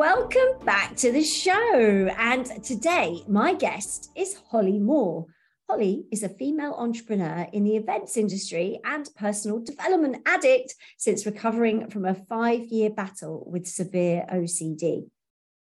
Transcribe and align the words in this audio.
Welcome 0.00 0.64
back 0.64 0.96
to 0.96 1.12
the 1.12 1.22
show. 1.22 2.08
And 2.16 2.46
today, 2.64 3.22
my 3.28 3.52
guest 3.52 4.10
is 4.16 4.40
Holly 4.50 4.78
Moore. 4.78 5.26
Holly 5.68 6.06
is 6.10 6.22
a 6.22 6.30
female 6.30 6.72
entrepreneur 6.72 7.46
in 7.52 7.64
the 7.64 7.76
events 7.76 8.16
industry 8.16 8.80
and 8.82 9.10
personal 9.14 9.58
development 9.58 10.22
addict 10.24 10.74
since 10.96 11.26
recovering 11.26 11.90
from 11.90 12.06
a 12.06 12.14
five 12.14 12.64
year 12.68 12.88
battle 12.88 13.44
with 13.46 13.66
severe 13.66 14.24
OCD. 14.32 15.10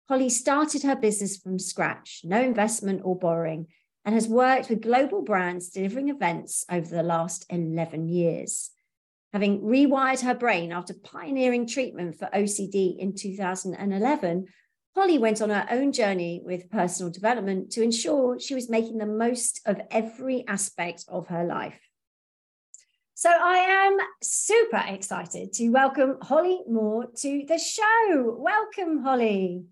Holly 0.08 0.30
started 0.30 0.84
her 0.84 0.96
business 0.96 1.36
from 1.36 1.60
scratch, 1.60 2.22
no 2.24 2.40
investment 2.42 3.02
or 3.04 3.20
borrowing, 3.20 3.68
and 4.06 4.16
has 4.16 4.30
worked 4.30 4.70
with 4.70 4.82
global 4.82 5.24
brands 5.24 5.72
delivering 5.72 6.08
events 6.08 6.64
over 6.72 6.88
the 6.88 7.04
last 7.04 7.46
11 7.50 8.08
years. 8.08 8.72
Having 9.34 9.62
rewired 9.62 10.22
her 10.24 10.36
brain 10.36 10.74
after 10.74 10.94
pioneering 10.94 11.66
treatment 11.66 12.20
for 12.20 12.28
OCD 12.34 12.98
in 12.98 13.16
2011, 13.16 14.46
Holly 14.94 15.18
went 15.18 15.42
on 15.42 15.50
her 15.50 15.66
own 15.72 15.94
journey 15.94 16.42
with 16.44 16.70
personal 16.70 17.10
development 17.10 17.72
to 17.72 17.82
ensure 17.82 18.38
she 18.40 18.54
was 18.54 18.70
making 18.70 18.98
the 18.98 19.06
most 19.06 19.62
of 19.66 19.80
every 19.90 20.44
aspect 20.50 21.06
of 21.08 21.28
her 21.28 21.46
life. 21.46 21.80
So 23.14 23.30
I 23.30 23.58
am 23.58 23.98
super 24.22 24.84
excited 24.86 25.54
to 25.54 25.70
welcome 25.70 26.18
Holly 26.22 26.60
Moore 26.68 27.06
to 27.20 27.46
the 27.48 27.58
show. 27.58 28.36
Welcome, 28.38 29.02
Holly. 29.02 29.64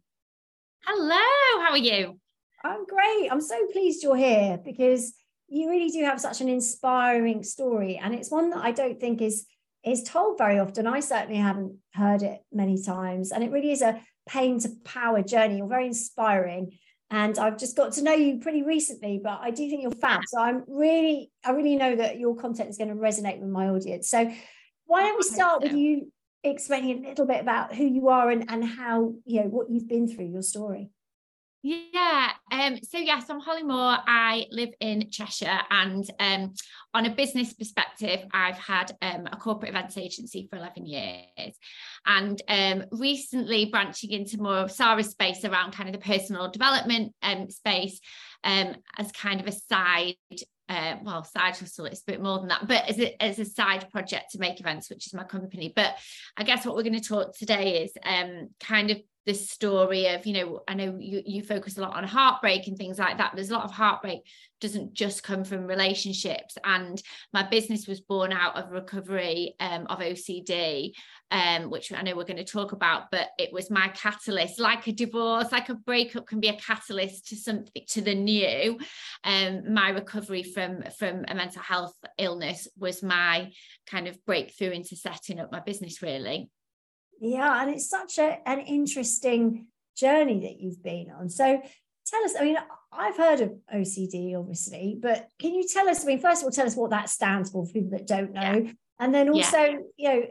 Hello, 0.85 1.63
how 1.65 1.71
are 1.71 1.77
you? 1.77 2.17
I'm 2.63 2.85
great. 2.85 3.29
I'm 3.29 3.41
so 3.41 3.67
pleased 3.73 4.03
you're 4.03 4.15
here 4.15 4.57
because 4.63 5.13
you 5.49 5.69
really 5.69 5.89
do 5.89 6.03
have 6.03 6.21
such 6.21 6.41
an 6.41 6.49
inspiring 6.49 7.43
story 7.43 7.97
and 7.97 8.13
it's 8.13 8.31
one 8.31 8.49
that 8.49 8.63
i 8.63 8.71
don't 8.71 8.99
think 8.99 9.21
is 9.21 9.45
is 9.83 10.03
told 10.03 10.37
very 10.37 10.59
often. 10.59 10.87
I 10.87 10.99
certainly 10.99 11.39
haven't 11.39 11.77
heard 11.93 12.21
it 12.21 12.41
many 12.51 12.81
times 12.81 13.31
and 13.31 13.43
it 13.43 13.51
really 13.51 13.71
is 13.71 13.81
a 13.81 13.99
pain 14.27 14.59
to 14.59 14.69
power 14.83 15.23
journey. 15.23 15.57
You're 15.57 15.67
very 15.67 15.87
inspiring 15.87 16.77
and 17.11 17.39
i've 17.39 17.57
just 17.57 17.75
got 17.75 17.91
to 17.91 18.03
know 18.03 18.13
you 18.13 18.37
pretty 18.37 18.61
recently 18.61 19.19
but 19.23 19.39
i 19.41 19.49
do 19.49 19.67
think 19.67 19.81
you're 19.81 19.91
fab. 19.91 20.21
So 20.27 20.39
i'm 20.39 20.63
really 20.67 21.31
i 21.43 21.51
really 21.51 21.75
know 21.75 21.95
that 21.95 22.19
your 22.19 22.35
content 22.35 22.69
is 22.69 22.77
going 22.77 22.89
to 22.89 22.95
resonate 22.95 23.39
with 23.39 23.49
my 23.49 23.69
audience. 23.69 24.09
So 24.09 24.31
why 24.85 25.01
don't 25.01 25.17
we 25.17 25.23
start 25.23 25.63
with 25.63 25.73
you 25.73 26.11
explaining 26.43 27.03
a 27.03 27.09
little 27.09 27.25
bit 27.25 27.41
about 27.41 27.73
who 27.75 27.85
you 27.85 28.09
are 28.09 28.29
and, 28.29 28.45
and 28.49 28.63
how 28.63 29.15
you 29.25 29.41
know 29.41 29.47
what 29.47 29.69
you've 29.69 29.87
been 29.87 30.07
through 30.07 30.27
your 30.27 30.43
story 30.43 30.91
yeah. 31.61 32.31
Um, 32.51 32.77
so 32.83 32.97
yes, 32.97 33.29
I'm 33.29 33.39
Holly 33.39 33.63
Moore. 33.63 33.97
I 34.07 34.45
live 34.51 34.69
in 34.79 35.09
Cheshire 35.11 35.59
and 35.69 36.09
um, 36.19 36.53
on 36.93 37.05
a 37.05 37.13
business 37.13 37.53
perspective, 37.53 38.21
I've 38.33 38.57
had 38.57 38.95
um, 39.01 39.27
a 39.31 39.35
corporate 39.35 39.71
events 39.71 39.97
agency 39.97 40.47
for 40.49 40.57
11 40.57 40.85
years. 40.85 41.57
And 42.05 42.41
um, 42.47 42.85
recently 42.91 43.65
branching 43.65 44.11
into 44.11 44.41
more 44.41 44.57
of 44.57 44.71
Sara's 44.71 45.09
space 45.09 45.43
around 45.43 45.73
kind 45.73 45.89
of 45.89 45.93
the 45.93 46.05
personal 46.05 46.49
development 46.49 47.13
um, 47.21 47.49
space 47.49 47.99
um, 48.43 48.75
as 48.97 49.11
kind 49.11 49.41
of 49.41 49.47
a 49.47 49.51
side 49.51 50.15
uh, 50.69 50.97
well, 51.01 51.23
side 51.23 51.57
hustle, 51.57 51.85
it's 51.85 52.01
a 52.01 52.11
bit 52.11 52.21
more 52.21 52.37
than 52.37 52.49
that, 52.49 52.67
but 52.67 52.87
as 52.87 52.99
a, 52.99 53.23
as 53.23 53.39
a 53.39 53.45
side 53.45 53.89
project 53.89 54.31
to 54.31 54.39
make 54.39 54.59
events, 54.59 54.87
which 54.87 55.07
is 55.07 55.15
my 55.15 55.23
company. 55.23 55.73
But 55.75 55.95
I 56.37 56.43
guess 56.43 56.63
what 56.63 56.75
we're 56.75 56.83
going 56.83 56.93
to 56.93 57.01
talk 57.01 57.35
today 57.35 57.81
is 57.83 57.91
um, 58.05 58.49
kind 58.59 58.91
of 58.91 59.01
this 59.29 59.47
story 59.47 60.07
of 60.07 60.25
you 60.25 60.33
know 60.33 60.61
i 60.67 60.73
know 60.73 60.97
you 60.99 61.21
you 61.23 61.43
focus 61.43 61.77
a 61.77 61.81
lot 61.81 61.95
on 61.95 62.03
heartbreak 62.03 62.65
and 62.65 62.79
things 62.79 62.97
like 62.97 63.19
that. 63.19 63.33
There's 63.35 63.51
a 63.51 63.53
lot 63.53 63.65
of 63.65 63.71
heartbreak 63.71 64.21
doesn't 64.59 64.93
just 64.93 65.21
come 65.21 65.43
from 65.43 65.67
relationships. 65.67 66.57
And 66.65 67.01
my 67.31 67.47
business 67.47 67.87
was 67.87 68.01
born 68.01 68.33
out 68.33 68.57
of 68.57 68.71
recovery 68.71 69.53
um, 69.59 69.85
of 69.87 69.99
ocd 69.99 70.91
um, 71.31 71.69
which 71.69 71.93
i 71.93 72.01
know 72.01 72.15
we're 72.15 72.23
going 72.23 72.43
to 72.43 72.43
talk 72.43 72.71
about 72.71 73.11
but 73.11 73.27
it 73.37 73.53
was 73.53 73.69
my 73.69 73.89
catalyst. 73.89 74.59
Like 74.59 74.87
a 74.87 74.91
divorce 74.91 75.51
like 75.51 75.69
a 75.69 75.75
breakup 75.75 76.25
can 76.25 76.39
be 76.39 76.49
a 76.49 76.57
catalyst 76.57 77.27
to 77.27 77.35
something 77.35 77.83
to 77.89 78.01
the 78.01 78.15
new. 78.15 78.79
Um, 79.23 79.71
my 79.71 79.89
recovery 79.89 80.41
from 80.41 80.81
from 80.97 81.25
a 81.27 81.35
mental 81.35 81.61
health 81.61 81.93
illness 82.17 82.67
was 82.75 83.03
my 83.03 83.51
kind 83.85 84.07
of 84.07 84.17
breakthrough 84.25 84.71
into 84.71 84.95
setting 84.95 85.39
up 85.39 85.51
my 85.51 85.59
business 85.59 86.01
really 86.01 86.49
yeah, 87.19 87.61
and 87.61 87.71
it's 87.71 87.89
such 87.89 88.17
a, 88.17 88.39
an 88.47 88.59
interesting 88.59 89.67
journey 89.97 90.39
that 90.41 90.59
you've 90.59 90.81
been 90.81 91.11
on. 91.11 91.29
So 91.29 91.61
tell 92.05 92.23
us, 92.23 92.33
I 92.39 92.43
mean, 92.43 92.57
I've 92.91 93.17
heard 93.17 93.41
of 93.41 93.53
OCD, 93.73 94.37
obviously, 94.37 94.97
but 94.99 95.27
can 95.39 95.53
you 95.53 95.67
tell 95.67 95.89
us, 95.89 96.03
I 96.03 96.07
mean, 96.07 96.19
first 96.19 96.41
of 96.41 96.45
all, 96.45 96.51
tell 96.51 96.65
us 96.65 96.75
what 96.75 96.91
that 96.91 97.09
stands 97.09 97.51
for 97.51 97.65
for 97.65 97.71
people 97.71 97.91
that 97.91 98.07
don't 98.07 98.33
know. 98.33 98.63
Yeah. 98.65 98.71
And 98.99 99.13
then 99.13 99.29
also, 99.29 99.57
yeah. 99.57 99.79
you 99.97 100.09
know, 100.09 100.25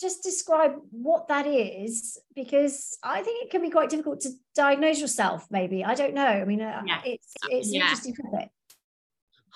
just 0.00 0.22
describe 0.22 0.72
what 0.90 1.28
that 1.28 1.46
is 1.46 2.18
because 2.34 2.96
I 3.02 3.22
think 3.22 3.44
it 3.44 3.50
can 3.50 3.60
be 3.60 3.70
quite 3.70 3.90
difficult 3.90 4.20
to 4.20 4.30
diagnose 4.54 4.98
yourself. 4.98 5.46
Maybe 5.50 5.84
I 5.84 5.94
don't 5.94 6.14
know. 6.14 6.24
I 6.24 6.44
mean, 6.46 6.62
uh, 6.62 6.82
yeah. 6.86 7.02
it's 7.04 7.34
it's 7.50 7.72
yeah. 7.72 7.82
interesting 7.82 8.14
topic. 8.14 8.48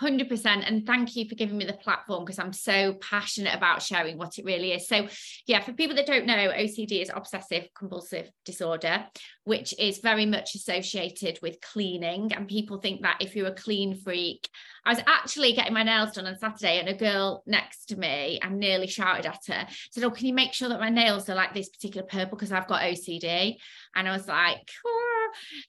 100% 0.01 0.47
and 0.47 0.87
thank 0.87 1.17
you 1.17 1.29
for 1.29 1.35
giving 1.35 1.57
me 1.57 1.65
the 1.65 1.73
platform 1.73 2.25
because 2.25 2.39
I'm 2.39 2.53
so 2.53 2.95
passionate 2.95 3.55
about 3.55 3.83
sharing 3.83 4.19
what 4.19 4.39
it 4.39 4.45
really 4.45 4.73
is. 4.73 4.89
So 4.89 5.09
yeah, 5.47 5.61
for 5.61 5.73
people 5.73 5.97
that 5.97 6.07
don't 6.07 6.27
know, 6.27 6.35
OCD 6.35 7.03
is 7.03 7.11
obsessive 7.15 7.69
compulsive 7.77 8.31
disorder, 8.45 9.07
which 9.45 9.75
is 9.79 9.99
very 9.99 10.27
much 10.27 10.55
associated 10.55 11.39
with 11.43 11.61
cleaning 11.61 12.33
and 12.33 12.49
people 12.49 12.79
think 12.79 13.03
that 13.03 13.19
if 13.21 13.37
you're 13.37 13.49
a 13.49 13.55
clean 13.55 13.97
freak, 13.97 14.49
I 14.85 14.91
was 14.91 15.03
actually 15.07 15.53
getting 15.55 15.73
my 15.73 15.83
nails 15.83 16.13
done 16.13 16.27
on 16.27 16.39
Saturday 16.39 16.79
and 16.79 16.89
a 16.89 16.95
girl 16.95 17.43
next 17.47 17.87
to 17.87 17.97
me 17.97 18.39
and 18.43 18.59
nearly 18.59 18.87
shouted 18.87 19.27
at 19.27 19.41
her, 19.47 19.67
said, 19.91 20.05
"Oh, 20.05 20.11
can 20.11 20.27
you 20.27 20.35
make 20.35 20.53
sure 20.53 20.69
that 20.69 20.81
my 20.81 20.91
nails 20.91 21.29
are 21.31 21.35
like 21.35 21.55
this 21.55 21.71
particular 21.71 22.07
purple 22.07 22.37
because 22.37 22.53
I've 22.53 22.69
got 22.69 22.83
OCD?" 22.83 23.57
And 23.95 24.09
I 24.09 24.13
was 24.13 24.29
like, 24.29 24.69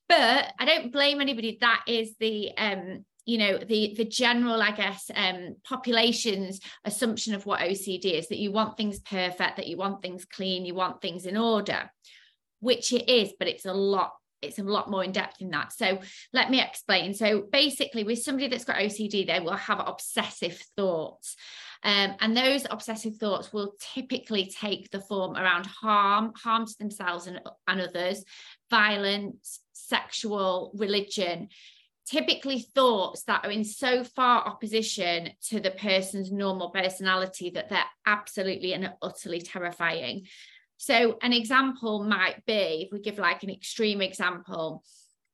but 0.07 0.53
I 0.59 0.65
don't 0.65 0.91
blame 0.91 1.21
anybody. 1.21 1.57
That 1.61 1.83
is 1.87 2.15
the 2.19 2.51
um 2.57 3.05
you 3.25 3.37
know 3.37 3.57
the 3.57 3.93
the 3.97 4.05
general 4.05 4.61
i 4.61 4.71
guess 4.71 5.09
um 5.15 5.55
population's 5.63 6.59
assumption 6.83 7.33
of 7.33 7.45
what 7.45 7.59
ocd 7.61 8.05
is 8.05 8.27
that 8.27 8.37
you 8.37 8.51
want 8.51 8.77
things 8.77 8.99
perfect 8.99 9.57
that 9.57 9.67
you 9.67 9.77
want 9.77 10.01
things 10.01 10.25
clean 10.25 10.65
you 10.65 10.75
want 10.75 11.01
things 11.01 11.25
in 11.25 11.35
order 11.35 11.89
which 12.59 12.93
it 12.93 13.09
is 13.09 13.33
but 13.39 13.47
it's 13.47 13.65
a 13.65 13.73
lot 13.73 14.11
it's 14.45 14.59
a 14.59 14.63
lot 14.63 14.89
more 14.89 15.03
in 15.03 15.11
depth 15.11 15.41
in 15.41 15.49
that. 15.51 15.73
So 15.73 15.99
let 16.33 16.49
me 16.49 16.61
explain. 16.61 17.13
So 17.13 17.43
basically 17.51 18.03
with 18.03 18.23
somebody 18.23 18.47
that's 18.47 18.65
got 18.65 18.77
ocd 18.77 19.27
they 19.27 19.39
will 19.39 19.53
have 19.53 19.81
obsessive 19.85 20.61
thoughts. 20.75 21.35
Um, 21.83 22.15
and 22.19 22.35
those 22.35 22.65
obsessive 22.69 23.17
thoughts 23.17 23.53
will 23.53 23.73
typically 23.93 24.47
take 24.47 24.89
the 24.89 25.01
form 25.01 25.35
around 25.35 25.67
harm 25.67 26.33
harm 26.35 26.65
to 26.65 26.77
themselves 26.79 27.27
and, 27.27 27.39
and 27.67 27.81
others 27.81 28.23
violence 28.71 29.59
sexual 29.73 30.71
religion 30.75 31.49
typically 32.05 32.59
thoughts 32.59 33.23
that 33.23 33.43
are 33.43 33.51
in 33.51 33.63
so 33.63 34.03
far 34.03 34.45
opposition 34.45 35.29
to 35.49 35.59
the 35.59 35.71
person's 35.71 36.31
normal 36.31 36.69
personality 36.69 37.49
that 37.51 37.69
they're 37.69 37.83
absolutely 38.05 38.73
and 38.73 38.91
utterly 39.01 39.41
terrifying. 39.41 40.25
So, 40.77 41.17
an 41.21 41.33
example 41.33 42.03
might 42.03 42.45
be 42.45 42.85
if 42.85 42.91
we 42.91 42.99
give 42.99 43.17
like 43.17 43.43
an 43.43 43.49
extreme 43.49 44.01
example, 44.01 44.83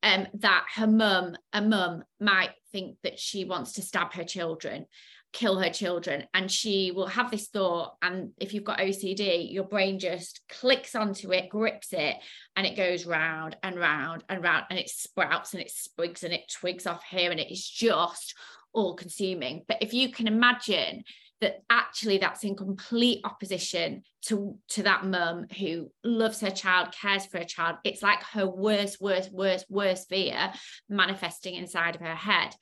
um, 0.04 0.28
that 0.36 0.66
her 0.76 0.88
mum, 0.88 1.36
a 1.54 1.62
mum, 1.62 2.04
might 2.20 2.52
think 2.72 2.98
that 3.04 3.20
she 3.20 3.46
wants 3.46 3.74
to 3.74 3.82
stab 3.82 4.14
her 4.14 4.24
children 4.24 4.86
kill 5.34 5.60
her 5.60 5.70
children 5.70 6.26
and 6.34 6.52
she 6.52 6.92
will 6.92 7.08
have 7.08 7.32
this 7.32 7.48
thought 7.48 7.96
and 8.02 8.32
if 8.38 8.54
you've 8.54 8.66
got 8.66 8.80
OCD 8.80 9.52
your 9.52 9.64
brain 9.64 9.98
just 9.98 10.42
clicks 10.50 10.94
onto 10.94 11.32
it 11.32 11.50
grips 11.50 11.94
it 11.94 12.18
and 12.56 12.68
it 12.68 12.76
goes 12.76 13.06
round 13.06 13.56
and 13.64 13.78
round 13.78 14.24
and 14.28 14.44
round 14.44 14.66
and 14.70 14.78
it 14.78 14.90
sprouts 14.90 15.54
and 15.54 15.62
it 15.62 15.72
sprigs 15.72 16.24
and 16.24 16.34
it 16.34 16.52
twigs 16.52 16.86
off 16.86 17.04
here 17.10 17.32
and 17.32 17.40
it 17.40 17.52
is 17.52 17.66
just 17.66 18.36
all 18.74 18.96
consuming. 18.96 19.64
But 19.68 19.78
if 19.82 19.94
you 19.94 20.12
can 20.12 20.28
imagine 20.28 21.04
that 21.42 21.64
actually 21.70 22.20
that's 22.20 22.44
in 22.44 22.56
complete 22.56 23.20
opposition 23.24 24.04
to 24.22 24.56
to 24.70 24.84
that 24.84 25.04
mum 25.04 25.48
who 25.58 25.92
loves 26.04 26.40
her 26.40 26.52
child 26.52 26.94
cares 26.94 27.26
for 27.26 27.40
her 27.40 27.44
child 27.44 27.78
it's 27.84 28.04
like 28.04 28.22
her 28.22 28.46
worst 28.46 29.02
worst 29.02 29.32
worst 29.34 29.66
worst 29.68 30.08
fear 30.08 30.54
manifesting 30.88 31.56
inside 31.56 31.96
of 31.96 32.02
her 32.02 32.14
head 32.14 32.54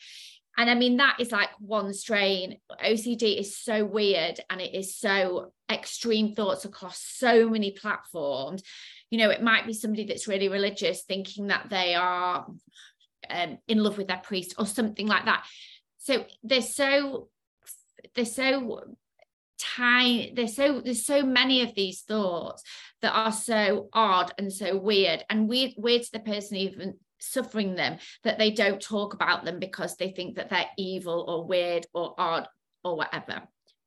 and 0.60 0.70
I 0.70 0.76
mean, 0.76 0.98
that 0.98 1.16
is 1.22 1.32
like 1.32 1.52
one 1.60 1.94
strain. 1.94 2.58
OCD 2.84 3.40
is 3.40 3.58
so 3.58 3.86
weird 3.86 4.42
and 4.50 4.60
it 4.60 4.76
is 4.76 4.98
so 4.98 5.54
extreme 5.72 6.36
thoughts 6.36 6.66
across 6.66 7.02
so 7.02 7.50
many 7.50 7.72
platforms. 7.72 8.62
You 9.10 9.20
know, 9.20 9.30
it 9.30 9.42
might 9.42 9.66
be 9.66 9.72
somebody 9.72 10.04
that's 10.04 10.28
really 10.28 10.50
religious 10.50 11.04
thinking 11.04 11.48
that 11.48 11.70
they 11.70 11.96
are 11.96 12.46
um, 13.30 13.58
in 13.70 13.82
love 13.82 13.98
with 13.98 14.10
their 14.10 14.18
priest 14.18 14.56
or 14.60 14.66
something 14.66 15.08
like 15.08 15.24
that. 15.26 15.46
So 15.98 16.26
they're 16.44 16.62
so, 16.62 17.30
they're 18.14 18.26
so 18.26 18.82
tiny 19.62 20.32
there's 20.36 20.56
so 20.56 20.80
there's 20.80 21.06
so 21.06 21.22
many 21.22 21.62
of 21.62 21.76
these 21.76 22.02
thoughts 22.02 22.64
that 23.02 23.12
are 23.12 23.32
so 23.32 23.90
odd 23.92 24.34
and 24.38 24.54
so 24.54 24.78
weird 24.78 25.22
and 25.30 25.50
weird 25.50 25.72
weird 25.76 26.02
to 26.02 26.12
the 26.14 26.20
person 26.20 26.56
even 26.56 26.94
suffering 27.20 27.76
them 27.76 27.98
that 28.24 28.38
they 28.38 28.52
don't 28.52 28.82
talk 28.82 29.14
about 29.14 29.46
them 29.46 29.60
because 29.60 29.96
they 29.96 30.10
think 30.12 30.36
that 30.36 30.50
they're 30.50 30.66
evil 30.78 31.26
or 31.28 31.46
weird 31.46 31.86
or 31.94 32.16
odd 32.18 32.48
or 32.84 32.96
whatever 32.96 33.42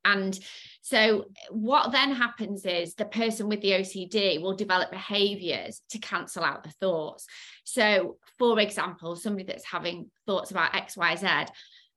and 0.05 0.37
so 0.81 1.25
what 1.49 1.91
then 1.91 2.11
happens 2.11 2.65
is 2.65 2.93
the 2.93 3.05
person 3.05 3.47
with 3.47 3.61
the 3.61 3.71
OCD 3.71 4.41
will 4.41 4.55
develop 4.55 4.91
behaviors 4.91 5.81
to 5.91 5.99
cancel 5.99 6.43
out 6.43 6.63
the 6.63 6.71
thoughts. 6.71 7.25
So, 7.63 8.17
for 8.37 8.59
example, 8.59 9.15
somebody 9.15 9.45
that's 9.45 9.65
having 9.65 10.11
thoughts 10.25 10.51
about 10.51 10.73
XYZ 10.73 11.47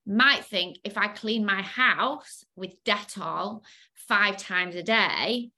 might 0.07 0.45
think 0.45 0.79
if 0.85 0.97
I 0.97 1.09
clean 1.09 1.45
my 1.45 1.63
house 1.63 2.45
with 2.55 2.83
Dettol 2.85 3.63
five 4.09 4.37
times 4.37 4.77
a 4.77 4.85
day, 4.85 5.51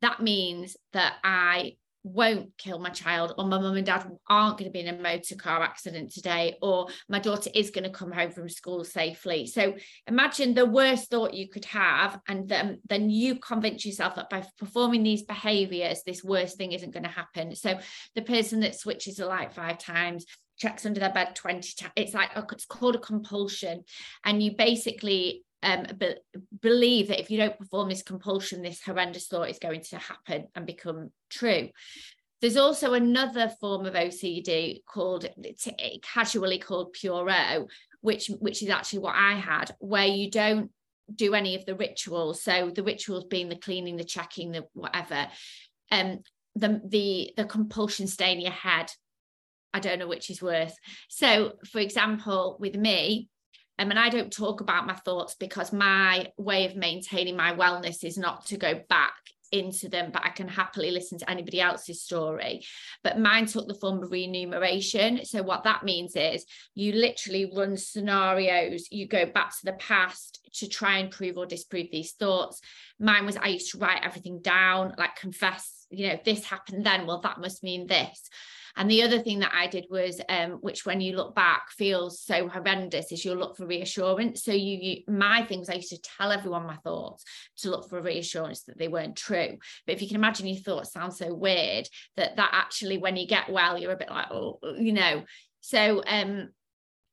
that 0.00 0.22
means 0.22 0.76
that 0.92 1.14
I 1.24 1.76
won't 2.06 2.56
kill 2.56 2.78
my 2.78 2.90
child, 2.90 3.34
or 3.36 3.44
my 3.46 3.58
mum 3.58 3.76
and 3.76 3.84
dad 3.84 4.08
aren't 4.28 4.58
going 4.58 4.70
to 4.70 4.72
be 4.72 4.86
in 4.86 4.94
a 4.94 5.02
motor 5.02 5.34
car 5.34 5.60
accident 5.60 6.12
today, 6.12 6.56
or 6.62 6.86
my 7.08 7.18
daughter 7.18 7.50
is 7.52 7.70
going 7.70 7.84
to 7.84 7.90
come 7.90 8.12
home 8.12 8.30
from 8.30 8.48
school 8.48 8.84
safely. 8.84 9.46
So 9.46 9.74
imagine 10.06 10.54
the 10.54 10.66
worst 10.66 11.10
thought 11.10 11.34
you 11.34 11.48
could 11.48 11.64
have, 11.64 12.20
and 12.28 12.48
then, 12.48 12.80
then 12.88 13.10
you 13.10 13.40
convince 13.40 13.84
yourself 13.84 14.14
that 14.14 14.30
by 14.30 14.44
performing 14.56 15.02
these 15.02 15.24
behaviors, 15.24 16.02
this 16.04 16.22
worst 16.22 16.56
thing 16.56 16.72
isn't 16.72 16.92
going 16.92 17.02
to 17.02 17.08
happen. 17.08 17.56
So 17.56 17.78
the 18.14 18.22
person 18.22 18.60
that 18.60 18.78
switches 18.78 19.16
the 19.16 19.26
light 19.26 19.52
five 19.52 19.78
times, 19.78 20.26
checks 20.58 20.86
under 20.86 21.00
their 21.00 21.12
bed 21.12 21.34
20 21.34 21.74
times, 21.76 21.92
it's 21.96 22.14
like 22.14 22.30
oh, 22.36 22.44
it's 22.52 22.64
called 22.64 22.94
a 22.94 23.00
compulsion. 23.00 23.84
And 24.24 24.42
you 24.42 24.54
basically 24.56 25.44
um, 25.62 25.86
be- 25.98 26.16
believe 26.60 27.08
that 27.08 27.20
if 27.20 27.30
you 27.30 27.38
don't 27.38 27.58
perform 27.58 27.88
this 27.88 28.02
compulsion, 28.02 28.62
this 28.62 28.82
horrendous 28.82 29.26
thought 29.26 29.50
is 29.50 29.58
going 29.58 29.82
to 29.82 29.98
happen 29.98 30.46
and 30.54 30.66
become 30.66 31.10
true. 31.30 31.70
There's 32.40 32.56
also 32.56 32.92
another 32.92 33.50
form 33.60 33.86
of 33.86 33.94
OCD 33.94 34.84
called 34.84 35.26
casually 36.02 36.58
called 36.58 36.92
pure 36.92 37.30
O, 37.30 37.68
which 38.02 38.28
which 38.38 38.62
is 38.62 38.68
actually 38.68 38.98
what 39.00 39.16
I 39.16 39.34
had, 39.34 39.74
where 39.78 40.06
you 40.06 40.30
don't 40.30 40.70
do 41.14 41.34
any 41.34 41.54
of 41.54 41.64
the 41.64 41.74
rituals. 41.74 42.42
So 42.42 42.70
the 42.70 42.82
rituals 42.82 43.24
being 43.24 43.48
the 43.48 43.56
cleaning, 43.56 43.96
the 43.96 44.04
checking, 44.04 44.52
the 44.52 44.66
whatever. 44.74 45.28
Um, 45.90 46.20
the 46.54 46.80
the 46.84 47.32
the 47.36 47.44
compulsion 47.44 48.06
stay 48.06 48.32
in 48.32 48.40
your 48.40 48.50
head. 48.50 48.90
I 49.72 49.80
don't 49.80 49.98
know 49.98 50.08
which 50.08 50.30
is 50.30 50.42
worse. 50.42 50.74
So, 51.08 51.52
for 51.70 51.80
example, 51.80 52.56
with 52.58 52.76
me, 52.76 53.28
and 53.78 53.98
I 53.98 54.08
don't 54.08 54.32
talk 54.32 54.60
about 54.60 54.86
my 54.86 54.94
thoughts 54.94 55.34
because 55.34 55.72
my 55.72 56.32
way 56.36 56.66
of 56.66 56.76
maintaining 56.76 57.36
my 57.36 57.54
wellness 57.54 58.04
is 58.04 58.16
not 58.16 58.46
to 58.46 58.56
go 58.56 58.80
back 58.88 59.14
into 59.52 59.88
them, 59.88 60.10
but 60.12 60.24
I 60.24 60.30
can 60.30 60.48
happily 60.48 60.90
listen 60.90 61.18
to 61.18 61.30
anybody 61.30 61.60
else's 61.60 62.02
story. 62.02 62.64
But 63.02 63.18
mine 63.18 63.46
took 63.46 63.68
the 63.68 63.74
form 63.74 64.02
of 64.02 64.10
remuneration. 64.10 65.24
So, 65.24 65.42
what 65.42 65.64
that 65.64 65.84
means 65.84 66.16
is 66.16 66.44
you 66.74 66.92
literally 66.92 67.50
run 67.54 67.76
scenarios, 67.76 68.88
you 68.90 69.06
go 69.06 69.26
back 69.26 69.50
to 69.50 69.64
the 69.64 69.74
past 69.74 70.40
to 70.54 70.68
try 70.68 70.98
and 70.98 71.10
prove 71.10 71.36
or 71.36 71.46
disprove 71.46 71.88
these 71.90 72.12
thoughts. 72.12 72.60
Mine 72.98 73.26
was 73.26 73.36
I 73.36 73.48
used 73.48 73.72
to 73.72 73.78
write 73.78 74.04
everything 74.04 74.40
down, 74.40 74.94
like 74.98 75.16
confess, 75.16 75.86
you 75.90 76.08
know, 76.08 76.18
this 76.24 76.44
happened 76.44 76.84
then, 76.84 77.06
well, 77.06 77.20
that 77.20 77.40
must 77.40 77.62
mean 77.62 77.86
this. 77.86 78.28
And 78.76 78.90
the 78.90 79.02
other 79.02 79.18
thing 79.18 79.38
that 79.38 79.52
I 79.54 79.66
did 79.66 79.86
was, 79.90 80.20
um, 80.28 80.52
which 80.60 80.84
when 80.84 81.00
you 81.00 81.16
look 81.16 81.34
back 81.34 81.70
feels 81.70 82.20
so 82.20 82.48
horrendous, 82.48 83.10
is 83.10 83.24
you'll 83.24 83.36
look 83.36 83.56
for 83.56 83.66
reassurance. 83.66 84.44
So 84.44 84.52
you, 84.52 84.78
you, 84.80 84.96
my 85.08 85.44
things, 85.44 85.70
I 85.70 85.74
used 85.74 85.90
to 85.90 86.00
tell 86.00 86.30
everyone 86.30 86.66
my 86.66 86.76
thoughts 86.76 87.24
to 87.58 87.70
look 87.70 87.88
for 87.88 88.00
reassurance 88.02 88.64
that 88.64 88.78
they 88.78 88.88
weren't 88.88 89.16
true. 89.16 89.56
But 89.86 89.94
if 89.94 90.02
you 90.02 90.08
can 90.08 90.16
imagine 90.16 90.46
your 90.46 90.58
thoughts 90.58 90.92
sound 90.92 91.14
so 91.14 91.34
weird 91.34 91.88
that 92.16 92.36
that 92.36 92.50
actually, 92.52 92.98
when 92.98 93.16
you 93.16 93.26
get 93.26 93.50
well, 93.50 93.78
you're 93.78 93.92
a 93.92 93.96
bit 93.96 94.10
like, 94.10 94.30
oh, 94.30 94.58
you 94.78 94.92
know. 94.92 95.24
So 95.60 96.02
um, 96.06 96.50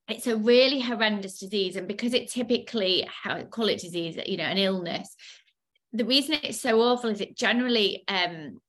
it's 0.08 0.28
a 0.28 0.36
really 0.36 0.82
horrendous 0.82 1.40
disease, 1.40 1.78
and 1.78 1.88
because 1.88 2.14
it 2.14 2.30
typically, 2.30 3.08
how 3.24 3.42
call 3.44 3.70
it 3.70 3.80
disease, 3.80 4.20
you 4.26 4.38
know, 4.38 4.44
an 4.44 4.58
illness. 4.58 5.16
The 5.94 6.06
reason 6.06 6.40
it's 6.44 6.60
so 6.60 6.82
awful 6.82 7.12
is 7.12 7.22
it 7.22 7.38
generally 7.38 8.04
um, 8.08 8.60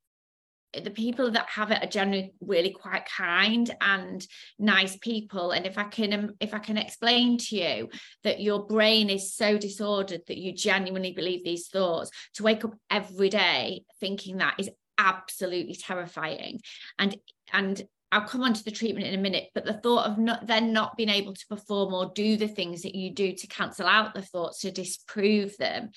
the 0.83 0.91
people 0.91 1.31
that 1.33 1.49
have 1.49 1.71
it 1.71 1.83
are 1.83 1.89
generally 1.89 2.33
really 2.41 2.71
quite 2.71 3.07
kind 3.07 3.75
and 3.81 4.27
nice 4.59 4.97
people. 4.97 5.53
And 5.53 5.67
if 5.67 5.79
i 5.79 5.85
can 5.85 6.13
um, 6.13 6.35
if 6.41 6.55
i 6.55 6.59
can 6.59 6.77
explain 6.77 7.39
to 7.39 7.57
you 7.57 7.89
that 8.23 8.41
your 8.41 8.67
brain 8.67 9.11
is 9.11 9.35
so 9.35 9.59
disordered 9.59 10.23
that 10.27 10.39
you 10.39 10.53
genuinely 10.53 11.13
believe 11.13 11.45
these 11.45 11.69
thoughts 11.69 12.11
to 12.35 12.43
wake 12.43 12.65
up 12.65 12.75
every 12.91 13.29
day 13.29 13.85
thinking 14.01 14.39
that 14.39 14.55
is 14.59 14.71
absolutely 14.99 15.75
terrifying. 15.75 16.61
And 16.99 17.17
and 17.53 17.83
I'll 18.13 18.23
come 18.23 18.43
on 18.43 18.55
to 18.55 18.65
the 18.65 18.71
treatment 18.71 19.09
in 19.09 19.15
a 19.15 19.23
minute, 19.23 19.49
but 19.55 19.65
the 19.65 19.73
thought 19.73 20.07
of 20.07 20.19
not 20.19 20.47
then 20.47 20.73
not 20.73 20.97
being 20.97 21.09
able 21.09 21.35
to 21.35 21.47
perform 21.49 21.93
or 21.93 22.13
do 22.15 22.37
the 22.37 22.49
things 22.49 22.83
that 22.83 22.95
you 22.95 23.11
do 23.11 23.33
to 23.33 23.47
cancel 23.49 23.87
out 23.87 24.15
the 24.15 24.23
thoughts 24.23 24.61
to 24.61 24.71
disprove 24.71 25.57
them 25.57 25.91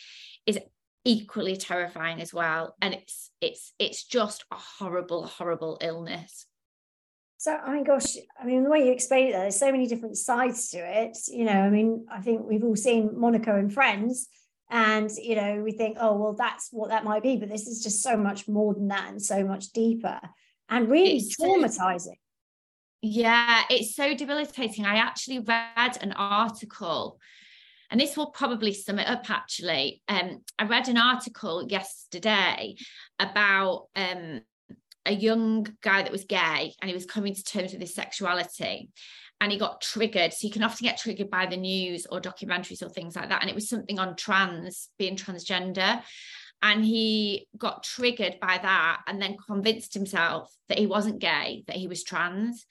is 0.46 0.58
equally 1.08 1.56
terrifying 1.56 2.22
as 2.22 2.34
well 2.34 2.76
and 2.82 2.94
it's 2.94 3.32
it's 3.40 3.74
it's 3.80 4.04
just 4.04 4.44
a 4.52 4.56
horrible 4.56 5.26
horrible 5.26 5.78
illness 5.82 6.46
so 7.40 7.56
I 7.56 7.72
mean, 7.72 7.84
gosh, 7.84 8.16
I 8.42 8.46
mean, 8.46 8.64
the 8.64 8.70
way 8.70 8.86
you 8.86 8.92
explain 8.92 9.28
it, 9.28 9.34
there's 9.34 9.56
so 9.56 9.72
many 9.72 9.86
different 9.86 10.18
sides 10.18 10.70
to 10.72 10.80
it. 10.80 11.18
You 11.28 11.46
know, 11.46 11.54
I 11.54 11.70
mean, 11.70 12.08
I 12.12 12.20
think 12.20 12.42
we've 12.48 12.64
all 12.64 12.76
seen 12.76 13.12
Monica 13.14 13.56
and 13.56 13.72
Friends, 13.72 14.28
and 14.72 15.10
you 15.12 15.36
know, 15.36 15.62
we 15.64 15.72
think, 15.72 15.98
oh, 16.00 16.18
well, 16.18 16.34
that's 16.34 16.70
what 16.72 16.90
that 16.90 17.04
might 17.04 17.22
be, 17.22 17.38
but 17.38 17.50
this 17.50 17.68
is 17.68 17.84
just 17.84 18.02
so 18.02 18.18
much 18.18 18.48
more 18.48 18.74
than 18.74 18.88
that, 18.88 19.10
and 19.10 19.22
so 19.22 19.44
much 19.44 19.72
deeper, 19.72 20.20
and 20.68 20.90
really 20.90 21.18
it's 21.18 21.38
traumatizing. 21.40 22.06
So, 22.06 22.14
yeah, 23.04 23.62
it's 23.70 23.96
so 23.96 24.16
debilitating. 24.16 24.86
I 24.86 24.96
actually 24.96 25.40
read 25.40 25.98
an 26.02 26.14
article 26.14 27.20
and 27.90 28.00
this 28.00 28.18
will 28.18 28.32
probably 28.32 28.74
sum 28.74 29.00
it 29.00 29.08
up 29.08 29.30
actually. 29.30 30.02
Um, 30.08 30.44
I 30.60 30.66
read 30.66 30.88
an 30.88 30.98
article 30.98 31.68
yesterday 31.70 32.76
about 33.20 33.88
um, 33.96 34.42
a 35.06 35.14
young 35.14 35.68
guy 35.82 36.04
that 36.04 36.12
was 36.12 36.26
gay 36.26 36.74
and 36.82 36.90
he 36.90 36.94
was 36.94 37.06
coming 37.06 37.34
to 37.34 37.44
terms 37.44 37.72
with 37.72 37.82
his 37.82 37.96
sexuality 37.96 38.90
and 39.40 39.52
he 39.52 39.58
got 39.58 39.82
triggered. 39.82 40.34
So 40.34 40.48
you 40.48 40.54
can 40.54 40.64
often 40.64 40.86
get 40.86 40.98
triggered 40.98 41.30
by 41.30 41.46
the 41.46 41.58
news 41.58 42.06
or 42.10 42.20
documentaries 42.20 42.82
or 42.82 42.90
things 42.90 43.16
like 43.16 43.30
that. 43.30 43.42
And 43.42 43.50
it 43.50 43.56
was 43.56 43.70
something 43.70 44.00
on 44.00 44.16
trans, 44.16 44.90
being 44.98 45.16
transgender. 45.16 46.02
And 46.62 46.84
he 46.84 47.48
got 47.58 47.84
triggered 47.84 48.40
by 48.42 48.60
that 48.62 49.02
and 49.08 49.22
then 49.22 49.38
convinced 49.48 49.94
himself 49.94 50.52
that 50.70 50.80
he 50.80 50.88
wasn't 50.88 51.20
gay, 51.20 51.64
that 51.68 51.76
he 51.76 51.88
was 51.88 52.04
trans. 52.04 52.66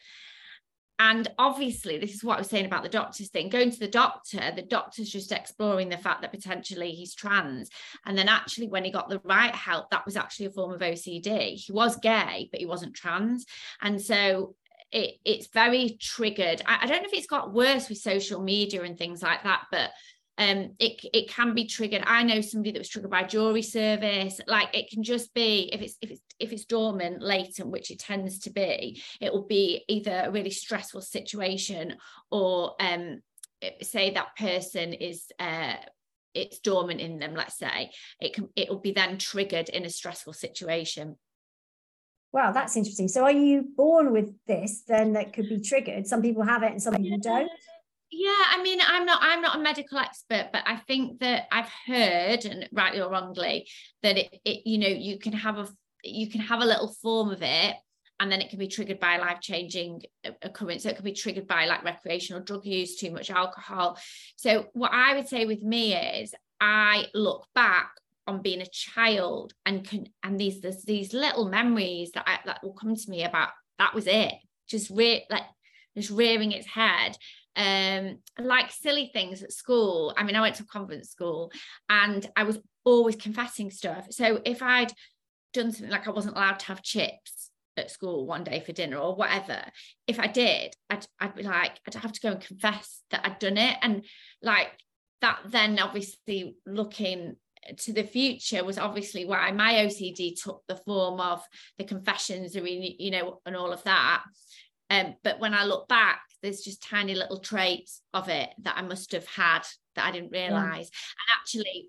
And 0.99 1.29
obviously, 1.39 1.99
this 1.99 2.15
is 2.15 2.25
what 2.25 2.37
I 2.37 2.39
was 2.39 2.49
saying 2.49 2.67
about 2.67 2.83
the 2.83 2.89
doctor's 2.89 3.29
thing. 3.29 3.49
Going 3.49 3.71
to 3.71 3.79
the 3.79 3.89
doctor, 3.89 4.53
the 4.55 4.63
doctor's 4.63 5.11
just 5.11 5.31
exploring 5.31 5.89
the 5.89 5.99
fact 5.99 6.23
that 6.23 6.33
potentially 6.33 6.93
he's 6.93 7.15
trans. 7.15 7.69
And 8.07 8.17
then, 8.17 8.29
actually, 8.29 8.69
when 8.69 8.85
he 8.85 8.91
got 8.91 9.09
the 9.09 9.21
right 9.25 9.55
help, 9.55 9.91
that 9.91 10.07
was 10.07 10.17
actually 10.17 10.47
a 10.47 10.51
form 10.51 10.73
of 10.73 10.81
OCD. 10.81 11.55
He 11.55 11.73
was 11.73 11.97
gay, 11.97 12.49
but 12.51 12.61
he 12.61 12.67
wasn't 12.67 12.95
trans. 12.95 13.45
And 13.83 14.01
so, 14.01 14.55
it, 14.93 15.17
it's 15.25 15.49
very 15.49 15.99
triggered. 16.01 16.63
I, 16.65 16.79
I 16.83 16.87
don't 16.87 17.03
know 17.03 17.09
if 17.09 17.13
it's 17.13 17.27
got 17.27 17.53
worse 17.53 17.89
with 17.89 17.99
social 17.99 18.41
media 18.41 18.83
and 18.83 18.97
things 18.97 19.23
like 19.23 19.43
that, 19.43 19.65
but 19.71 19.91
um 20.39 20.75
it 20.79 21.01
it 21.13 21.29
can 21.29 21.55
be 21.55 21.67
triggered 21.67 22.03
i 22.07 22.23
know 22.23 22.41
somebody 22.41 22.73
that 22.73 22.79
was 22.79 22.89
triggered 22.89 23.11
by 23.11 23.23
jury 23.23 23.63
service 23.63 24.41
like 24.47 24.69
it 24.75 24.91
can 24.91 25.03
just 25.03 25.33
be 25.35 25.71
if 25.73 25.81
it's 25.81 25.97
if 26.03 26.11
it's 26.11 26.21
if 26.39 26.53
it's 26.53 26.65
dormant 26.65 27.23
latent 27.23 27.69
which 27.69 27.91
it 27.91 27.99
tends 27.99 28.39
to 28.39 28.51
be 28.51 29.03
it 29.21 29.33
will 29.33 29.47
be 29.47 29.85
either 29.89 30.25
a 30.27 30.31
really 30.31 30.51
stressful 30.51 31.01
situation 31.01 31.97
or 32.31 32.75
um 32.81 33.21
say 33.83 34.13
that 34.13 34.37
person 34.37 34.93
is 34.93 35.27
uh 35.39 35.75
it's 36.35 36.59
dormant 36.59 37.01
in 37.01 37.19
them 37.19 37.35
let's 37.35 37.57
say 37.57 37.91
it 38.21 38.35
can 38.35 38.49
it 38.57 38.69
will 38.69 38.81
be 38.81 38.93
then 38.93 39.17
triggered 39.17 39.69
in 39.71 39.85
a 39.85 39.91
stressful 39.91 40.33
situation 40.33 41.17
Wow, 42.33 42.53
that's 42.53 42.77
interesting. 42.77 43.09
So, 43.09 43.23
are 43.23 43.33
you 43.33 43.63
born 43.77 44.13
with 44.13 44.35
this 44.47 44.83
then 44.87 45.15
that 45.15 45.33
could 45.33 45.49
be 45.49 45.59
triggered? 45.59 46.07
Some 46.07 46.21
people 46.21 46.43
have 46.43 46.63
it 46.65 46.73
and 46.73 46.83
some 46.83 46.95
people 46.95 47.17
don't 47.17 47.51
yeah 48.11 48.43
i 48.51 48.63
mean 48.63 48.79
i'm 48.87 49.05
not 49.05 49.19
i'm 49.23 49.43
not 49.43 49.57
a 49.57 49.61
medical 49.61 49.99
expert 49.99 50.49
but 50.53 50.63
i 50.67 50.77
think 50.77 51.19
that 51.21 51.47
i've 51.51 51.71
heard 51.87 52.45
and 52.45 52.69
rightly 52.73 53.01
or 53.01 53.11
wrongly 53.11 53.69
that 54.03 54.17
it, 54.17 54.29
it 54.45 54.67
you 54.67 54.79
know 54.79 54.89
you 54.89 55.19
can 55.19 55.33
have 55.33 55.59
a 55.59 55.69
you 56.05 56.29
can 56.31 56.41
have 56.41 56.61
a 56.61 56.67
little 56.67 56.95
form 57.03 57.31
of 57.31 57.43
it 57.43 57.77
and 58.19 58.33
then 58.33 58.41
it 58.41 58.49
can 58.49 58.59
be 58.59 58.69
triggered 58.69 59.01
by 59.01 59.19
life 59.19 59.41
changing 59.41 60.03
occurrence. 60.43 60.85
So 60.85 60.89
it 60.89 60.97
can 60.97 61.05
be 61.05 61.13
triggered 61.13 61.47
by 61.47 61.67
like 61.67 61.85
recreational 61.85 62.43
drug 62.43 62.65
use, 62.65 62.97
too 62.97 63.11
much 63.11 63.31
alcohol. 63.31 63.99
So 64.37 64.69
what 64.73 64.93
I 64.93 65.15
would 65.15 65.29
say 65.29 65.45
with 65.45 65.63
me 65.63 65.95
is 65.95 66.35
I 66.61 67.07
look 67.13 67.47
back 67.55 67.91
on 68.27 68.43
being 68.43 68.61
a 68.61 68.67
child 68.67 69.53
and 69.65 69.87
can 69.87 70.09
and 70.23 70.39
these 70.41 70.61
there's 70.61 70.83
these 70.83 71.13
little 71.13 71.49
memories 71.49 72.11
that 72.13 72.25
I, 72.27 72.39
that 72.47 72.61
will 72.63 72.73
come 72.73 72.97
to 72.97 73.11
me 73.11 73.23
about 73.23 73.51
that 73.79 73.95
was 73.95 74.07
it 74.09 74.33
just 74.69 74.91
re- 74.91 75.27
like 75.31 75.45
just 75.97 76.11
rearing 76.11 76.51
its 76.51 76.67
head 76.67 77.17
um 77.57 78.19
like 78.39 78.71
silly 78.71 79.11
things 79.13 79.43
at 79.43 79.53
school. 79.53 80.15
I 80.17 80.25
mean 80.25 80.37
i 80.37 80.41
went 80.41 80.57
to 80.57 80.63
a 80.63 80.67
convent 80.67 81.07
school 81.07 81.51
and 81.89 82.29
i 82.37 82.43
was 82.43 82.59
always 82.85 83.17
confessing 83.17 83.71
stuff. 83.71 84.07
So 84.11 84.41
if 84.45 84.63
i'd 84.63 84.93
done 85.53 85.73
something 85.73 85.91
like 85.91 86.07
i 86.07 86.11
wasn't 86.11 86.37
allowed 86.37 86.59
to 86.59 86.67
have 86.67 86.83
chips 86.83 87.51
at 87.77 87.91
school 87.91 88.27
one 88.27 88.45
day 88.45 88.61
for 88.61 88.73
dinner 88.73 88.97
or 88.97 89.15
whatever 89.15 89.61
if 90.07 90.19
i 90.19 90.27
did 90.27 90.75
I'd, 90.89 91.07
I'd 91.21 91.35
be 91.35 91.43
like 91.43 91.79
i'd 91.87 91.95
have 91.95 92.13
to 92.13 92.21
go 92.21 92.33
and 92.33 92.41
confess 92.41 93.03
that 93.11 93.21
i'd 93.25 93.39
done 93.39 93.59
it. 93.59 93.77
And 93.83 94.05
like 94.43 94.69
that 95.21 95.41
then 95.47 95.79
obviously 95.79 96.57
looking 96.67 97.37
to 97.79 97.93
the 97.93 98.05
future 98.05 98.65
was 98.65 98.79
obviously 98.79 99.25
why 99.25 99.51
my 99.51 99.75
ocd 99.75 100.43
took 100.43 100.63
the 100.69 100.77
form 100.77 101.21
of 101.21 101.43
the 101.79 101.85
confessions 101.85 102.55
you 102.55 103.11
know 103.11 103.41
and 103.45 103.57
all 103.57 103.73
of 103.73 103.83
that. 103.85 104.23
Um, 104.89 105.15
but 105.25 105.41
when 105.41 105.55
i 105.55 105.65
look 105.65 105.89
back 105.89 106.21
there's 106.43 106.61
just 106.61 106.83
tiny 106.83 107.15
little 107.15 107.41
traits 107.41 108.03
of 108.15 108.29
it 108.29 108.51
that 108.63 108.77
i 108.77 108.83
must 108.83 109.13
have 109.13 109.27
had 109.27 109.63
that 109.95 110.07
i 110.07 110.11
didn't 110.11 110.31
realize. 110.31 110.91
Yeah. 110.93 111.13
and 111.19 111.41
actually 111.41 111.89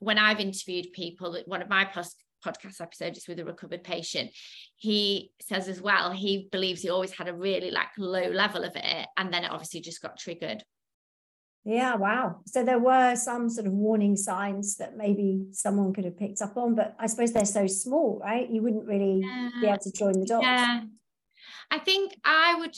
when 0.00 0.18
i've 0.18 0.40
interviewed 0.40 0.92
people 0.92 1.36
one 1.46 1.62
of 1.62 1.68
my 1.68 1.84
post 1.84 2.16
podcast 2.44 2.80
episodes 2.80 3.26
with 3.28 3.40
a 3.40 3.44
recovered 3.44 3.82
patient 3.82 4.30
he 4.76 5.32
says 5.40 5.68
as 5.68 5.80
well 5.80 6.12
he 6.12 6.48
believes 6.52 6.82
he 6.82 6.90
always 6.90 7.12
had 7.12 7.28
a 7.28 7.34
really 7.34 7.70
like 7.70 7.88
low 7.98 8.28
level 8.30 8.64
of 8.64 8.72
it 8.76 9.06
and 9.16 9.32
then 9.32 9.44
it 9.44 9.50
obviously 9.50 9.80
just 9.80 10.02
got 10.02 10.18
triggered. 10.18 10.62
Yeah 11.64 11.96
wow. 11.96 12.40
So 12.46 12.64
there 12.64 12.78
were 12.78 13.16
some 13.16 13.50
sort 13.50 13.66
of 13.66 13.72
warning 13.72 14.16
signs 14.16 14.76
that 14.76 14.96
maybe 14.96 15.46
someone 15.52 15.92
could 15.92 16.04
have 16.04 16.16
picked 16.16 16.40
up 16.40 16.56
on 16.56 16.74
but 16.74 16.94
i 16.98 17.06
suppose 17.06 17.32
they're 17.32 17.44
so 17.44 17.66
small 17.66 18.20
right? 18.22 18.48
You 18.48 18.62
wouldn't 18.62 18.86
really 18.86 19.20
yeah. 19.24 19.50
be 19.60 19.66
able 19.66 19.78
to 19.78 19.92
join 19.92 20.12
the 20.12 20.26
dots. 20.26 20.44
Yeah. 20.44 20.82
I 21.70 21.78
think 21.78 22.16
i 22.24 22.54
would 22.58 22.76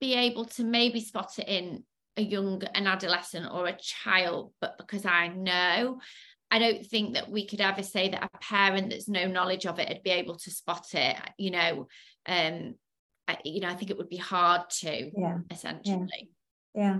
be 0.00 0.14
able 0.14 0.44
to 0.44 0.64
maybe 0.64 1.00
spot 1.00 1.38
it 1.38 1.48
in 1.48 1.84
a 2.16 2.22
young 2.22 2.62
an 2.74 2.86
adolescent 2.86 3.46
or 3.52 3.66
a 3.66 3.76
child 3.78 4.52
but 4.60 4.76
because 4.78 5.06
i 5.06 5.28
know 5.28 5.98
I 6.50 6.58
don't 6.58 6.84
think 6.84 7.14
that 7.14 7.30
we 7.30 7.46
could 7.46 7.60
ever 7.60 7.82
say 7.82 8.08
that 8.08 8.24
a 8.34 8.38
parent 8.38 8.90
that's 8.90 9.08
no 9.08 9.26
knowledge 9.26 9.66
of 9.66 9.78
it 9.78 9.88
would 9.88 10.02
be 10.02 10.10
able 10.10 10.36
to 10.38 10.50
spot 10.50 10.86
it. 10.94 11.16
You 11.38 11.52
know, 11.52 11.88
um, 12.26 12.74
I, 13.28 13.38
you 13.44 13.60
know, 13.60 13.68
I 13.68 13.74
think 13.74 13.90
it 13.90 13.98
would 13.98 14.08
be 14.08 14.16
hard 14.16 14.68
to. 14.80 15.10
Yeah. 15.16 15.38
Essentially. 15.50 16.30
Yeah. 16.74 16.82
yeah. 16.82 16.98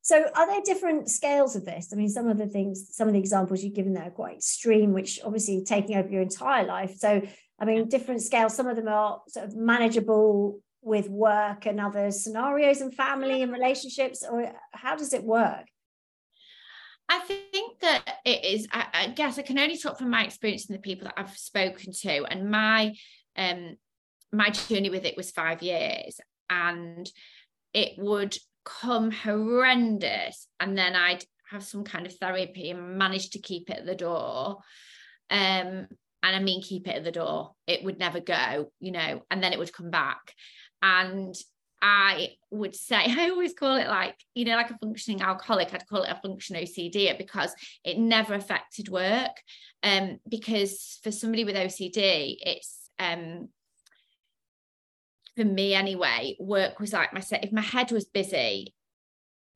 So, 0.00 0.24
are 0.34 0.46
there 0.46 0.62
different 0.64 1.10
scales 1.10 1.56
of 1.56 1.64
this? 1.64 1.90
I 1.92 1.96
mean, 1.96 2.08
some 2.08 2.28
of 2.28 2.38
the 2.38 2.46
things, 2.46 2.88
some 2.92 3.08
of 3.08 3.12
the 3.12 3.20
examples 3.20 3.62
you've 3.62 3.74
given 3.74 3.92
there 3.92 4.04
are 4.04 4.10
quite 4.10 4.36
extreme, 4.36 4.92
which 4.92 5.20
obviously 5.22 5.64
taking 5.64 5.96
over 5.96 6.08
your 6.08 6.22
entire 6.22 6.64
life. 6.64 6.94
So, 6.96 7.20
I 7.58 7.64
mean, 7.64 7.88
different 7.88 8.22
scales. 8.22 8.54
Some 8.54 8.68
of 8.68 8.76
them 8.76 8.88
are 8.88 9.20
sort 9.28 9.46
of 9.46 9.56
manageable 9.56 10.60
with 10.86 11.10
work 11.10 11.66
and 11.66 11.80
other 11.80 12.12
scenarios 12.12 12.80
and 12.80 12.94
family 12.94 13.42
and 13.42 13.52
relationships, 13.52 14.24
or 14.28 14.52
how 14.72 14.96
does 14.96 15.12
it 15.12 15.24
work? 15.24 15.66
I 17.08 17.18
think 17.18 17.80
that 17.80 18.02
it 18.24 18.44
is, 18.44 18.68
I, 18.72 18.86
I, 18.92 19.06
guess 19.08 19.38
I 19.38 19.42
can 19.42 19.58
only 19.58 19.76
talk 19.76 19.98
from 19.98 20.10
my 20.10 20.24
experience 20.24 20.66
and 20.66 20.76
the 20.76 20.82
people 20.82 21.04
that 21.04 21.14
I've 21.16 21.36
spoken 21.36 21.92
to. 21.92 22.24
And 22.24 22.50
my 22.50 22.94
um 23.36 23.76
my 24.32 24.50
journey 24.50 24.90
with 24.90 25.04
it 25.04 25.16
was 25.16 25.30
five 25.30 25.62
years. 25.62 26.20
And 26.48 27.10
it 27.74 27.92
would 27.98 28.36
come 28.64 29.10
horrendous. 29.10 30.48
And 30.60 30.78
then 30.78 30.94
I'd 30.94 31.24
have 31.50 31.64
some 31.64 31.84
kind 31.84 32.06
of 32.06 32.14
therapy 32.14 32.70
and 32.70 32.98
manage 32.98 33.30
to 33.30 33.40
keep 33.40 33.70
it 33.70 33.78
at 33.78 33.86
the 33.86 33.94
door. 33.94 34.58
Um, 35.30 35.86
and 36.22 36.34
I 36.34 36.40
mean 36.40 36.62
keep 36.62 36.88
it 36.88 36.96
at 36.96 37.04
the 37.04 37.12
door. 37.12 37.52
It 37.66 37.84
would 37.84 37.98
never 37.98 38.20
go, 38.20 38.72
you 38.80 38.92
know, 38.92 39.22
and 39.30 39.42
then 39.42 39.52
it 39.52 39.58
would 39.58 39.72
come 39.72 39.90
back. 39.90 40.32
And 40.82 41.34
I 41.82 42.30
would 42.50 42.74
say, 42.74 42.96
I 43.18 43.30
always 43.30 43.54
call 43.54 43.76
it 43.76 43.88
like, 43.88 44.16
you 44.34 44.44
know, 44.44 44.56
like 44.56 44.70
a 44.70 44.78
functioning 44.78 45.22
alcoholic, 45.22 45.72
I'd 45.72 45.86
call 45.86 46.02
it 46.02 46.10
a 46.10 46.20
function 46.20 46.56
OCD 46.56 47.16
because 47.18 47.54
it 47.84 47.98
never 47.98 48.34
affected 48.34 48.88
work. 48.88 49.36
Um, 49.82 50.18
because 50.28 50.98
for 51.02 51.12
somebody 51.12 51.44
with 51.44 51.56
OCD, 51.56 52.36
it's 52.40 52.90
um 52.98 53.48
for 55.36 55.44
me 55.44 55.74
anyway, 55.74 56.34
work 56.40 56.80
was 56.80 56.92
like 56.92 57.12
my 57.12 57.20
set. 57.20 57.44
If 57.44 57.52
my 57.52 57.60
head 57.60 57.92
was 57.92 58.06
busy, 58.06 58.74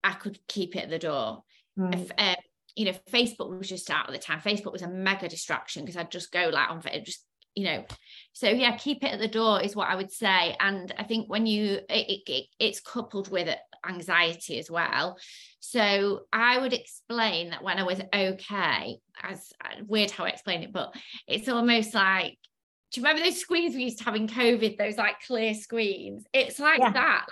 I 0.04 0.12
could 0.12 0.38
keep 0.46 0.76
it 0.76 0.84
at 0.84 0.90
the 0.90 0.98
door. 0.98 1.42
Right. 1.76 1.94
If, 1.94 2.10
um, 2.18 2.36
you 2.76 2.84
know, 2.84 2.94
Facebook 3.10 3.56
was 3.56 3.68
just 3.68 3.90
out 3.90 4.06
at 4.06 4.12
the 4.12 4.18
time. 4.18 4.40
Facebook 4.40 4.72
was 4.72 4.82
a 4.82 4.88
mega 4.88 5.28
distraction 5.28 5.82
because 5.82 5.96
I'd 5.96 6.10
just 6.10 6.32
go 6.32 6.50
like 6.52 6.70
on 6.70 6.82
it, 6.86 7.04
just 7.06 7.24
you 7.54 7.64
know 7.64 7.84
so 8.32 8.48
yeah 8.48 8.76
keep 8.76 9.02
it 9.02 9.12
at 9.12 9.18
the 9.18 9.28
door 9.28 9.60
is 9.60 9.74
what 9.74 9.88
i 9.88 9.96
would 9.96 10.12
say. 10.12 10.56
And 10.60 10.92
i 10.98 11.04
think 11.04 11.28
when 11.28 11.46
you 11.46 11.80
it, 11.88 12.22
it, 12.26 12.46
it's 12.58 12.80
coupled 12.80 13.30
with 13.30 13.48
anxiety 13.88 14.58
as 14.58 14.70
well. 14.70 15.18
So 15.60 16.22
i 16.32 16.58
would 16.58 16.72
explain 16.72 17.50
that 17.50 17.62
when 17.62 17.78
i 17.78 17.82
was 17.82 18.00
okay 18.14 18.98
as 19.22 19.52
uh, 19.64 19.82
weird 19.86 20.10
how 20.10 20.24
i 20.24 20.28
explain 20.28 20.62
it 20.62 20.72
but 20.72 20.94
it's 21.26 21.48
almost 21.48 21.94
like 21.94 22.38
do 22.92 23.00
you 23.00 23.06
remember 23.06 23.24
those 23.24 23.38
screens 23.38 23.74
we 23.74 23.84
used 23.84 23.98
to 23.98 24.04
have 24.04 24.16
in 24.16 24.26
covid 24.26 24.76
those 24.76 24.96
like 24.96 25.20
clear 25.26 25.54
screens? 25.54 26.24
It's 26.32 26.58
like 26.58 26.80
yeah. 26.80 26.92
that. 26.92 27.26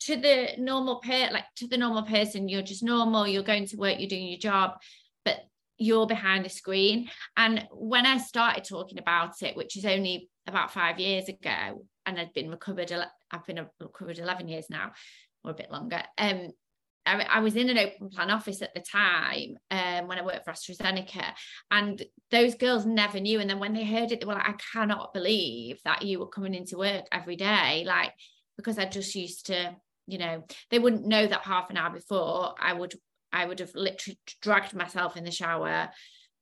To 0.00 0.16
the 0.16 0.48
normal 0.58 0.96
per 0.96 1.30
like 1.32 1.44
to 1.56 1.68
the 1.68 1.78
normal 1.78 2.02
person 2.02 2.48
you're 2.48 2.60
just 2.60 2.82
normal 2.82 3.26
you're 3.26 3.44
going 3.44 3.66
to 3.68 3.76
work 3.76 4.00
you're 4.00 4.08
doing 4.08 4.26
your 4.26 4.38
job 4.38 4.72
you're 5.78 6.06
behind 6.06 6.46
a 6.46 6.50
screen. 6.50 7.08
And 7.36 7.66
when 7.70 8.06
I 8.06 8.18
started 8.18 8.64
talking 8.64 8.98
about 8.98 9.42
it, 9.42 9.56
which 9.56 9.76
is 9.76 9.84
only 9.84 10.28
about 10.46 10.72
five 10.72 10.98
years 10.98 11.28
ago, 11.28 11.84
and 12.04 12.18
I'd 12.18 12.32
been 12.32 12.50
recovered, 12.50 12.92
I've 13.30 13.46
been 13.46 13.66
recovered 13.80 14.18
11 14.18 14.48
years 14.48 14.66
now, 14.70 14.92
or 15.44 15.50
a 15.50 15.54
bit 15.54 15.70
longer. 15.70 16.02
Um, 16.18 16.50
I, 17.06 17.22
I 17.22 17.40
was 17.40 17.56
in 17.56 17.70
an 17.70 17.78
open 17.78 18.10
plan 18.10 18.30
office 18.30 18.62
at 18.62 18.74
the 18.74 18.80
time 18.80 19.56
um, 19.70 20.08
when 20.08 20.18
I 20.18 20.24
worked 20.24 20.44
for 20.44 20.52
AstraZeneca, 20.52 21.32
and 21.70 22.02
those 22.30 22.54
girls 22.56 22.84
never 22.84 23.20
knew. 23.20 23.40
And 23.40 23.48
then 23.48 23.60
when 23.60 23.74
they 23.74 23.84
heard 23.84 24.12
it, 24.12 24.20
they 24.20 24.26
were 24.26 24.34
like, 24.34 24.48
I 24.48 24.54
cannot 24.72 25.14
believe 25.14 25.78
that 25.84 26.02
you 26.02 26.18
were 26.18 26.28
coming 26.28 26.54
into 26.54 26.78
work 26.78 27.04
every 27.12 27.36
day. 27.36 27.84
Like, 27.86 28.12
because 28.56 28.78
I 28.78 28.86
just 28.86 29.14
used 29.14 29.46
to, 29.46 29.76
you 30.06 30.18
know, 30.18 30.44
they 30.70 30.78
wouldn't 30.78 31.06
know 31.06 31.26
that 31.26 31.42
half 31.42 31.70
an 31.70 31.76
hour 31.76 31.90
before 31.90 32.54
I 32.60 32.72
would 32.72 32.94
I 33.32 33.44
would 33.44 33.58
have 33.60 33.74
literally 33.74 34.18
dragged 34.40 34.74
myself 34.74 35.16
in 35.16 35.24
the 35.24 35.30
shower, 35.30 35.90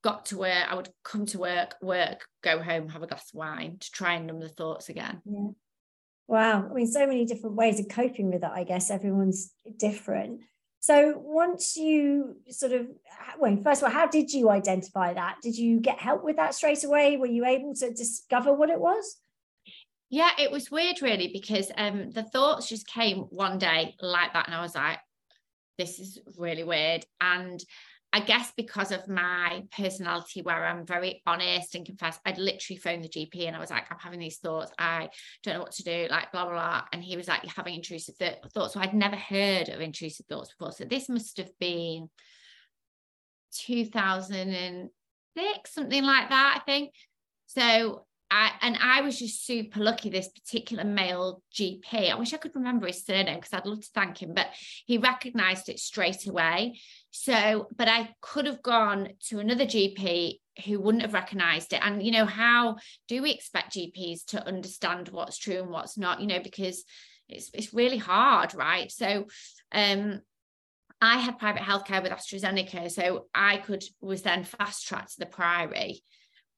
got 0.03 0.27
to 0.27 0.39
work, 0.39 0.67
I 0.71 0.75
would 0.75 0.91
come 1.03 1.27
to 1.27 1.39
work, 1.39 1.77
work, 1.81 2.27
go 2.43 2.63
home, 2.63 2.89
have 2.89 3.03
a 3.03 3.07
glass 3.07 3.31
of 3.33 3.39
wine 3.39 3.79
to 3.81 3.91
try 3.91 4.15
and 4.15 4.27
numb 4.27 4.41
the 4.41 4.49
thoughts 4.49 4.89
again. 4.89 5.21
Yeah. 5.25 5.49
Wow. 6.27 6.69
I 6.71 6.73
mean, 6.73 6.87
so 6.87 7.07
many 7.07 7.25
different 7.25 7.57
ways 7.57 7.81
of 7.81 7.89
coping 7.89 8.31
with 8.31 8.43
that, 8.43 8.53
I 8.53 8.65
guess. 8.65 8.91
Everyone's 8.91 9.53
different. 9.77 10.41
So 10.81 11.15
once 11.17 11.77
you 11.77 12.37
sort 12.51 12.73
of, 12.73 12.87
well, 13.39 13.59
first 13.65 13.83
of 13.83 13.89
all, 13.89 13.95
how 13.95 14.07
did 14.07 14.33
you 14.33 14.51
identify 14.51 15.15
that? 15.15 15.37
Did 15.43 15.57
you 15.57 15.81
get 15.81 15.99
help 15.99 16.23
with 16.23 16.37
that 16.37 16.55
straight 16.55 16.85
away? 16.85 17.17
Were 17.17 17.27
you 17.27 17.47
able 17.47 17.75
to 17.77 17.91
discover 17.91 18.53
what 18.53 18.69
it 18.69 18.79
was? 18.79 19.17
Yeah, 20.11 20.31
it 20.39 20.51
was 20.51 20.71
weird, 20.71 21.01
really, 21.01 21.31
because 21.33 21.73
um, 21.77 22.11
the 22.11 22.23
thoughts 22.23 22.69
just 22.69 22.87
came 22.87 23.21
one 23.31 23.59
day 23.59 23.95
like 24.01 24.35
that, 24.35 24.47
and 24.47 24.55
I 24.55 24.61
was 24.61 24.75
like, 24.75 24.99
this 25.79 25.99
is 25.99 26.19
really 26.39 26.65
weird. 26.65 27.05
And 27.21 27.63
I 28.13 28.21
guess 28.21 28.53
because 28.57 28.93
of 28.93 29.09
my 29.09 29.65
personality, 29.77 30.43
where 30.43 30.65
I'm 30.65 30.87
very 30.87 31.21
honest 31.27 31.75
and 31.75 31.85
confess, 31.85 32.21
I'd 32.25 32.39
literally 32.39 32.79
phoned 32.79 33.03
the 33.03 33.09
GP 33.09 33.49
and 33.49 33.57
I 33.57 33.59
was 33.59 33.71
like, 33.71 33.91
I'm 33.91 33.99
having 33.99 34.21
these 34.21 34.39
thoughts. 34.39 34.71
I 34.79 35.09
don't 35.43 35.55
know 35.55 35.61
what 35.61 35.73
to 35.73 35.83
do, 35.83 36.07
like 36.09 36.31
blah, 36.31 36.45
blah, 36.45 36.53
blah. 36.53 36.83
And 36.93 37.03
he 37.03 37.17
was 37.17 37.27
like, 37.27 37.43
You're 37.43 37.53
having 37.57 37.75
intrusive 37.75 38.17
th- 38.17 38.39
thoughts. 38.53 38.75
So 38.75 38.81
I'd 38.81 38.95
never 38.95 39.17
heard 39.17 39.69
of 39.69 39.81
intrusive 39.81 40.27
thoughts 40.27 40.55
before. 40.57 40.71
So 40.71 40.85
this 40.85 41.09
must 41.09 41.39
have 41.39 41.51
been 41.59 42.09
2006, 43.53 45.75
something 45.75 46.05
like 46.05 46.29
that, 46.29 46.61
I 46.61 46.65
think. 46.65 46.93
So 47.47 48.07
I, 48.31 48.51
and 48.63 48.77
I 48.81 49.03
was 49.03 49.19
just 49.19 49.47
super 49.47 49.81
lucky. 49.81 50.11
This 50.11 50.29
particular 50.29 50.85
male 50.85 51.43
GP, 51.55 52.11
I 52.11 52.15
wish 52.17 52.33
I 52.33 52.39
could 52.39 52.55
remember 52.55 52.87
his 52.87 53.05
surname 53.05 53.37
because 53.37 53.53
I'd 53.53 53.67
love 53.67 53.81
to 53.81 53.91
thank 53.95 54.23
him, 54.23 54.35
but 54.35 54.49
he 54.87 54.99
recognized 54.99 55.69
it 55.69 55.79
straight 55.79 56.27
away. 56.27 56.81
So, 57.11 57.69
but 57.77 57.89
I 57.89 58.15
could 58.21 58.47
have 58.47 58.63
gone 58.63 59.11
to 59.29 59.39
another 59.39 59.65
GP 59.65 60.41
who 60.65 60.81
wouldn't 60.81 61.03
have 61.03 61.15
recognized 61.15 61.73
it. 61.73 61.81
And, 61.85 62.03
you 62.03 62.11
know, 62.11 62.27
how 62.27 62.77
do 63.09 63.23
we 63.23 63.31
expect 63.31 63.75
GPs 63.75 64.25
to 64.29 64.47
understand 64.47 65.09
what's 65.09 65.39
true 65.39 65.61
and 65.61 65.71
what's 65.71 65.97
not, 65.97 66.21
you 66.21 66.27
know, 66.27 66.41
because 66.41 66.85
it's, 67.29 67.51
it's 67.55 67.75
really 67.75 67.99
hard, 67.99 68.55
right? 68.55 68.91
So, 68.91 69.27
um, 69.73 70.21
I 71.01 71.19
had 71.19 71.39
private 71.39 71.63
healthcare 71.63 72.03
with 72.03 72.13
AstraZeneca, 72.13 72.91
so 72.91 73.27
I 73.35 73.59
could 73.59 73.85
was 74.01 74.23
then 74.23 74.43
fast 74.43 74.87
tracked 74.87 75.13
to 75.13 75.21
the 75.21 75.27
Priory 75.27 76.03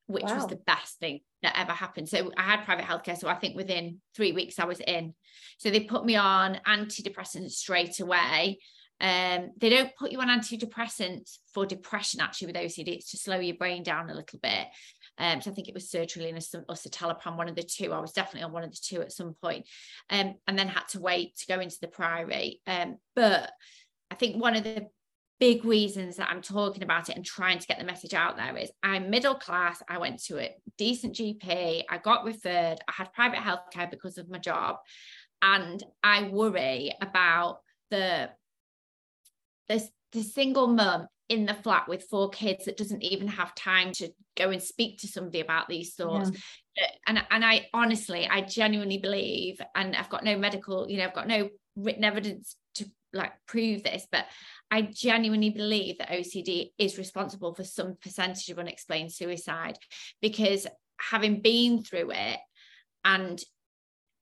which 0.06 0.24
wow. 0.24 0.36
was 0.36 0.46
the 0.46 0.60
best 0.66 0.98
thing 0.98 1.20
that 1.42 1.58
ever 1.58 1.72
happened. 1.72 2.08
So 2.08 2.30
I 2.36 2.42
had 2.42 2.64
private 2.64 2.84
healthcare. 2.84 3.18
So 3.18 3.28
I 3.28 3.34
think 3.34 3.56
within 3.56 4.00
three 4.14 4.32
weeks 4.32 4.58
I 4.58 4.64
was 4.64 4.80
in. 4.80 5.14
So 5.58 5.70
they 5.70 5.80
put 5.80 6.04
me 6.04 6.16
on 6.16 6.60
antidepressants 6.66 7.52
straight 7.52 8.00
away. 8.00 8.58
Um, 9.00 9.50
they 9.58 9.68
don't 9.68 9.94
put 9.98 10.10
you 10.10 10.20
on 10.20 10.28
antidepressants 10.28 11.38
for 11.52 11.66
depression 11.66 12.20
actually 12.20 12.46
with 12.46 12.56
OCD. 12.56 12.88
It's 12.88 13.10
to 13.10 13.18
slow 13.18 13.38
your 13.38 13.56
brain 13.56 13.82
down 13.82 14.08
a 14.08 14.14
little 14.14 14.38
bit. 14.42 14.68
Um, 15.18 15.40
so 15.40 15.50
I 15.50 15.54
think 15.54 15.68
it 15.68 15.74
was 15.74 15.90
sertraline 15.90 16.34
or, 16.54 16.64
or 16.68 16.74
citalopram, 16.74 17.36
one 17.36 17.48
of 17.48 17.56
the 17.56 17.62
two. 17.62 17.92
I 17.92 18.00
was 18.00 18.12
definitely 18.12 18.44
on 18.44 18.52
one 18.52 18.64
of 18.64 18.70
the 18.70 18.80
two 18.82 19.02
at 19.02 19.12
some 19.12 19.34
point. 19.42 19.66
Um, 20.10 20.34
and 20.46 20.58
then 20.58 20.68
had 20.68 20.88
to 20.90 21.00
wait 21.00 21.36
to 21.36 21.46
go 21.46 21.60
into 21.60 21.76
the 21.80 21.88
priory. 21.88 22.60
Um, 22.66 22.96
but 23.14 23.50
I 24.10 24.14
think 24.14 24.40
one 24.40 24.56
of 24.56 24.64
the 24.64 24.86
big 25.38 25.64
reasons 25.64 26.16
that 26.16 26.28
I'm 26.30 26.42
talking 26.42 26.82
about 26.82 27.08
it 27.08 27.16
and 27.16 27.24
trying 27.24 27.58
to 27.58 27.66
get 27.66 27.78
the 27.78 27.84
message 27.84 28.14
out 28.14 28.36
there 28.36 28.56
is 28.56 28.70
I'm 28.82 29.10
middle 29.10 29.34
class. 29.34 29.82
I 29.88 29.98
went 29.98 30.22
to 30.24 30.38
a 30.38 30.54
decent 30.78 31.14
GP. 31.14 31.84
I 31.88 31.98
got 31.98 32.24
referred. 32.24 32.78
I 32.88 32.92
had 32.92 33.12
private 33.12 33.38
healthcare 33.38 33.90
because 33.90 34.18
of 34.18 34.30
my 34.30 34.38
job. 34.38 34.76
And 35.42 35.82
I 36.02 36.28
worry 36.28 36.92
about 37.00 37.60
the 37.90 38.30
the, 39.68 39.86
the 40.12 40.22
single 40.22 40.68
mum 40.68 41.08
in 41.28 41.44
the 41.44 41.54
flat 41.54 41.88
with 41.88 42.04
four 42.04 42.30
kids 42.30 42.66
that 42.66 42.76
doesn't 42.76 43.02
even 43.02 43.26
have 43.26 43.54
time 43.54 43.90
to 43.92 44.08
go 44.36 44.50
and 44.50 44.62
speak 44.62 45.00
to 45.00 45.08
somebody 45.08 45.40
about 45.40 45.68
these 45.68 45.94
thoughts. 45.94 46.30
Yeah. 46.76 46.86
And, 47.06 47.24
and 47.30 47.44
I 47.44 47.66
honestly, 47.74 48.28
I 48.28 48.42
genuinely 48.42 48.98
believe, 48.98 49.60
and 49.74 49.96
I've 49.96 50.08
got 50.08 50.22
no 50.22 50.38
medical, 50.38 50.88
you 50.88 50.98
know, 50.98 51.04
I've 51.04 51.14
got 51.14 51.26
no 51.26 51.48
written 51.74 52.04
evidence 52.04 52.56
like 53.16 53.32
prove 53.46 53.82
this, 53.82 54.06
but 54.10 54.26
I 54.70 54.82
genuinely 54.82 55.50
believe 55.50 55.98
that 55.98 56.10
OCD 56.10 56.70
is 56.78 56.98
responsible 56.98 57.54
for 57.54 57.64
some 57.64 57.96
percentage 58.00 58.48
of 58.48 58.58
unexplained 58.58 59.12
suicide 59.12 59.78
because 60.20 60.66
having 60.98 61.40
been 61.40 61.82
through 61.82 62.10
it 62.12 62.38
and 63.04 63.40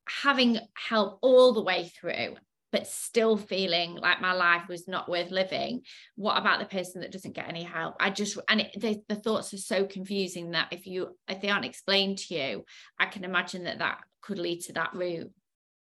having 0.06 0.58
help 0.74 1.18
all 1.22 1.52
the 1.52 1.62
way 1.62 1.90
through 2.00 2.36
but 2.72 2.88
still 2.88 3.36
feeling 3.36 3.94
like 3.94 4.20
my 4.20 4.32
life 4.32 4.62
was 4.68 4.88
not 4.88 5.08
worth 5.08 5.30
living 5.30 5.80
what 6.16 6.36
about 6.36 6.58
the 6.58 6.64
person 6.64 7.00
that 7.00 7.12
doesn't 7.12 7.34
get 7.34 7.48
any 7.48 7.62
help? 7.62 7.94
I 8.00 8.10
just 8.10 8.36
and 8.48 8.62
it, 8.62 8.80
the, 8.80 9.00
the 9.08 9.14
thoughts 9.14 9.54
are 9.54 9.58
so 9.58 9.86
confusing 9.86 10.50
that 10.50 10.68
if 10.72 10.86
you 10.86 11.16
if 11.28 11.40
they 11.40 11.50
aren't 11.50 11.64
explained 11.64 12.18
to 12.18 12.34
you 12.34 12.64
i 12.98 13.06
can 13.06 13.24
imagine 13.24 13.64
that 13.64 13.78
that 13.78 13.98
could 14.20 14.38
lead 14.38 14.60
to 14.62 14.72
that 14.72 14.92
route. 14.92 15.30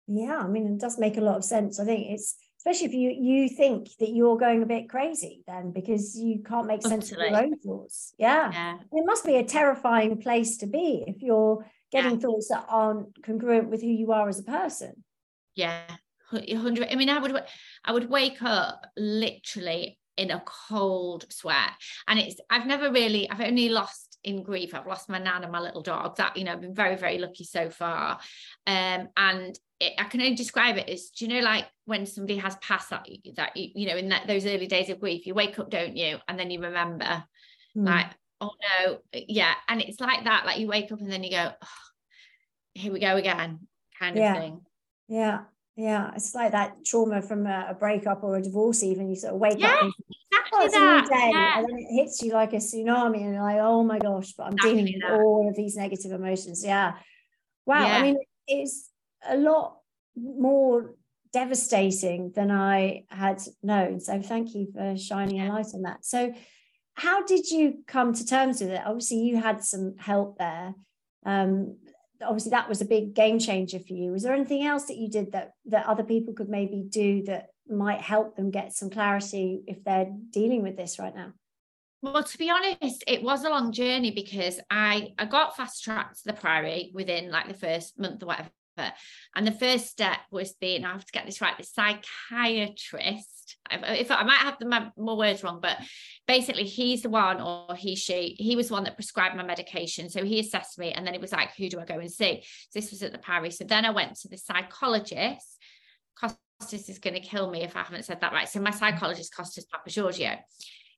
Yeah 0.06 0.38
i 0.38 0.46
mean 0.46 0.74
it 0.74 0.80
does 0.80 0.98
make 0.98 1.16
a 1.16 1.20
lot 1.20 1.36
of 1.36 1.44
sense. 1.44 1.80
I 1.80 1.84
think 1.84 2.06
it's 2.10 2.36
especially 2.58 2.86
if 2.86 2.94
you 2.94 3.10
you 3.10 3.48
think 3.48 3.88
that 4.00 4.10
you're 4.10 4.36
going 4.36 4.62
a 4.62 4.66
bit 4.66 4.88
crazy 4.88 5.42
then 5.46 5.70
because 5.72 6.18
you 6.18 6.42
can't 6.42 6.66
make 6.66 6.82
sense 6.82 7.12
of 7.12 7.18
your 7.18 7.36
own 7.36 7.58
thoughts. 7.58 8.12
Yeah. 8.18 8.50
yeah. 8.52 8.78
It 8.92 9.06
must 9.06 9.24
be 9.24 9.36
a 9.36 9.44
terrifying 9.44 10.20
place 10.20 10.58
to 10.58 10.66
be 10.66 11.04
if 11.06 11.22
you're 11.22 11.64
getting 11.90 12.12
yeah. 12.12 12.18
thoughts 12.18 12.48
that 12.48 12.66
aren't 12.68 13.22
congruent 13.22 13.70
with 13.70 13.80
who 13.80 13.88
you 13.88 14.12
are 14.12 14.28
as 14.28 14.38
a 14.38 14.44
person. 14.44 15.04
Yeah. 15.54 15.82
100 16.30 16.88
i 16.90 16.94
mean 16.94 17.08
i 17.08 17.18
would 17.18 17.42
i 17.86 17.90
would 17.90 18.10
wake 18.10 18.42
up 18.42 18.84
literally 18.98 19.98
in 20.18 20.30
a 20.30 20.42
cold 20.44 21.24
sweat. 21.30 21.70
And 22.06 22.18
it's 22.18 22.36
i've 22.50 22.66
never 22.66 22.92
really 22.92 23.30
i've 23.30 23.40
only 23.40 23.68
lost 23.68 24.18
in 24.24 24.42
grief. 24.42 24.74
I've 24.74 24.86
lost 24.86 25.08
my 25.08 25.18
nan 25.18 25.44
and 25.44 25.52
my 25.52 25.60
little 25.60 25.80
dog 25.80 26.16
that 26.16 26.36
you 26.36 26.44
know 26.44 26.52
i've 26.52 26.60
been 26.60 26.74
very 26.74 26.96
very 26.96 27.18
lucky 27.18 27.44
so 27.44 27.70
far. 27.70 28.18
Um 28.66 29.08
and 29.16 29.58
it, 29.80 29.92
i 29.98 30.04
can 30.04 30.20
only 30.20 30.34
describe 30.34 30.76
it 30.76 30.88
as 30.88 31.10
do 31.10 31.24
you 31.26 31.34
know 31.34 31.40
like 31.40 31.66
when 31.84 32.06
somebody 32.06 32.36
has 32.36 32.56
passed 32.56 32.90
that 32.90 33.06
that 33.36 33.56
you, 33.56 33.70
you 33.74 33.88
know 33.88 33.96
in 33.96 34.08
that 34.08 34.26
those 34.26 34.46
early 34.46 34.66
days 34.66 34.88
of 34.88 35.00
grief 35.00 35.26
you 35.26 35.34
wake 35.34 35.58
up 35.58 35.70
don't 35.70 35.96
you 35.96 36.18
and 36.28 36.38
then 36.38 36.50
you 36.50 36.60
remember 36.60 37.24
mm. 37.76 37.86
like 37.86 38.06
oh 38.40 38.50
no 38.62 38.98
yeah 39.12 39.54
and 39.68 39.80
it's 39.80 40.00
like 40.00 40.24
that 40.24 40.46
like 40.46 40.58
you 40.58 40.66
wake 40.66 40.90
up 40.92 41.00
and 41.00 41.10
then 41.10 41.24
you 41.24 41.30
go 41.30 41.50
oh, 41.62 41.66
here 42.74 42.92
we 42.92 43.00
go 43.00 43.16
again 43.16 43.60
kind 43.98 44.16
of 44.16 44.22
yeah. 44.22 44.34
thing 44.34 44.60
yeah 45.08 45.40
yeah, 45.78 46.10
it's 46.16 46.34
like 46.34 46.50
that 46.50 46.84
trauma 46.84 47.22
from 47.22 47.46
a, 47.46 47.68
a 47.70 47.74
breakup 47.74 48.24
or 48.24 48.36
a 48.36 48.42
divorce. 48.42 48.82
Even 48.82 49.08
you 49.08 49.14
sort 49.14 49.34
of 49.34 49.38
wake 49.38 49.60
yeah, 49.60 49.74
up, 49.74 49.82
and, 49.82 49.92
exactly 50.10 50.58
oh, 50.60 51.02
that. 51.08 51.30
Yeah. 51.32 51.58
and 51.60 51.68
then 51.68 51.78
it 51.78 51.94
hits 51.94 52.20
you 52.20 52.32
like 52.32 52.52
a 52.52 52.56
tsunami, 52.56 53.22
and 53.22 53.34
you're 53.34 53.42
like, 53.44 53.58
oh 53.60 53.84
my 53.84 54.00
gosh! 54.00 54.32
But 54.32 54.48
I'm 54.48 54.52
exactly 54.54 54.74
dealing 54.74 54.94
with 54.94 55.02
that. 55.08 55.20
all 55.20 55.48
of 55.48 55.54
these 55.54 55.76
negative 55.76 56.10
emotions. 56.10 56.64
Yeah, 56.64 56.94
wow. 57.64 57.86
I 57.86 58.02
mean, 58.02 58.18
it's 58.48 58.90
a 59.26 59.36
lot 59.36 59.78
more 60.16 60.94
devastating 61.32 62.32
than 62.34 62.50
I 62.50 63.04
had 63.08 63.42
known. 63.62 64.00
So 64.00 64.20
thank 64.20 64.54
you 64.54 64.68
for 64.74 64.96
shining 64.96 65.40
a 65.40 65.52
light 65.52 65.68
on 65.74 65.82
that. 65.82 66.04
So, 66.04 66.32
how 66.94 67.24
did 67.24 67.48
you 67.48 67.84
come 67.86 68.12
to 68.12 68.26
terms 68.26 68.60
with 68.60 68.70
it? 68.70 68.82
Obviously, 68.84 69.18
you 69.18 69.40
had 69.40 69.62
some 69.62 69.94
help 69.98 70.36
there. 70.38 70.74
Um, 71.24 71.76
obviously 72.22 72.50
that 72.50 72.68
was 72.68 72.80
a 72.80 72.86
big 72.86 73.14
game 73.14 73.38
changer 73.38 73.78
for 73.78 73.92
you 73.92 74.10
was 74.10 74.22
there 74.22 74.34
anything 74.34 74.64
else 74.64 74.86
that 74.86 74.96
you 74.96 75.08
did 75.08 75.32
that 75.32 75.52
that 75.66 75.86
other 75.86 76.02
people 76.02 76.34
could 76.34 76.48
maybe 76.48 76.84
do 76.88 77.22
that 77.22 77.48
might 77.68 78.00
help 78.00 78.36
them 78.36 78.50
get 78.50 78.72
some 78.72 78.90
clarity 78.90 79.62
if 79.66 79.84
they're 79.84 80.10
dealing 80.30 80.62
with 80.62 80.76
this 80.76 80.98
right 80.98 81.14
now 81.14 81.32
well 82.02 82.22
to 82.22 82.38
be 82.38 82.50
honest 82.50 83.04
it 83.06 83.22
was 83.22 83.44
a 83.44 83.50
long 83.50 83.72
journey 83.72 84.10
because 84.10 84.58
i 84.70 85.12
i 85.18 85.24
got 85.24 85.56
fast 85.56 85.84
tracked 85.84 86.16
to 86.16 86.24
the 86.26 86.32
priory 86.32 86.90
within 86.94 87.30
like 87.30 87.46
the 87.46 87.54
first 87.54 87.98
month 87.98 88.22
or 88.22 88.26
whatever 88.26 88.50
and 89.34 89.46
the 89.46 89.52
first 89.52 89.86
step 89.86 90.18
was 90.30 90.52
being 90.54 90.84
i 90.84 90.92
have 90.92 91.04
to 91.04 91.12
get 91.12 91.26
this 91.26 91.40
right 91.40 91.56
the 91.58 91.64
psychiatrist 91.64 93.38
uh, 93.70 93.78
if 93.88 94.10
I 94.10 94.22
might 94.22 94.38
have 94.38 94.58
the 94.58 94.92
more 94.96 95.16
words 95.16 95.42
wrong, 95.42 95.60
but 95.60 95.78
basically 96.26 96.64
he's 96.64 97.02
the 97.02 97.10
one 97.10 97.40
or 97.40 97.74
he, 97.74 97.96
she, 97.96 98.36
he 98.38 98.56
was 98.56 98.68
the 98.68 98.74
one 98.74 98.84
that 98.84 98.96
prescribed 98.96 99.36
my 99.36 99.42
medication. 99.42 100.08
So 100.08 100.24
he 100.24 100.40
assessed 100.40 100.78
me 100.78 100.92
and 100.92 101.06
then 101.06 101.14
it 101.14 101.20
was 101.20 101.32
like, 101.32 101.54
who 101.56 101.68
do 101.68 101.80
I 101.80 101.84
go 101.84 101.98
and 101.98 102.10
see? 102.10 102.42
So 102.70 102.80
this 102.80 102.90
was 102.90 103.02
at 103.02 103.12
the 103.12 103.18
Priory. 103.18 103.50
So 103.50 103.64
then 103.64 103.84
I 103.84 103.90
went 103.90 104.16
to 104.20 104.28
the 104.28 104.38
psychologist. 104.38 105.58
Costas 106.18 106.88
is 106.88 106.98
going 106.98 107.14
to 107.14 107.20
kill 107.20 107.50
me 107.50 107.62
if 107.62 107.76
I 107.76 107.82
haven't 107.82 108.04
said 108.04 108.20
that 108.20 108.32
right. 108.32 108.48
So 108.48 108.60
my 108.60 108.70
psychologist, 108.70 109.34
Costas 109.34 109.66
Papageorgiou. 109.66 110.38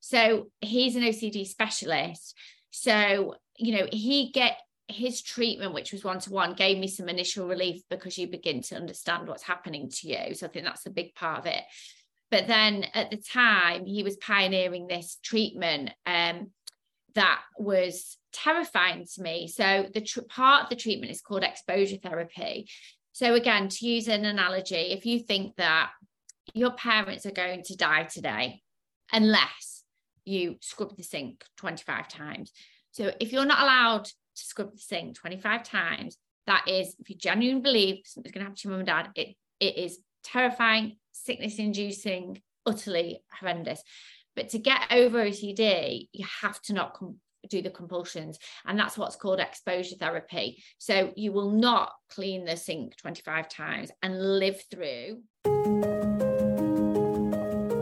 So 0.01 0.49
he's 0.61 0.97
an 0.97 1.03
OCD 1.03 1.47
specialist. 1.47 2.37
So, 2.71 3.35
you 3.57 3.77
know, 3.77 3.87
he 3.93 4.31
get 4.33 4.59
his 4.91 5.23
treatment, 5.23 5.75
which 5.75 5.93
was 5.93 6.05
one 6.05 6.21
to 6.21 6.31
one, 6.31 6.55
gave 6.55 6.79
me 6.79 6.89
some 6.89 7.09
initial 7.09 7.47
relief 7.47 7.83
because 7.89 8.19
you 8.19 8.27
begin 8.27 8.63
to 8.63 8.77
understand 8.77 9.29
what's 9.29 9.43
happening 9.43 9.91
to 9.91 10.09
you. 10.09 10.35
So 10.35 10.47
I 10.47 10.51
think 10.51 10.67
that's 10.67 10.87
a 10.87 10.91
big 10.91 11.15
part 11.15 11.41
of 11.41 11.47
it. 11.47 11.63
But 12.31 12.47
then 12.47 12.85
at 12.95 13.11
the 13.11 13.17
time, 13.17 13.87
he 13.87 14.03
was 14.03 14.17
pioneering 14.17 14.87
this 14.87 15.19
treatment 15.23 15.91
um, 16.07 16.51
that 17.15 17.41
was 17.59 18.17
terrifying 18.33 19.07
to 19.15 19.23
me. 19.23 19.49
So 19.49 19.87
the 19.93 20.01
tr- 20.01 20.21
part 20.29 20.65
of 20.65 20.71
the 20.71 20.77
treatment 20.77 21.11
is 21.11 21.21
called 21.21 21.43
exposure 21.43 21.97
therapy. 21.97 22.69
So 23.13 23.35
again, 23.35 23.69
to 23.69 23.87
use 23.87 24.07
an 24.07 24.25
analogy, 24.25 24.77
if 24.77 25.05
you 25.05 25.19
think 25.19 25.57
that 25.57 25.91
your 26.55 26.71
parents 26.71 27.27
are 27.27 27.33
going 27.33 27.63
to 27.65 27.77
die 27.77 28.05
today, 28.05 28.63
unless 29.13 29.83
you 30.25 30.57
scrub 30.61 30.97
the 30.97 31.03
sink 31.03 31.45
25 31.57 32.09
times. 32.09 32.53
So 32.93 33.13
if 33.21 33.33
you're 33.33 33.45
not 33.45 33.63
allowed 33.63 34.09
to 34.41 34.47
scrub 34.47 34.73
the 34.73 34.79
sink 34.79 35.17
25 35.17 35.63
times, 35.63 36.17
that 36.47 36.67
is, 36.67 36.95
if 36.99 37.11
you 37.11 37.17
genuinely 37.17 37.63
believe 37.63 38.03
something's 38.05 38.33
going 38.33 38.41
to 38.41 38.45
happen 38.45 38.57
to 38.57 38.69
your 38.69 38.73
mum 38.73 38.81
and 38.81 38.87
dad, 38.87 39.09
it, 39.15 39.37
it 39.61 39.77
is 39.77 39.99
terrifying, 40.25 40.97
sickness 41.13 41.59
inducing, 41.59 42.41
utterly 42.67 43.23
horrendous. 43.39 43.83
But 44.35 44.51
to 44.51 44.59
get 44.59 44.81
over 44.91 45.25
OCD, 45.25 46.09
you 46.13 46.27
have 46.43 46.61
to 46.63 46.73
not 46.73 46.95
com- 46.95 47.21
do 47.49 47.63
the 47.63 47.71
compulsions. 47.71 48.39
And 48.67 48.79
that's 48.79 48.99
what's 48.99 49.17
called 49.17 49.41
exposure 49.41 49.97
therapy. 49.97 50.63
So 50.79 51.13
you 51.17 51.33
will 51.33 51.51
not 51.51 51.93
clean 52.11 52.45
the 52.45 52.57
sink 52.57 52.97
25 52.97 53.49
times 53.49 53.91
and 54.03 54.39
live 54.39 54.63
through. 54.71 55.23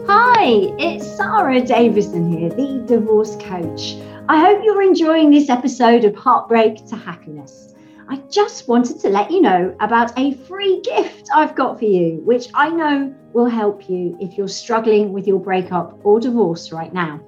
Hi, 0.07 0.73
it's 0.79 1.17
Sara 1.17 1.61
Davison 1.61 2.33
here, 2.33 2.51
the 2.51 2.85
divorce 2.87 3.37
coach. 3.37 3.97
I 4.31 4.39
hope 4.41 4.63
you're 4.63 4.83
enjoying 4.83 5.31
this 5.31 5.49
episode 5.49 6.05
of 6.05 6.15
Heartbreak 6.15 6.85
to 6.89 6.97
Happiness. 6.97 7.73
I 8.11 8.17
just 8.31 8.69
wanted 8.69 9.01
to 9.01 9.09
let 9.09 9.31
you 9.31 9.41
know 9.41 9.75
about 9.81 10.19
a 10.19 10.35
free 10.35 10.83
gift 10.83 11.31
I've 11.35 11.55
got 11.55 11.79
for 11.79 11.87
you, 11.87 12.21
which 12.27 12.49
I 12.53 12.69
know 12.69 13.15
will 13.33 13.47
help 13.47 13.89
you 13.89 14.19
if 14.21 14.37
you're 14.37 14.47
struggling 14.47 15.15
with 15.15 15.27
your 15.27 15.41
breakup 15.41 15.99
or 16.05 16.21
divorce 16.21 16.73
right 16.73 16.93
now. 16.93 17.23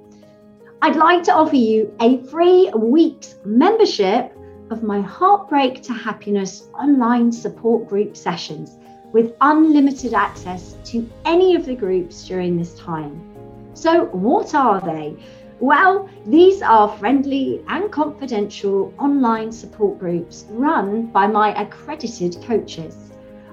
I'd 0.83 0.97
like 0.97 1.23
to 1.23 1.33
offer 1.33 1.57
you 1.57 1.91
a 2.03 2.23
free 2.25 2.71
week's 2.77 3.37
membership 3.47 4.37
of 4.71 4.83
my 4.83 5.01
Heartbreak 5.01 5.83
to 5.85 5.95
Happiness 5.95 6.69
online 6.75 7.33
support 7.33 7.89
group 7.89 8.15
sessions 8.15 8.77
with 9.11 9.33
unlimited 9.41 10.13
access 10.13 10.77
to 10.85 11.11
any 11.25 11.55
of 11.55 11.65
the 11.65 11.75
groups 11.75 12.27
during 12.27 12.59
this 12.59 12.79
time. 12.79 13.27
So, 13.73 14.07
what 14.07 14.55
are 14.55 14.83
they? 14.83 15.17
Well, 15.61 16.09
these 16.25 16.63
are 16.63 16.89
friendly 16.89 17.63
and 17.69 17.93
confidential 17.93 18.95
online 18.99 19.53
support 19.53 19.99
groups 19.99 20.47
run 20.49 21.09
by 21.09 21.27
my 21.27 21.53
accredited 21.61 22.39
coaches. 22.47 22.97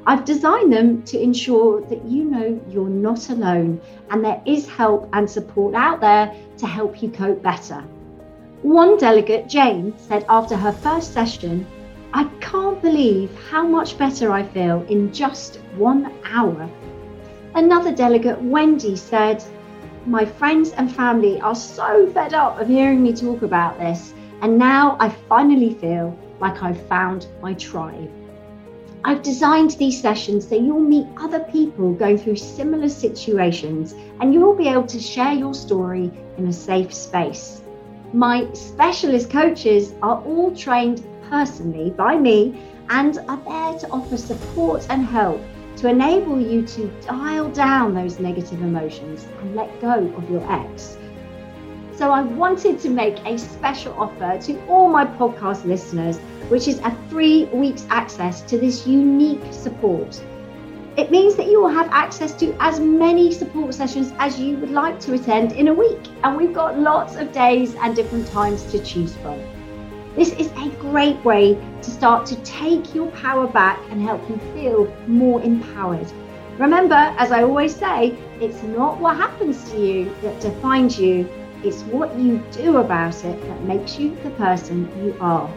I've 0.06 0.24
designed 0.24 0.72
them 0.72 1.04
to 1.04 1.22
ensure 1.22 1.82
that 1.82 2.06
you 2.06 2.24
know 2.24 2.62
you're 2.70 2.88
not 2.88 3.30
alone 3.30 3.82
and 4.10 4.24
there 4.24 4.42
is 4.46 4.70
help 4.70 5.10
and 5.12 5.30
support 5.30 5.76
out 5.76 6.00
there 6.00 6.34
to 6.60 6.66
help 6.66 7.04
you 7.04 7.10
cope 7.10 7.44
better. 7.44 7.84
One 8.62 8.98
delegate, 8.98 9.50
Jane, 9.50 9.94
said 9.98 10.26
after 10.30 10.56
her 10.56 10.72
first 10.72 11.14
session, 11.14 11.68
I 12.14 12.24
can't 12.40 12.82
believe 12.82 13.30
how 13.52 13.68
much 13.68 13.98
better 13.98 14.32
I 14.32 14.44
feel 14.44 14.86
in 14.88 15.12
just 15.12 15.58
one 15.76 16.14
hour. 16.24 16.70
Another 17.54 17.94
delegate, 17.94 18.42
Wendy, 18.42 18.96
said, 18.96 19.44
My 20.08 20.24
friends 20.24 20.72
and 20.72 20.90
family 20.90 21.42
are 21.42 21.54
so 21.54 22.08
fed 22.14 22.34
up 22.34 22.62
of 22.62 22.70
hearing 22.70 23.04
me 23.04 23.12
talk 23.12 23.42
about 23.42 23.78
this, 23.78 24.14
and 24.42 24.58
now 24.58 24.96
I 25.02 25.10
finally 25.10 25.74
feel 25.74 26.18
like 26.40 26.64
I've 26.64 26.82
found 26.88 27.28
my 27.42 27.54
tribe. 27.56 28.10
I've 29.04 29.22
designed 29.22 29.72
these 29.72 30.00
sessions 30.00 30.48
so 30.48 30.56
you'll 30.56 30.80
meet 30.80 31.08
other 31.18 31.42
people 31.42 31.92
going 31.92 32.18
through 32.18 32.38
similar 32.38 32.88
situations 32.88 33.96
and 34.22 34.34
you'll 34.34 34.56
be 34.56 34.70
able 34.70 34.88
to 34.88 35.00
share 35.00 35.34
your 35.34 35.54
story 35.54 36.10
in 36.38 36.48
a 36.48 36.54
safe 36.54 36.94
space. 36.94 37.62
My 38.14 38.48
specialist 38.54 39.30
coaches 39.30 39.94
are 40.02 40.24
all 40.24 40.56
trained 40.56 41.06
personally 41.30 41.90
by 41.90 42.18
me 42.18 42.58
and 42.90 43.18
are 43.28 43.42
there 43.44 43.80
to 43.80 43.90
offer 43.90 44.16
support 44.16 44.88
and 44.90 45.06
help 45.06 45.42
to 45.78 45.88
enable 45.88 46.40
you 46.40 46.64
to 46.64 46.88
dial 47.06 47.50
down 47.50 47.94
those 47.94 48.20
negative 48.20 48.62
emotions 48.62 49.28
and 49.40 49.56
let 49.56 49.80
go 49.80 50.12
of 50.16 50.30
your 50.30 50.46
ex. 50.52 50.98
So 51.96 52.12
I 52.12 52.22
wanted 52.22 52.80
to 52.82 52.90
make 52.90 53.18
a 53.26 53.38
special 53.38 53.94
offer 53.98 54.38
to 54.44 54.66
all 54.68 54.90
my 54.90 55.06
podcast 55.06 55.66
listeners, 55.66 56.18
which 56.50 56.68
is 56.68 56.80
a 56.80 56.96
three 57.10 57.46
weeks 57.46 57.86
access 57.90 58.42
to 58.42 58.58
this 58.58 58.86
unique 58.86 59.42
support. 59.52 60.24
It 60.96 61.12
means 61.12 61.36
that 61.36 61.48
you 61.48 61.62
will 61.62 61.70
have 61.70 61.90
access 61.92 62.34
to 62.34 62.56
as 62.60 62.80
many 62.80 63.32
support 63.32 63.74
sessions 63.74 64.14
as 64.18 64.40
you 64.40 64.58
would 64.58 64.72
like 64.72 65.00
to 65.02 65.14
attend 65.14 65.52
in 65.52 65.68
a 65.68 65.74
week. 65.74 66.08
And 66.24 66.36
we've 66.38 66.54
got 66.54 66.80
lots 66.80 67.16
of 67.16 67.32
days 67.32 67.76
and 67.76 67.96
different 67.96 68.28
times 68.28 68.64
to 68.72 68.84
choose 68.84 69.16
from. 69.18 69.57
This 70.18 70.34
is 70.34 70.52
a 70.58 70.70
great 70.82 71.24
way 71.24 71.54
to 71.82 71.90
start 71.90 72.26
to 72.26 72.36
take 72.44 72.94
your 72.94 73.10
power 73.12 73.48
back 73.48 73.80
and 73.90 74.02
help 74.02 74.28
you 74.30 74.38
feel 74.54 74.94
more 75.08 75.42
empowered. 75.42 76.12
Remember, 76.58 77.14
as 77.18 77.32
I 77.32 77.44
always 77.44 77.74
say, 77.74 78.18
it's 78.42 78.62
not 78.64 79.00
what 79.00 79.16
happens 79.16 79.72
to 79.72 79.78
you 79.80 80.16
that 80.24 80.42
defines 80.42 81.00
you, 81.00 81.30
it's 81.64 81.84
what 81.84 82.14
you 82.18 82.44
do 82.52 82.78
about 82.78 83.24
it 83.24 83.42
that 83.48 83.64
makes 83.64 83.98
you 83.98 84.18
the 84.24 84.32
person 84.32 84.90
you 85.06 85.16
are. 85.22 85.50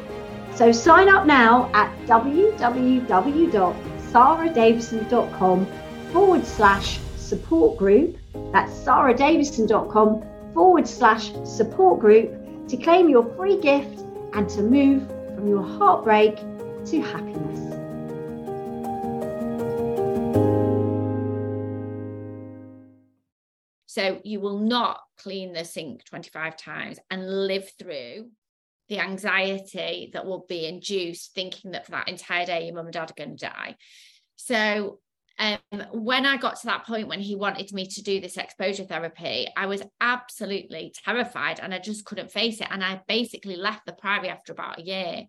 So 0.55 0.70
sign 0.70 1.09
up 1.09 1.27
now 1.27 1.68
at 1.75 1.90
www 2.07 3.75
saradavison.com 4.12 5.66
forward 6.12 6.44
slash 6.44 6.99
support 7.16 7.79
group. 7.79 8.16
That's 8.53 8.73
saradavison.com 8.73 10.25
forward 10.53 10.88
slash 10.88 11.33
support 11.44 12.01
group 12.01 12.68
to 12.68 12.77
claim 12.77 13.09
your 13.09 13.25
free 13.37 13.61
gift 13.61 14.00
and 14.33 14.49
to 14.51 14.62
move 14.62 15.07
from 15.35 15.49
your 15.49 15.62
heartbreak 15.62 16.37
to 16.87 17.01
happiness. 17.01 17.81
So 23.87 24.21
you 24.23 24.40
will 24.40 24.61
not 24.61 25.01
clean 25.19 25.53
the 25.53 25.64
sink 25.64 26.05
25 26.05 26.57
times 26.57 26.99
and 27.11 27.47
live 27.47 27.71
through 27.79 28.31
the 28.88 29.01
anxiety 29.01 30.11
that 30.12 30.25
will 30.25 30.47
be 30.49 30.66
induced 30.66 31.35
thinking 31.35 31.73
that 31.73 31.87
for 31.87 31.93
that 31.93 32.09
entire 32.09 32.47
day 32.47 32.66
your 32.66 32.75
mum 32.75 32.87
and 32.87 32.93
dad 32.93 33.11
are 33.11 33.14
going 33.14 33.37
to 33.37 33.47
die. 33.47 33.77
So 34.37 35.01
um, 35.38 35.83
when 35.93 36.27
I 36.27 36.37
got 36.37 36.61
to 36.61 36.66
that 36.66 36.87
point 36.87 37.09
when 37.09 37.21
he 37.21 37.35
wanted 37.35 37.73
me 37.73 37.87
to 37.87 38.03
do 38.03 38.21
this 38.21 38.37
exposure 38.37 38.85
therapy, 38.85 39.49
I 39.57 39.66
was 39.66 39.83
absolutely 40.01 40.93
terrified 41.05 41.61
and 41.61 41.73
I 41.73 41.79
just 41.79 42.05
couldn't 42.05 42.31
face 42.31 42.61
it. 42.61 42.69
And 42.71 42.85
I 42.85 43.01
basically 43.09 43.57
left 43.57 43.87
the 43.87 43.93
priory 43.93 44.29
after 44.29 44.53
about 44.53 44.81
a 44.81 44.83
year. 44.83 45.23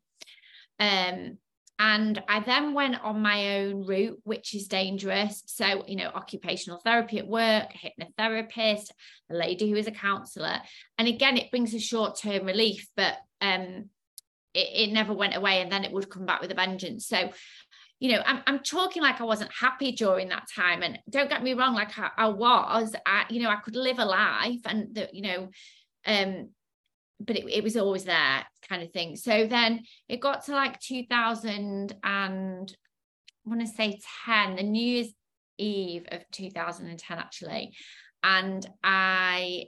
Um, 0.80 1.38
and 1.80 2.22
I 2.28 2.42
then 2.42 2.76
went 2.76 3.02
on 3.02 3.24
my 3.24 3.58
own 3.58 3.88
route, 3.88 4.20
which 4.24 4.54
is 4.54 4.68
dangerous. 4.68 5.42
So, 5.48 5.84
you 5.88 5.96
know, 5.96 6.12
occupational 6.14 6.80
therapy 6.80 7.18
at 7.18 7.28
work, 7.28 7.74
hypnotherapist, 7.74 8.92
a 9.32 9.34
lady 9.34 9.68
who 9.68 9.78
is 9.78 9.88
a 9.88 9.92
counselor. 9.92 10.60
And 11.00 11.08
again, 11.08 11.38
it 11.38 11.50
brings 11.50 11.74
a 11.74 11.80
short 11.80 12.20
term 12.20 12.46
relief, 12.46 12.88
but 12.96 13.16
um, 13.42 13.90
it, 14.54 14.90
it 14.90 14.94
never 14.94 15.14
went 15.14 15.36
away 15.36 15.62
and 15.62 15.72
then 15.72 15.84
it 15.84 15.92
would 15.92 16.10
come 16.10 16.28
back 16.28 16.40
with 16.40 16.52
a 16.52 16.56
vengeance. 16.56 17.08
So, 17.08 17.32
you 18.02 18.12
know, 18.12 18.24
I'm, 18.26 18.42
I'm 18.48 18.60
talking 18.60 19.04
like 19.04 19.22
I 19.22 19.26
wasn't 19.26 19.52
happy 19.54 19.92
during 19.92 20.30
that 20.30 20.48
time. 20.54 20.82
And 20.82 20.98
don't 21.08 21.30
get 21.30 21.44
me 21.44 21.54
wrong, 21.54 21.76
like 21.76 21.98
I, 22.00 22.10
I 22.18 22.28
was, 22.30 22.96
I, 23.06 23.26
you 23.30 23.44
know, 23.44 23.50
I 23.50 23.58
could 23.58 23.76
live 23.76 24.00
a 24.00 24.06
life 24.06 24.62
and, 24.66 25.08
you 25.14 25.22
know, 25.22 25.50
um, 26.08 26.50
but 27.20 27.38
it, 27.38 27.46
it 27.48 27.64
was 27.64 27.78
always 27.78 28.06
there 28.06 28.44
kind 28.68 28.82
of 28.82 28.92
thing. 28.92 29.16
So 29.16 29.46
then 29.46 29.84
it 30.10 30.20
got 30.20 30.46
to 30.46 30.54
like 30.54 30.80
2000 30.80 31.96
and 32.04 32.76
I 33.46 33.50
want 33.50 33.62
to 33.62 33.68
say 33.68 34.00
10, 34.26 34.56
the 34.56 34.64
New 34.64 34.84
Year's 34.84 35.14
Eve 35.60 36.08
of 36.12 36.24
2010 36.32 37.20
actually. 37.20 37.76
And 38.24 38.68
I, 38.84 39.66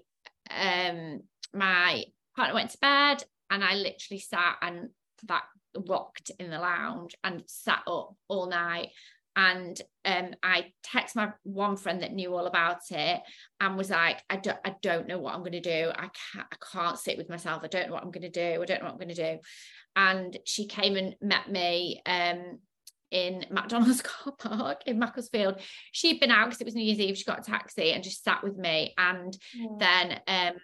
um, 0.49 1.21
my 1.53 2.05
partner 2.35 2.55
went 2.55 2.71
to 2.71 2.79
bed 2.79 3.23
and 3.51 3.63
I 3.63 3.75
literally 3.75 4.21
sat 4.21 4.55
and 4.63 4.89
that 5.27 5.43
rocked 5.87 6.31
in 6.39 6.49
the 6.49 6.59
lounge 6.59 7.15
and 7.23 7.43
sat 7.47 7.81
up 7.87 8.15
all 8.27 8.47
night 8.47 8.89
and 9.35 9.79
um, 10.05 10.31
I 10.43 10.73
text 10.83 11.15
my 11.15 11.31
one 11.43 11.75
friend 11.75 12.03
that 12.03 12.13
knew 12.13 12.35
all 12.35 12.45
about 12.45 12.81
it 12.91 13.21
and 13.59 13.77
was 13.77 13.89
like, 13.89 14.21
I 14.29 14.35
don't, 14.35 14.59
I 14.63 14.75
don't 14.81 15.07
know 15.07 15.17
what 15.17 15.33
I'm 15.33 15.39
going 15.39 15.53
to 15.53 15.61
do. 15.61 15.91
I 15.95 16.09
can't, 16.33 16.47
I 16.51 16.55
can't 16.71 16.99
sit 16.99 17.17
with 17.17 17.29
myself. 17.29 17.61
I 17.63 17.67
don't 17.67 17.87
know 17.87 17.93
what 17.93 18.03
I'm 18.03 18.11
going 18.11 18.21
to 18.21 18.29
do. 18.29 18.61
I 18.61 18.65
don't 18.65 18.79
know 18.79 18.85
what 18.85 18.91
I'm 18.91 18.99
going 18.99 19.15
to 19.15 19.35
do. 19.35 19.39
And 19.95 20.37
she 20.45 20.67
came 20.67 20.95
and 20.97 21.15
met 21.21 21.49
me 21.49 22.01
um, 22.05 22.59
in 23.09 23.45
McDonald's 23.49 24.01
car 24.03 24.33
park 24.37 24.83
in 24.85 24.99
Macclesfield. 24.99 25.59
She'd 25.91 26.19
been 26.19 26.31
out 26.31 26.45
because 26.45 26.61
it 26.61 26.65
was 26.65 26.75
New 26.75 26.83
Year's 26.83 26.99
Eve. 26.99 27.17
She 27.17 27.25
got 27.25 27.39
a 27.39 27.51
taxi 27.51 27.91
and 27.91 28.03
just 28.03 28.23
sat 28.23 28.43
with 28.43 28.57
me. 28.57 28.93
And 28.97 29.35
yeah. 29.55 29.67
then 29.79 30.21
um, 30.27 30.59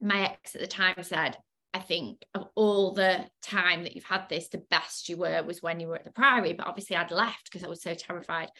my 0.00 0.24
ex 0.30 0.54
at 0.54 0.60
the 0.60 0.68
time 0.68 0.94
said, 1.02 1.36
I 1.74 1.78
think 1.78 2.24
of 2.34 2.48
all 2.54 2.92
the 2.92 3.24
time 3.42 3.84
that 3.84 3.94
you've 3.94 4.04
had 4.04 4.28
this, 4.28 4.48
the 4.48 4.58
best 4.58 5.08
you 5.08 5.16
were 5.16 5.42
was 5.42 5.62
when 5.62 5.80
you 5.80 5.88
were 5.88 5.96
at 5.96 6.04
the 6.04 6.10
Priory. 6.10 6.52
But 6.52 6.66
obviously, 6.66 6.96
I'd 6.96 7.10
left 7.10 7.44
because 7.44 7.64
I 7.64 7.68
was 7.68 7.82
so 7.82 7.94
terrified. 7.94 8.50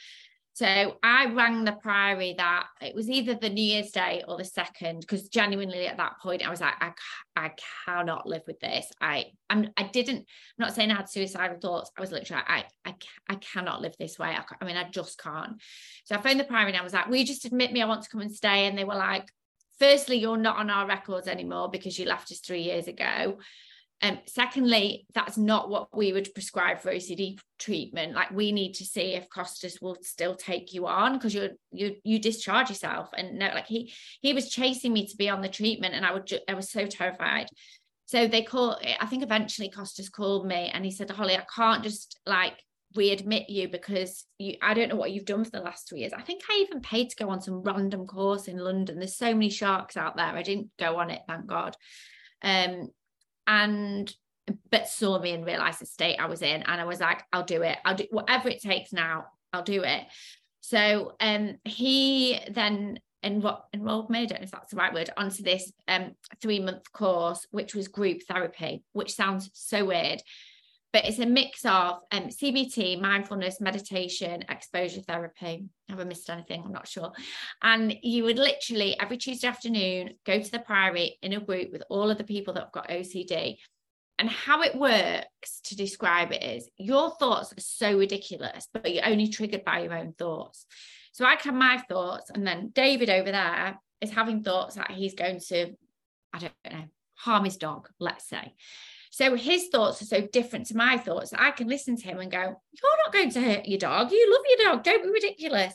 So 0.55 0.99
I 1.03 1.27
rang 1.33 1.65
the 1.65 1.73
Priory 1.73 2.35
that 2.37 2.67
it 2.83 2.95
was 2.95 3.09
either 3.09 3.35
the 3.35 3.49
New 3.49 3.65
Year's 3.65 3.91
Day 3.91 4.23
or 4.29 4.37
the 4.37 4.45
second, 4.45 5.01
because 5.01 5.29
genuinely 5.29 5.87
at 5.87 5.97
that 5.97 6.19
point 6.23 6.47
I 6.47 6.51
was 6.51 6.61
like, 6.61 6.75
I, 6.79 6.93
I 7.35 7.53
cannot 7.87 8.27
live 8.27 8.43
with 8.47 8.61
this. 8.61 8.87
I 9.01 9.27
I'm 9.49 9.71
I 9.79 9.85
didn't. 9.85 10.19
I'm 10.19 10.25
not 10.59 10.75
saying 10.75 10.91
I 10.91 10.97
had 10.97 11.09
suicidal 11.09 11.59
thoughts. 11.59 11.91
I 11.97 12.03
was 12.03 12.13
literally 12.13 12.43
I 12.47 12.65
I 12.85 12.95
I 13.31 13.35
cannot 13.37 13.81
live 13.81 13.97
this 13.99 14.19
way. 14.19 14.29
I, 14.29 14.45
I 14.61 14.65
mean 14.67 14.77
I 14.77 14.91
just 14.91 15.19
can't. 15.19 15.55
So 16.05 16.17
I 16.17 16.21
phoned 16.21 16.39
the 16.39 16.45
Priory 16.45 16.73
and 16.73 16.81
I 16.81 16.85
was 16.85 16.93
like, 16.93 17.09
will 17.09 17.17
you 17.17 17.27
just 17.27 17.47
admit 17.47 17.73
me? 17.73 17.81
I 17.81 17.87
want 17.87 18.03
to 18.03 18.11
come 18.11 18.21
and 18.21 18.31
stay. 18.33 18.67
And 18.67 18.77
they 18.77 18.85
were 18.85 18.95
like, 18.95 19.31
firstly, 19.83 20.17
you're 20.17 20.37
not 20.37 20.59
on 20.59 20.71
our 20.71 20.87
records 20.87 21.27
anymore 21.27 21.69
because 21.69 21.99
you 21.99 22.07
left 22.07 22.31
us 22.31 22.39
three 22.39 22.63
years 22.63 22.87
ago. 22.87 23.39
Um, 24.01 24.21
secondly, 24.27 25.07
that's 25.13 25.37
not 25.37 25.71
what 25.71 25.89
we 25.97 26.13
would 26.13 26.33
prescribe 26.35 26.81
for 26.81 26.93
OCD 26.93 27.39
treatment. 27.59 28.15
Like 28.15 28.31
we 28.31 28.53
need 28.53 28.75
to 28.75 28.85
see 28.85 29.15
if 29.15 29.29
Costas 29.29 29.81
will 29.81 29.97
still 30.03 30.37
take 30.37 30.73
you 30.73 30.87
on 30.87 31.15
because 31.15 31.35
you 31.35 31.51
you 31.73 31.97
you 32.05 32.21
discharge 32.21 32.69
yourself. 32.69 33.11
And 33.17 33.41
no, 33.41 33.49
like 33.49 33.67
he 33.67 33.93
he 34.21 34.33
was 34.33 34.51
chasing 34.51 34.93
me 34.93 35.07
to 35.07 35.17
be 35.17 35.29
on 35.29 35.43
the 35.43 35.49
treatment, 35.49 35.95
and 35.95 36.07
I 36.07 36.13
would 36.13 36.27
ju- 36.27 36.47
I 36.49 36.55
was 36.55 36.71
so 36.71 36.87
terrified. 36.87 37.47
So 38.07 38.29
they 38.29 38.43
call. 38.43 38.79
I 39.01 39.07
think 39.07 39.25
eventually 39.25 39.69
Costas 39.69 40.09
called 40.09 40.47
me 40.47 40.71
and 40.73 40.85
he 40.85 40.93
said, 40.93 41.11
Holly, 41.11 41.37
I 41.37 41.45
can't 41.55 41.83
just 41.83 42.21
like 42.25 42.55
readmit 42.97 43.47
you 43.49 43.69
because 43.69 44.27
you 44.39 44.57
I 44.63 44.75
don't 44.75 44.89
know 44.89 44.97
what 44.97 45.13
you've 45.13 45.25
done 45.25 45.45
for 45.45 45.51
the 45.51 45.61
last 45.61 45.89
three 45.89 46.01
years. 46.01 46.13
I 46.13 46.23
think 46.23 46.43
I 46.49 46.59
even 46.67 46.81
paid 46.81 47.11
to 47.11 47.17
go 47.17 47.31
on 47.31 47.41
some 47.41 47.63
random 47.63 48.07
course 48.07 48.49
in 48.49 48.59
London. 48.59 48.99
There's 48.99 49.17
so 49.17 49.33
many 49.33 49.51
sharks 49.51 49.97
out 49.97 50.17
there. 50.17 50.27
I 50.27 50.43
didn't 50.43 50.71
go 50.79 50.97
on 50.97 51.11
it, 51.11 51.23
thank 51.27 51.47
God. 51.47 51.77
Um 52.43 52.89
and 53.47 54.13
but 54.71 54.89
saw 54.89 55.21
me 55.21 55.33
and 55.33 55.47
realized 55.47 55.81
the 55.81 55.87
state 55.87 56.17
I 56.19 56.27
was 56.27 56.43
in. 56.43 56.63
And 56.63 56.81
I 56.81 56.85
was 56.85 57.01
like, 57.01 57.23
I'll 57.33 57.45
do 57.45 57.63
it. 57.63 57.79
I'll 57.85 57.95
do 57.95 58.07
whatever 58.11 58.49
it 58.49 58.61
takes 58.61 58.93
now, 58.93 59.27
I'll 59.53 59.63
do 59.63 59.83
it. 59.83 60.03
So 60.61 61.15
um 61.21 61.57
he 61.65 62.39
then 62.51 62.99
enro- 63.25 63.63
enrolled 63.73 64.11
me, 64.11 64.23
I 64.23 64.25
don't 64.27 64.41
know 64.41 64.45
if 64.45 64.51
that's 64.51 64.71
the 64.71 64.77
right 64.77 64.93
word, 64.93 65.11
onto 65.17 65.43
this 65.43 65.73
um 65.89 66.13
three 66.41 66.61
month 66.61 66.93
course, 66.93 67.47
which 67.51 67.75
was 67.75 67.89
group 67.89 68.23
therapy, 68.29 68.83
which 68.93 69.15
sounds 69.15 69.51
so 69.55 69.85
weird 69.87 70.23
but 70.93 71.07
it's 71.07 71.19
a 71.19 71.27
mix 71.27 71.65
of 71.65 72.01
um, 72.13 72.25
CBT, 72.29 73.01
mindfulness, 73.01 73.61
meditation, 73.61 74.45
exposure 74.49 75.01
therapy. 75.01 75.65
Have 75.89 76.01
I 76.01 76.05
missed 76.05 76.29
anything? 76.29 76.63
I'm 76.65 76.73
not 76.73 76.87
sure. 76.87 77.13
And 77.63 77.97
you 78.03 78.25
would 78.25 78.39
literally 78.39 78.99
every 79.01 79.17
Tuesday 79.17 79.49
afternoon 79.49 80.11
go 80.27 80.41
to 80.41 80.51
the 80.51 80.59
Priory 80.59 81.19
in 81.23 81.33
a 81.33 81.41
group 81.41 81.73
with 81.73 81.83
all 81.89 82.11
of 82.11 82.19
the 82.19 82.25
people 82.25 82.55
that 82.55 82.65
have 82.65 82.73
got 82.73 82.91
OCD. 82.91 83.57
And 84.19 84.29
how 84.29 84.63
it 84.63 84.77
works 84.77 85.61
to 85.65 85.77
describe 85.77 86.33
it 86.33 86.43
is 86.43 86.69
your 86.77 87.11
thoughts 87.13 87.53
are 87.53 87.61
so 87.61 87.99
ridiculous, 87.99 88.69
but 88.73 88.93
you're 88.93 89.09
only 89.09 89.29
triggered 89.29 89.65
by 89.65 89.81
your 89.81 89.95
own 89.95 90.13
thoughts. 90.13 90.67
So 91.13 91.25
I 91.25 91.37
can 91.37 91.57
my 91.57 91.83
thoughts, 91.89 92.31
and 92.31 92.47
then 92.47 92.71
David 92.75 93.11
over 93.11 93.33
there 93.33 93.79
is 94.01 94.11
having 94.11 94.43
thoughts 94.43 94.77
that 94.77 94.91
he's 94.91 95.15
going 95.15 95.41
to, 95.49 95.73
I 96.33 96.39
don't 96.39 96.53
know, 96.71 96.85
harm 97.17 97.45
his 97.45 97.57
dog, 97.57 97.89
let's 97.99 98.29
say. 98.29 98.55
So 99.13 99.37
his 99.37 99.69
thoughts 99.69 100.01
are 100.01 100.07
so 100.07 100.27
different 100.33 100.67
to 100.67 100.77
my 100.77 100.97
thoughts. 100.97 101.35
I 101.37 101.51
can 101.51 101.69
listen 101.69 101.97
to 101.99 102.05
him 102.05 102.19
and 102.19 102.33
go, 102.33 102.39
You're 102.39 102.99
not 103.05 103.13
going 103.13 103.31
to 103.31 103.41
hurt 103.43 103.67
your 103.67 103.79
dog. 103.79 104.11
You 104.11 104.33
love 104.33 104.43
your 104.49 104.71
dog. 104.71 104.83
Don't 104.83 105.03
be 105.03 105.11
ridiculous. 105.11 105.75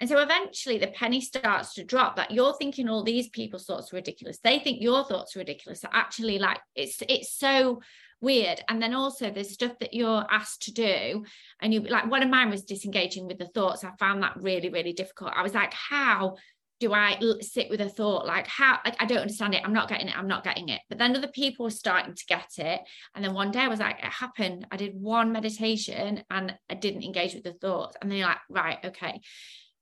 And 0.00 0.08
so 0.08 0.18
eventually 0.18 0.78
the 0.78 0.86
penny 0.86 1.20
starts 1.20 1.74
to 1.74 1.84
drop 1.84 2.16
that 2.16 2.30
you're 2.30 2.54
thinking 2.54 2.88
all 2.88 3.04
these 3.04 3.28
people's 3.28 3.66
thoughts 3.66 3.92
are 3.92 3.96
ridiculous. 3.96 4.38
They 4.42 4.58
think 4.58 4.80
your 4.80 5.04
thoughts 5.04 5.36
are 5.36 5.40
ridiculous. 5.40 5.82
So 5.82 5.88
actually, 5.92 6.38
like 6.38 6.58
it's 6.74 7.02
it's 7.06 7.36
so 7.36 7.82
weird. 8.22 8.64
And 8.66 8.82
then 8.82 8.94
also 8.94 9.30
there's 9.30 9.52
stuff 9.52 9.78
that 9.80 9.92
you're 9.92 10.24
asked 10.30 10.62
to 10.62 10.72
do. 10.72 11.26
And 11.60 11.74
you 11.74 11.80
like 11.82 12.10
one 12.10 12.22
of 12.22 12.30
mine 12.30 12.48
was 12.48 12.64
disengaging 12.64 13.26
with 13.26 13.36
the 13.36 13.48
thoughts. 13.48 13.84
I 13.84 13.90
found 13.98 14.22
that 14.22 14.40
really, 14.40 14.70
really 14.70 14.94
difficult. 14.94 15.32
I 15.36 15.42
was 15.42 15.52
like, 15.52 15.74
how 15.74 16.36
do 16.80 16.92
I 16.94 17.18
sit 17.40 17.70
with 17.70 17.80
a 17.80 17.88
thought 17.88 18.26
like 18.26 18.46
how 18.46 18.78
like 18.84 18.96
I 18.98 19.06
don't 19.06 19.18
understand 19.18 19.54
it 19.54 19.62
I'm 19.64 19.72
not 19.72 19.88
getting 19.88 20.08
it 20.08 20.18
I'm 20.18 20.26
not 20.26 20.42
getting 20.42 20.70
it 20.70 20.80
but 20.88 20.98
then 20.98 21.14
other 21.14 21.28
people 21.28 21.64
were 21.64 21.70
starting 21.70 22.14
to 22.14 22.26
get 22.26 22.58
it 22.58 22.80
and 23.14 23.24
then 23.24 23.34
one 23.34 23.50
day 23.50 23.60
I 23.60 23.68
was 23.68 23.80
like 23.80 23.98
it 23.98 24.04
happened 24.06 24.66
I 24.70 24.76
did 24.76 24.94
one 24.94 25.30
meditation 25.30 26.24
and 26.30 26.54
I 26.68 26.74
didn't 26.74 27.04
engage 27.04 27.34
with 27.34 27.44
the 27.44 27.52
thoughts 27.52 27.96
and 28.00 28.10
then 28.10 28.18
you're 28.18 28.28
like 28.28 28.38
right 28.48 28.78
okay 28.86 29.20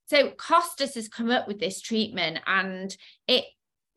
so 0.07 0.31
Costas 0.31 0.95
has 0.95 1.09
come 1.09 1.31
up 1.31 1.47
with 1.47 1.61
this 1.61 1.81
treatment 1.81 2.41
and 2.47 2.95
it 3.27 3.45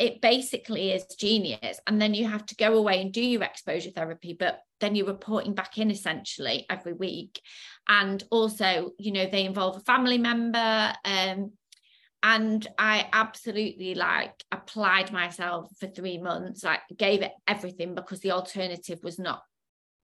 it 0.02 0.20
basically 0.20 0.92
is 0.92 1.06
genius. 1.16 1.80
And 1.86 2.02
then 2.02 2.16
you 2.16 2.28
have 2.28 2.44
to 2.48 2.56
go 2.56 2.74
away 2.74 3.02
and 3.02 3.14
do 3.14 3.22
your 3.24 3.44
exposure 3.44 3.92
therapy, 3.92 4.36
but 4.38 4.60
then 4.80 4.96
you're 4.96 5.06
reporting 5.06 5.54
back 5.54 5.78
in 5.78 5.92
essentially 5.92 6.66
every 6.72 6.94
week. 6.94 7.40
And 7.88 8.24
also, 8.32 8.94
you 8.98 9.12
know, 9.12 9.28
they 9.28 9.46
involve 9.46 9.78
a 9.78 9.82
family 9.82 10.18
member. 10.18 10.92
Um, 11.06 11.52
and 12.24 12.66
I 12.78 13.08
absolutely 13.12 13.96
like 13.96 14.44
applied 14.52 15.12
myself 15.12 15.70
for 15.80 15.88
three 15.88 16.18
months, 16.18 16.64
like 16.64 16.82
gave 16.96 17.22
it 17.22 17.32
everything 17.48 17.96
because 17.96 18.20
the 18.20 18.32
alternative 18.32 19.00
was 19.04 19.18
not, 19.18 19.42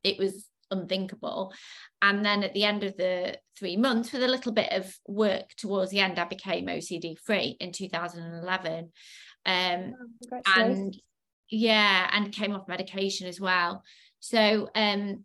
it 0.03 0.17
was 0.17 0.47
unthinkable. 0.71 1.53
And 2.01 2.25
then 2.25 2.43
at 2.43 2.53
the 2.53 2.63
end 2.63 2.84
of 2.84 2.97
the 2.97 3.38
three 3.58 3.77
months, 3.77 4.12
with 4.12 4.23
a 4.23 4.27
little 4.27 4.51
bit 4.51 4.71
of 4.71 4.95
work 5.08 5.53
towards 5.58 5.91
the 5.91 5.99
end, 5.99 6.19
I 6.19 6.25
became 6.25 6.65
OCD 6.65 7.17
free 7.19 7.56
in 7.60 7.71
2011. 7.71 8.91
Um, 9.45 9.93
oh, 10.34 10.41
and 10.56 10.97
yeah, 11.49 12.10
and 12.12 12.32
came 12.32 12.53
off 12.53 12.67
medication 12.67 13.27
as 13.27 13.39
well. 13.39 13.84
So 14.19 14.69
um, 14.75 15.23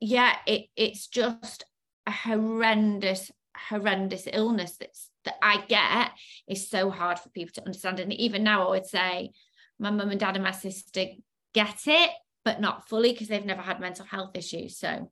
yeah, 0.00 0.36
it 0.46 0.66
it's 0.76 1.06
just 1.08 1.64
a 2.06 2.10
horrendous, 2.10 3.30
horrendous 3.68 4.26
illness 4.32 4.76
that's 4.78 5.10
that 5.24 5.36
I 5.42 5.64
get 5.66 6.12
is 6.48 6.68
so 6.68 6.90
hard 6.90 7.18
for 7.18 7.28
people 7.30 7.52
to 7.54 7.64
understand. 7.66 8.00
And 8.00 8.12
even 8.12 8.44
now, 8.44 8.66
I 8.66 8.70
would 8.70 8.86
say 8.86 9.32
my 9.78 9.90
mum 9.90 10.10
and 10.10 10.20
dad 10.20 10.36
and 10.36 10.44
my 10.44 10.52
sister 10.52 11.04
get 11.52 11.78
it, 11.86 12.10
but 12.44 12.60
not 12.60 12.88
fully 12.88 13.12
because 13.12 13.28
they've 13.28 13.44
never 13.44 13.62
had 13.62 13.80
mental 13.80 14.06
health 14.06 14.36
issues. 14.36 14.78
So 14.78 15.10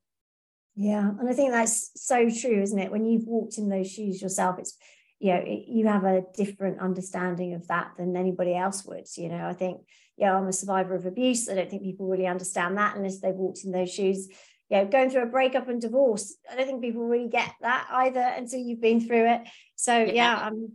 yeah, 0.77 1.09
and 1.09 1.29
I 1.29 1.33
think 1.33 1.53
that's 1.53 1.91
so 1.97 2.29
true, 2.31 2.63
isn't 2.63 2.79
it? 2.79 2.91
When 2.91 3.05
you've 3.05 3.27
walked 3.27 3.59
in 3.59 3.69
those 3.69 3.91
shoes 3.91 4.21
yourself, 4.21 4.59
it's 4.59 4.77
you 5.21 5.33
know 5.33 5.45
you 5.47 5.87
have 5.87 6.05
a 6.05 6.25
different 6.35 6.81
understanding 6.81 7.55
of 7.55 7.67
that 7.69 7.93
than 7.97 8.17
anybody 8.17 8.57
else 8.57 8.85
would. 8.85 9.07
You 9.17 9.29
know, 9.29 9.47
I 9.47 9.53
think 9.53 9.83
yeah, 10.17 10.37
I'm 10.37 10.49
a 10.49 10.53
survivor 10.53 10.95
of 10.95 11.07
abuse. 11.07 11.49
I 11.49 11.55
don't 11.55 11.71
think 11.71 11.83
people 11.83 12.09
really 12.09 12.27
understand 12.27 12.77
that 12.79 12.97
unless 12.97 13.21
they've 13.21 13.35
walked 13.35 13.65
in 13.65 13.73
those 13.73 13.93
shoes. 13.93 14.29
You 14.71 14.79
know, 14.79 14.87
going 14.87 15.11
through 15.11 15.25
a 15.25 15.27
breakup 15.27 15.69
and 15.69 15.81
divorce, 15.81 16.35
I 16.51 16.57
don't 16.57 16.67
think 16.67 16.83
people 16.83 17.07
really 17.07 17.29
get 17.29 17.53
that 17.61 17.87
either 17.91 18.21
until 18.21 18.61
you've 18.61 18.81
been 18.81 19.01
through 19.01 19.31
it. 19.31 19.43
So 19.77 19.97
yeah, 19.99 20.13
yeah 20.13 20.47
um, 20.47 20.73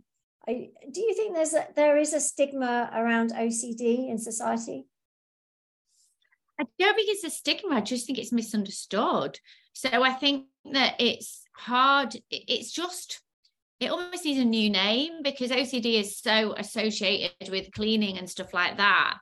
I, 0.48 0.70
do 0.90 1.00
you 1.00 1.14
think 1.14 1.34
there's 1.34 1.54
a, 1.54 1.66
there 1.76 1.96
is 1.96 2.12
a 2.12 2.20
stigma 2.20 2.90
around 2.94 3.32
OCD 3.32 4.08
in 4.08 4.18
society? 4.18 4.86
I 6.58 6.64
don't 6.78 6.94
think 6.94 7.08
it's 7.10 7.24
a 7.24 7.30
stigma. 7.30 7.76
I 7.76 7.80
just 7.80 8.06
think 8.06 8.18
it's 8.18 8.32
misunderstood. 8.32 9.38
So 9.72 9.88
I 9.88 10.12
think 10.12 10.46
that 10.72 10.96
it's 10.98 11.42
hard. 11.56 12.16
It's 12.30 12.70
just, 12.70 13.22
it 13.80 13.90
almost 13.90 14.24
needs 14.24 14.40
a 14.40 14.44
new 14.44 14.70
name 14.70 15.22
because 15.22 15.50
OCD 15.50 15.98
is 16.00 16.18
so 16.18 16.54
associated 16.56 17.48
with 17.50 17.72
cleaning 17.72 18.18
and 18.18 18.28
stuff 18.28 18.52
like 18.52 18.76
that. 18.76 19.18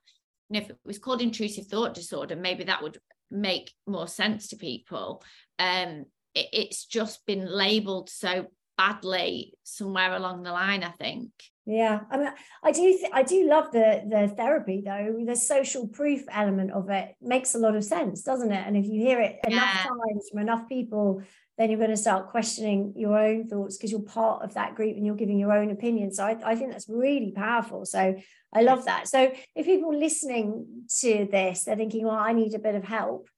And 0.50 0.62
if 0.62 0.70
it 0.70 0.78
was 0.84 0.98
called 0.98 1.20
intrusive 1.20 1.66
thought 1.66 1.94
disorder, 1.94 2.34
maybe 2.34 2.64
that 2.64 2.82
would 2.82 2.98
make 3.30 3.72
more 3.86 4.08
sense 4.08 4.48
to 4.48 4.56
people. 4.56 5.22
Um, 5.58 6.06
it, 6.34 6.48
it's 6.52 6.86
just 6.86 7.26
been 7.26 7.46
labeled 7.46 8.10
so 8.10 8.46
badly 8.76 9.54
somewhere 9.64 10.14
along 10.14 10.44
the 10.44 10.52
line, 10.52 10.84
I 10.84 10.90
think. 10.92 11.30
Yeah, 11.66 12.00
I 12.10 12.16
mean, 12.16 12.28
I 12.62 12.72
do, 12.72 12.80
th- 12.80 13.10
I 13.12 13.22
do 13.22 13.46
love 13.46 13.72
the 13.72 14.02
the 14.08 14.32
therapy 14.34 14.82
though. 14.82 15.18
The 15.26 15.36
social 15.36 15.86
proof 15.86 16.22
element 16.32 16.72
of 16.72 16.88
it 16.88 17.14
makes 17.20 17.54
a 17.54 17.58
lot 17.58 17.76
of 17.76 17.84
sense, 17.84 18.22
doesn't 18.22 18.50
it? 18.50 18.66
And 18.66 18.74
if 18.74 18.86
you 18.86 19.02
hear 19.02 19.20
it 19.20 19.38
enough 19.46 19.74
yeah. 19.74 19.82
times 19.82 20.28
from 20.30 20.40
enough 20.40 20.66
people, 20.66 21.20
then 21.58 21.70
you're 21.70 21.78
going 21.78 21.90
to 21.90 21.96
start 21.96 22.30
questioning 22.30 22.94
your 22.96 23.18
own 23.18 23.48
thoughts 23.48 23.76
because 23.76 23.90
you're 23.90 24.00
part 24.00 24.44
of 24.44 24.54
that 24.54 24.76
group 24.76 24.96
and 24.96 25.04
you're 25.04 25.16
giving 25.16 25.38
your 25.38 25.52
own 25.52 25.70
opinion. 25.70 26.12
So 26.12 26.24
I, 26.24 26.36
I 26.44 26.54
think 26.54 26.70
that's 26.70 26.88
really 26.88 27.32
powerful. 27.32 27.84
So 27.84 28.16
I 28.54 28.62
love 28.62 28.84
that. 28.84 29.08
So 29.08 29.32
if 29.56 29.66
people 29.66 29.94
listening 29.94 30.84
to 31.00 31.28
this, 31.30 31.64
they're 31.64 31.76
thinking, 31.76 32.06
well, 32.06 32.14
I 32.14 32.32
need 32.32 32.54
a 32.54 32.60
bit 32.60 32.76
of 32.76 32.84
help. 32.84 33.28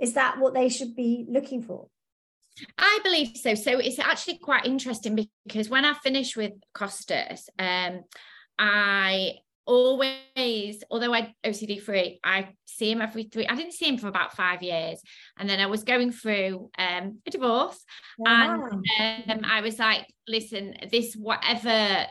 Is 0.00 0.14
that 0.14 0.38
what 0.38 0.54
they 0.54 0.70
should 0.70 0.96
be 0.96 1.26
looking 1.28 1.62
for? 1.62 1.88
I 2.78 2.98
believe 3.04 3.36
so. 3.36 3.54
So 3.54 3.78
it's 3.78 3.98
actually 3.98 4.38
quite 4.38 4.64
interesting 4.64 5.28
because 5.46 5.68
when 5.68 5.84
I 5.84 5.92
finish 5.94 6.34
with 6.36 6.52
Costas, 6.72 7.50
um, 7.58 8.04
I 8.58 9.34
always, 9.66 10.82
although 10.90 11.12
I 11.12 11.34
OCD 11.44 11.80
free, 11.80 12.20
I 12.24 12.50
see 12.66 12.90
him 12.90 13.02
every 13.02 13.24
three. 13.24 13.46
I 13.46 13.56
didn't 13.56 13.72
see 13.72 13.88
him 13.88 13.98
for 13.98 14.08
about 14.08 14.36
five 14.36 14.62
years, 14.62 15.00
and 15.38 15.48
then 15.48 15.60
I 15.60 15.66
was 15.66 15.82
going 15.82 16.12
through 16.12 16.70
um, 16.78 17.18
a 17.26 17.30
divorce, 17.30 17.84
wow. 18.18 18.68
and 18.98 19.30
um, 19.30 19.40
I 19.44 19.60
was 19.60 19.78
like, 19.78 20.06
"Listen, 20.28 20.74
this 20.90 21.14
whatever 21.14 22.06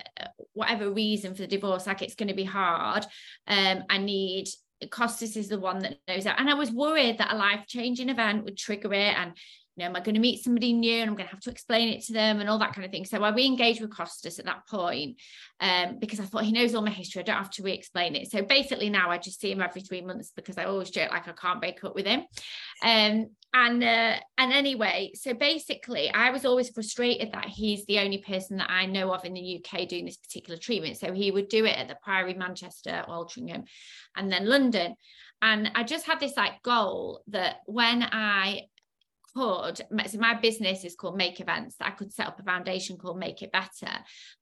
whatever 0.53 0.91
reason 0.91 1.33
for 1.33 1.41
the 1.41 1.47
divorce, 1.47 1.87
like 1.87 2.01
it's 2.01 2.15
going 2.15 2.29
to 2.29 2.35
be 2.35 2.43
hard. 2.43 3.05
Um, 3.47 3.83
I 3.89 3.97
need." 3.97 4.47
Costas 4.91 5.37
is 5.37 5.47
the 5.47 5.57
one 5.57 5.79
that 5.79 5.97
knows 6.07 6.25
that, 6.25 6.37
and 6.37 6.49
I 6.49 6.53
was 6.53 6.69
worried 6.69 7.17
that 7.17 7.31
a 7.31 7.37
life 7.37 7.65
changing 7.65 8.09
event 8.09 8.43
would 8.43 8.57
trigger 8.57 8.93
it, 8.93 9.17
and 9.17 9.31
you 9.75 9.83
know, 9.83 9.89
am 9.89 9.95
I 9.95 9.99
going 9.99 10.15
to 10.15 10.21
meet 10.21 10.43
somebody 10.43 10.71
new 10.71 11.01
and 11.01 11.09
I'm 11.09 11.15
going 11.15 11.27
to 11.27 11.33
have 11.33 11.43
to 11.43 11.51
explain 11.51 11.89
it 11.89 12.03
to 12.05 12.13
them 12.13 12.39
and 12.39 12.49
all 12.49 12.59
that 12.59 12.73
kind 12.73 12.85
of 12.85 12.91
thing. 12.91 13.03
So 13.03 13.21
I 13.21 13.33
re-engaged 13.33 13.81
with 13.81 13.95
Costas 13.95 14.39
at 14.39 14.45
that 14.45 14.67
point 14.67 15.19
um, 15.59 15.99
because 15.99 16.19
I 16.19 16.23
thought 16.23 16.45
he 16.45 16.53
knows 16.53 16.73
all 16.73 16.81
my 16.81 16.91
history. 16.91 17.21
I 17.21 17.23
don't 17.23 17.35
have 17.35 17.51
to 17.51 17.63
re-explain 17.63 18.15
it. 18.15 18.31
So 18.31 18.41
basically 18.41 18.89
now 18.89 19.09
I 19.09 19.17
just 19.17 19.41
see 19.41 19.51
him 19.51 19.61
every 19.61 19.81
three 19.81 20.01
months 20.01 20.31
because 20.33 20.57
I 20.57 20.63
always 20.63 20.91
joke 20.91 21.11
like 21.11 21.27
I 21.27 21.33
can't 21.33 21.59
break 21.59 21.83
up 21.83 21.93
with 21.93 22.05
him. 22.05 22.21
Um, 22.83 23.27
and 23.53 23.83
uh, 23.83 24.17
and 24.37 24.51
anyway, 24.51 25.11
so 25.13 25.33
basically 25.33 26.09
I 26.09 26.29
was 26.29 26.45
always 26.45 26.69
frustrated 26.69 27.31
that 27.31 27.45
he's 27.45 27.85
the 27.85 27.99
only 27.99 28.17
person 28.17 28.57
that 28.57 28.69
I 28.69 28.85
know 28.85 29.13
of 29.13 29.23
in 29.23 29.33
the 29.33 29.63
UK 29.63 29.87
doing 29.87 30.05
this 30.05 30.17
particular 30.17 30.59
treatment. 30.59 30.97
So 30.97 31.13
he 31.13 31.31
would 31.31 31.47
do 31.47 31.63
it 31.65 31.77
at 31.77 31.87
the 31.87 31.97
Priory, 32.03 32.33
Manchester, 32.33 33.03
Altrincham, 33.07 33.63
and 34.15 34.31
then 34.31 34.45
London. 34.45 34.95
And 35.41 35.71
I 35.75 35.83
just 35.83 36.05
had 36.05 36.19
this 36.19 36.35
like 36.35 36.63
goal 36.63 37.21
that 37.27 37.57
when 37.65 38.03
I 38.03 38.63
could 39.35 39.81
so 40.07 40.17
my 40.17 40.33
business 40.33 40.83
is 40.83 40.95
called 40.95 41.17
make 41.17 41.39
events. 41.39 41.75
I 41.81 41.91
could 41.91 42.13
set 42.13 42.27
up 42.27 42.39
a 42.39 42.43
foundation 42.43 42.97
called 42.97 43.19
make 43.19 43.41
it 43.41 43.51
better 43.51 43.91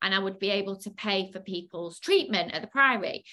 and 0.02 0.14
i 0.14 0.20
would 0.20 0.40
be 0.40 0.50
able 0.50 0.78
to 0.78 0.92
pay 0.92 1.32
for 1.32 1.40
people's 1.40 2.00
treatment 2.00 2.54
at 2.54 2.62
the 2.62 2.68
priory. 2.68 3.24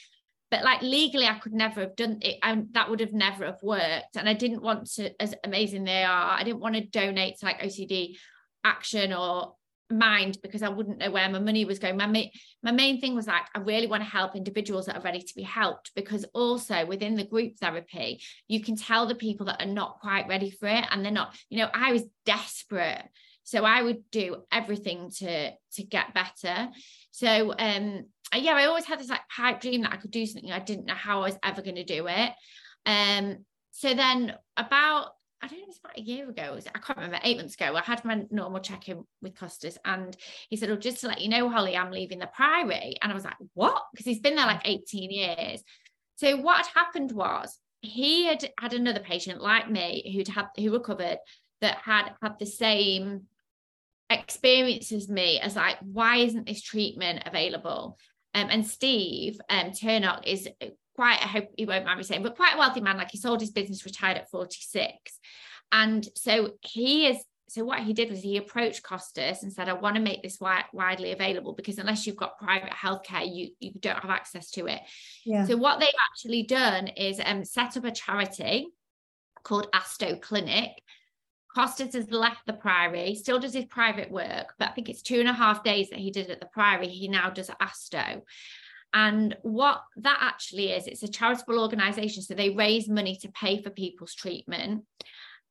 But 0.51 0.65
like 0.65 0.83
legally 0.83 1.27
i 1.27 1.39
could 1.39 1.53
never 1.53 1.81
have 1.83 1.97
done 1.97 2.19
it 2.23 2.39
and 2.43 2.69
that 2.73 2.91
would 2.91 3.01
have 3.01 3.13
never 3.13 3.47
have 3.47 3.63
worked 3.63 4.17
and 4.17 4.29
i 4.29 4.35
didn't 4.35 4.63
want 4.63 4.91
to 4.93 5.11
as 5.23 5.35
amazing 5.45 5.85
they 5.85 6.03
are 6.03 6.39
i 6.39 6.43
didn't 6.43 6.61
want 6.61 6.75
to 6.75 6.85
donate 6.85 7.39
to 7.39 7.47
like 7.47 7.61
ocd 7.61 8.17
action 8.65 9.13
or 9.13 9.55
mind 9.91 10.39
because 10.43 10.63
I 10.63 10.69
wouldn't 10.69 10.99
know 10.99 11.11
where 11.11 11.29
my 11.29 11.39
money 11.39 11.65
was 11.65 11.79
going. 11.79 11.97
My, 11.97 12.07
ma- 12.07 12.31
my 12.63 12.73
main 12.73 13.01
thing 13.01 13.15
was 13.15 13.27
like, 13.27 13.43
I 13.55 13.61
really 13.61 13.87
want 13.87 14.03
to 14.03 14.09
help 14.09 14.37
individuals 14.37 14.87
that 14.87 14.97
are 14.97 15.03
ready 15.03 15.21
to 15.21 15.35
be 15.35 15.43
helped 15.43 15.93
because 15.95 16.25
also 16.35 16.87
within 16.87 17.15
the 17.15 17.25
group 17.25 17.57
therapy, 17.59 18.23
you 18.49 18.61
can 18.63 18.77
tell 18.77 19.07
the 19.07 19.15
people 19.15 19.47
that 19.47 19.63
are 19.63 19.67
not 19.67 20.01
quite 20.01 20.29
ready 20.29 20.51
for 20.51 20.69
it 20.69 20.85
and 20.91 21.05
they're 21.05 21.13
not, 21.13 21.37
you 21.49 21.59
know, 21.59 21.71
I 21.73 21.93
was 21.93 22.05
desperate. 22.25 23.03
So 23.45 23.65
I 23.65 23.83
would 23.83 24.09
do 24.13 24.45
everything 24.53 25.11
to 25.19 25.51
to 25.51 25.83
get 25.83 26.15
better. 26.15 26.69
So 27.11 27.53
um 27.59 28.05
yeah, 28.37 28.55
I 28.55 28.67
always 28.67 28.85
had 28.85 29.01
this 29.01 29.09
like 29.09 29.29
pipe 29.35 29.61
dream 29.61 29.83
that 29.83 29.93
I 29.93 29.97
could 29.97 30.13
do 30.13 30.25
something. 30.25 30.53
I 30.53 30.61
didn't 30.61 30.87
know 30.87 30.95
how 30.95 31.21
I 31.23 31.25
was 31.25 31.39
ever 31.43 31.63
going 31.63 31.77
to 31.77 31.85
do 31.85 32.07
it. 32.07 32.31
Um 32.87 33.45
so 33.73 33.95
then 33.95 34.35
about 34.57 35.13
I 35.43 35.49
don't 35.49 35.61
know, 35.61 35.67
it's 35.69 35.79
about 35.79 35.99
a 35.99 36.03
year 36.03 36.29
ago. 36.29 36.59
I 36.75 36.79
can't 36.79 36.99
remember, 36.99 37.19
eight 37.23 37.39
months 37.39 37.55
ago. 37.55 37.75
I 37.75 37.81
had 37.81 38.05
my 38.05 38.25
normal 38.31 38.61
check 38.61 38.89
in 38.89 39.05
with 39.23 39.39
Costas 39.39 39.79
and 39.85 40.17
he 40.49 40.57
said, 40.57 40.71
Oh, 40.71 40.77
just 40.77 41.01
to 41.01 41.09
let 41.09 41.21
you 41.21 41.29
know, 41.29 41.49
Holly, 41.49 41.77
I'm 41.77 41.91
leaving 41.91 42.19
the 42.19 42.27
Priory. 42.27 42.97
And 43.01 43.11
I 43.11 43.15
was 43.15 43.25
like, 43.25 43.37
What? 43.55 43.83
Because 43.93 44.07
he's 44.07 44.21
been 44.21 44.37
there 44.37 44.47
like 44.47 44.63
18 44.65 45.11
years. 45.11 45.63
So 46.17 46.37
what 46.37 46.67
had 46.67 46.67
happened 46.75 47.13
was 47.13 47.59
he 47.81 48.27
had 48.27 48.51
had 48.59 48.75
another 48.75 49.01
patient 49.01 49.41
like 49.41 49.71
me 49.71 50.13
who'd 50.15 50.29
had 50.29 50.49
who 50.57 50.73
recovered 50.73 51.19
that 51.63 51.79
had 51.79 52.13
had 52.23 52.39
the 52.39 52.47
same 52.47 53.23
experience 54.11 54.93
as 54.93 55.09
me 55.09 55.41
as 55.41 55.57
like, 55.57 55.79
why 55.81 56.17
isn't 56.19 56.47
this 56.47 56.63
treatment 56.63 57.23
available? 57.27 57.99
Um, 58.35 58.49
and 58.51 58.67
Steve 58.67 59.41
um, 59.49 59.71
Turnock 59.71 60.27
is 60.27 60.49
quite, 61.01 61.23
I 61.23 61.29
hope 61.29 61.49
he 61.57 61.65
won't 61.65 61.87
mind 61.87 61.97
me 61.97 62.05
saying, 62.05 62.23
but 62.23 62.37
quite 62.37 62.57
a 62.57 62.59
wealthy 62.59 62.83
man. 62.83 62.99
Like 62.99 63.11
he 63.11 63.17
sold 63.17 63.41
his 63.41 63.53
business, 63.53 63.87
retired 63.87 64.19
at 64.19 64.31
46. 64.31 65.19
And 65.73 66.07
so 66.15 66.51
he 66.61 67.07
is 67.07 67.17
so 67.49 67.65
what 67.65 67.81
he 67.81 67.95
did 67.95 68.11
was 68.11 68.21
he 68.21 68.37
approached 68.37 68.83
Costas 68.83 69.43
and 69.43 69.51
said, 69.51 69.71
I 69.71 69.73
want 69.73 69.97
to 69.97 70.03
make 70.03 70.23
this 70.23 70.37
wi- 70.37 70.67
widely 70.75 71.13
available 71.13 71.55
because 71.55 71.79
unless 71.79 72.07
you've 72.07 72.17
got 72.17 72.39
private 72.39 72.71
healthcare, 72.71 73.27
you, 73.27 73.49
you 73.59 73.73
don't 73.81 73.99
have 73.99 74.11
access 74.11 74.51
to 74.53 74.67
it. 74.67 74.83
Yeah. 75.25 75.47
So 75.47 75.57
what 75.57 75.81
they've 75.81 75.89
actually 76.13 76.43
done 76.43 76.89
is 76.89 77.19
um, 77.25 77.47
set 77.47 77.79
up 77.79 77.85
a 77.85 77.91
charity 77.91 78.69
called 79.43 79.73
Asto 79.73 80.21
Clinic. 80.21 80.83
Costas 81.57 81.95
has 81.95 82.11
left 82.13 82.45
the 82.47 82.53
Priory, 82.53 83.15
still 83.15 83.41
does 83.41 83.55
his 83.55 83.65
private 83.65 84.11
work, 84.11 84.55
but 84.59 84.69
I 84.69 84.73
think 84.73 84.91
it's 84.91 85.03
two 85.03 85.19
and 85.19 85.29
a 85.29 85.33
half 85.33 85.65
days 85.65 85.89
that 85.91 85.99
he 85.99 86.11
did 86.11 86.31
at 86.31 86.41
the 86.41 86.47
Priory. 86.47 86.89
He 86.89 87.09
now 87.09 87.31
does 87.31 87.51
Asto. 87.61 88.21
And 88.93 89.37
what 89.43 89.83
that 89.99 90.19
actually 90.21 90.71
is, 90.73 90.87
it's 90.87 91.03
a 91.03 91.09
charitable 91.09 91.61
organization. 91.61 92.23
So 92.23 92.35
they 92.35 92.51
raise 92.51 92.89
money 92.89 93.17
to 93.23 93.31
pay 93.31 93.63
for 93.63 93.71
people's 93.71 94.15
treatment. 94.15 94.85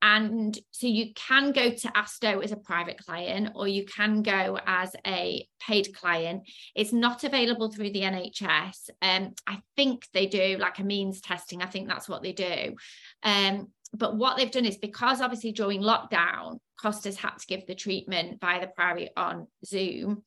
And 0.02 0.58
so 0.72 0.88
you 0.88 1.14
can 1.14 1.52
go 1.52 1.72
to 1.72 1.88
Asto 1.90 2.42
as 2.42 2.54
a 2.54 2.58
private 2.58 3.04
client 3.06 3.50
or 3.56 3.68
you 3.68 3.86
can 3.86 4.22
go 4.22 4.58
as 4.66 4.96
a 5.06 5.46
paid 5.60 5.94
client. 5.94 6.44
It's 6.74 6.94
not 6.94 7.26
available 7.26 7.70
through 7.70 7.92
the 7.92 8.04
NHS. 8.04 8.90
Um, 9.02 9.34
I 9.46 9.62
think 9.76 10.08
they 10.14 10.26
do 10.26 10.58
like 10.58 10.80
a 10.80 10.84
means 10.84 11.20
testing. 11.20 11.62
I 11.62 11.66
think 11.66 11.90
that's 11.90 12.08
what 12.08 12.24
they 12.24 12.32
do. 12.32 12.76
Um, 13.24 13.68
but 13.94 14.16
what 14.16 14.38
they've 14.38 14.52
done 14.52 14.66
is 14.66 14.78
because 14.78 15.20
obviously 15.20 15.52
during 15.52 15.82
lockdown, 15.82 16.60
Costas 16.82 17.18
had 17.18 17.38
to 17.38 17.48
give 17.48 17.66
the 17.68 17.76
treatment 17.76 18.40
via 18.40 18.62
the 18.62 18.68
Priory 18.68 19.10
on 19.18 19.48
Zoom. 19.66 20.24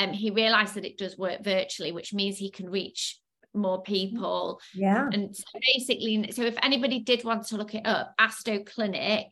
Um, 0.00 0.12
he 0.14 0.30
realized 0.30 0.74
that 0.74 0.86
it 0.86 0.96
does 0.96 1.18
work 1.18 1.44
virtually, 1.44 1.92
which 1.92 2.14
means 2.14 2.38
he 2.38 2.50
can 2.50 2.70
reach 2.70 3.18
more 3.52 3.82
people. 3.82 4.60
Yeah. 4.74 5.08
And 5.12 5.36
so 5.36 5.44
basically, 5.74 6.32
so 6.32 6.42
if 6.42 6.56
anybody 6.62 7.00
did 7.00 7.22
want 7.22 7.46
to 7.48 7.56
look 7.56 7.74
it 7.74 7.86
up, 7.86 8.14
Asto 8.18 8.64
Clinic 8.64 9.26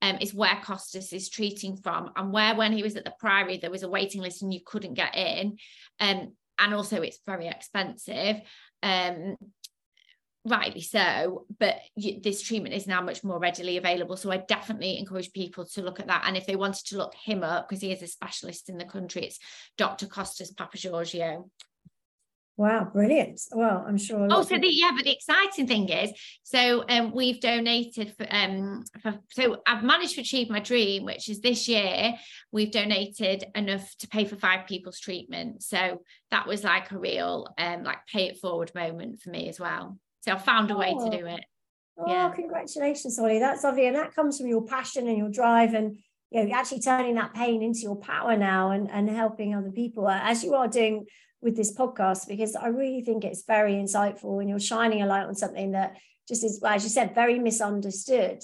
um, 0.00 0.16
is 0.20 0.32
where 0.32 0.58
Costas 0.64 1.12
is 1.12 1.28
treating 1.28 1.76
from, 1.76 2.10
and 2.16 2.32
where 2.32 2.54
when 2.54 2.72
he 2.72 2.82
was 2.82 2.96
at 2.96 3.04
the 3.04 3.12
Priory, 3.18 3.58
there 3.58 3.70
was 3.70 3.82
a 3.82 3.88
waiting 3.90 4.22
list 4.22 4.42
and 4.42 4.54
you 4.54 4.60
couldn't 4.64 4.94
get 4.94 5.14
in. 5.14 5.58
Um, 6.00 6.32
and 6.58 6.74
also 6.74 7.02
it's 7.02 7.20
very 7.26 7.48
expensive. 7.48 8.36
Um, 8.82 9.36
rightly 10.46 10.80
so 10.80 11.44
but 11.58 11.76
you, 11.96 12.20
this 12.20 12.40
treatment 12.40 12.74
is 12.74 12.86
now 12.86 13.02
much 13.02 13.24
more 13.24 13.38
readily 13.38 13.76
available 13.76 14.16
so 14.16 14.30
i 14.30 14.36
definitely 14.36 14.96
encourage 14.98 15.32
people 15.32 15.64
to 15.64 15.82
look 15.82 15.98
at 15.98 16.06
that 16.06 16.22
and 16.26 16.36
if 16.36 16.46
they 16.46 16.56
wanted 16.56 16.86
to 16.86 16.96
look 16.96 17.14
him 17.14 17.42
up 17.42 17.68
because 17.68 17.82
he 17.82 17.92
is 17.92 18.02
a 18.02 18.06
specialist 18.06 18.68
in 18.68 18.78
the 18.78 18.84
country 18.84 19.24
it's 19.24 19.38
dr 19.76 20.06
costas 20.06 20.52
papageorgiou 20.54 21.44
Wow, 22.58 22.88
brilliant. 22.90 23.38
Well, 23.52 23.84
I'm 23.86 23.98
sure. 23.98 24.28
Oh, 24.30 24.42
so 24.42 24.56
the, 24.56 24.74
yeah, 24.74 24.92
but 24.96 25.04
the 25.04 25.12
exciting 25.12 25.66
thing 25.66 25.90
is, 25.90 26.10
so 26.42 26.84
um, 26.88 27.12
we've 27.14 27.38
donated 27.38 28.14
for, 28.16 28.26
um, 28.30 28.82
for, 29.02 29.18
so 29.28 29.58
I've 29.66 29.82
managed 29.82 30.14
to 30.14 30.22
achieve 30.22 30.48
my 30.48 30.60
dream, 30.60 31.04
which 31.04 31.28
is 31.28 31.40
this 31.40 31.68
year 31.68 32.14
we've 32.52 32.70
donated 32.70 33.44
enough 33.54 33.94
to 33.98 34.08
pay 34.08 34.24
for 34.24 34.36
five 34.36 34.66
people's 34.66 34.98
treatment. 34.98 35.64
So 35.64 36.00
that 36.30 36.46
was 36.46 36.64
like 36.64 36.90
a 36.92 36.98
real, 36.98 37.46
um, 37.58 37.82
like 37.82 38.06
pay 38.10 38.28
it 38.28 38.38
forward 38.38 38.72
moment 38.74 39.20
for 39.20 39.28
me 39.28 39.50
as 39.50 39.60
well. 39.60 39.98
So 40.26 40.34
I 40.34 40.38
found 40.38 40.70
a 40.70 40.76
way 40.76 40.92
to 40.92 41.10
do 41.10 41.26
it. 41.26 41.44
Oh, 41.98 42.04
yeah. 42.08 42.28
congratulations, 42.30 43.18
Holly. 43.18 43.38
That's 43.38 43.64
lovely. 43.64 43.86
And 43.86 43.96
that 43.96 44.14
comes 44.14 44.38
from 44.38 44.48
your 44.48 44.64
passion 44.64 45.08
and 45.08 45.16
your 45.16 45.30
drive 45.30 45.74
and 45.74 45.98
you 46.30 46.44
know, 46.44 46.54
actually 46.54 46.80
turning 46.80 47.14
that 47.14 47.32
pain 47.32 47.62
into 47.62 47.80
your 47.80 47.96
power 47.96 48.36
now 48.36 48.70
and, 48.70 48.90
and 48.90 49.08
helping 49.08 49.54
other 49.54 49.70
people 49.70 50.08
as 50.08 50.42
you 50.42 50.54
are 50.54 50.68
doing 50.68 51.06
with 51.40 51.56
this 51.56 51.74
podcast 51.74 52.26
because 52.26 52.56
I 52.56 52.68
really 52.68 53.02
think 53.02 53.24
it's 53.24 53.44
very 53.46 53.74
insightful 53.74 54.40
and 54.40 54.48
you're 54.48 54.58
shining 54.58 55.02
a 55.02 55.06
light 55.06 55.26
on 55.26 55.34
something 55.34 55.72
that 55.72 55.96
just 56.28 56.44
is, 56.44 56.60
as 56.66 56.82
you 56.82 56.90
said, 56.90 57.14
very 57.14 57.38
misunderstood. 57.38 58.42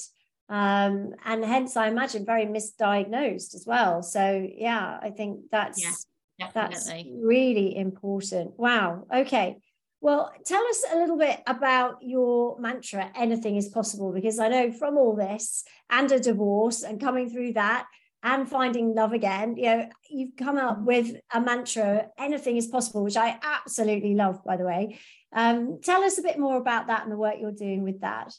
Um, 0.48 1.14
and 1.24 1.44
hence, 1.44 1.76
I 1.76 1.88
imagine 1.88 2.24
very 2.24 2.46
misdiagnosed 2.46 3.54
as 3.54 3.64
well. 3.66 4.02
So, 4.02 4.46
yeah, 4.54 4.98
I 5.02 5.10
think 5.10 5.50
that's 5.50 6.06
yeah, 6.38 6.48
that's 6.54 6.90
really 6.90 7.76
important. 7.76 8.58
Wow. 8.58 9.06
Okay. 9.12 9.56
Well, 10.02 10.32
tell 10.44 10.62
us 10.66 10.84
a 10.92 10.98
little 10.98 11.16
bit 11.16 11.40
about 11.46 11.98
your 12.02 12.58
mantra, 12.58 13.10
anything 13.14 13.56
is 13.56 13.68
possible, 13.68 14.12
because 14.12 14.40
I 14.40 14.48
know 14.48 14.72
from 14.72 14.98
all 14.98 15.14
this 15.14 15.62
and 15.88 16.10
a 16.10 16.18
divorce 16.18 16.82
and 16.82 17.00
coming 17.00 17.30
through 17.30 17.52
that, 17.52 17.86
and 18.24 18.48
finding 18.48 18.94
love 18.94 19.12
again 19.12 19.56
you 19.56 19.64
know 19.64 19.88
you've 20.08 20.36
come 20.36 20.56
up 20.56 20.80
with 20.82 21.16
a 21.34 21.40
mantra 21.40 22.06
anything 22.16 22.56
is 22.56 22.68
possible 22.68 23.02
which 23.02 23.16
i 23.16 23.36
absolutely 23.42 24.14
love 24.14 24.44
by 24.44 24.56
the 24.56 24.64
way. 24.64 24.98
Um, 25.34 25.80
tell 25.82 26.04
us 26.04 26.18
a 26.18 26.22
bit 26.22 26.38
more 26.38 26.58
about 26.58 26.88
that 26.88 27.04
and 27.04 27.10
the 27.10 27.16
work 27.16 27.36
you're 27.40 27.52
doing 27.52 27.82
with 27.82 28.02
that. 28.02 28.34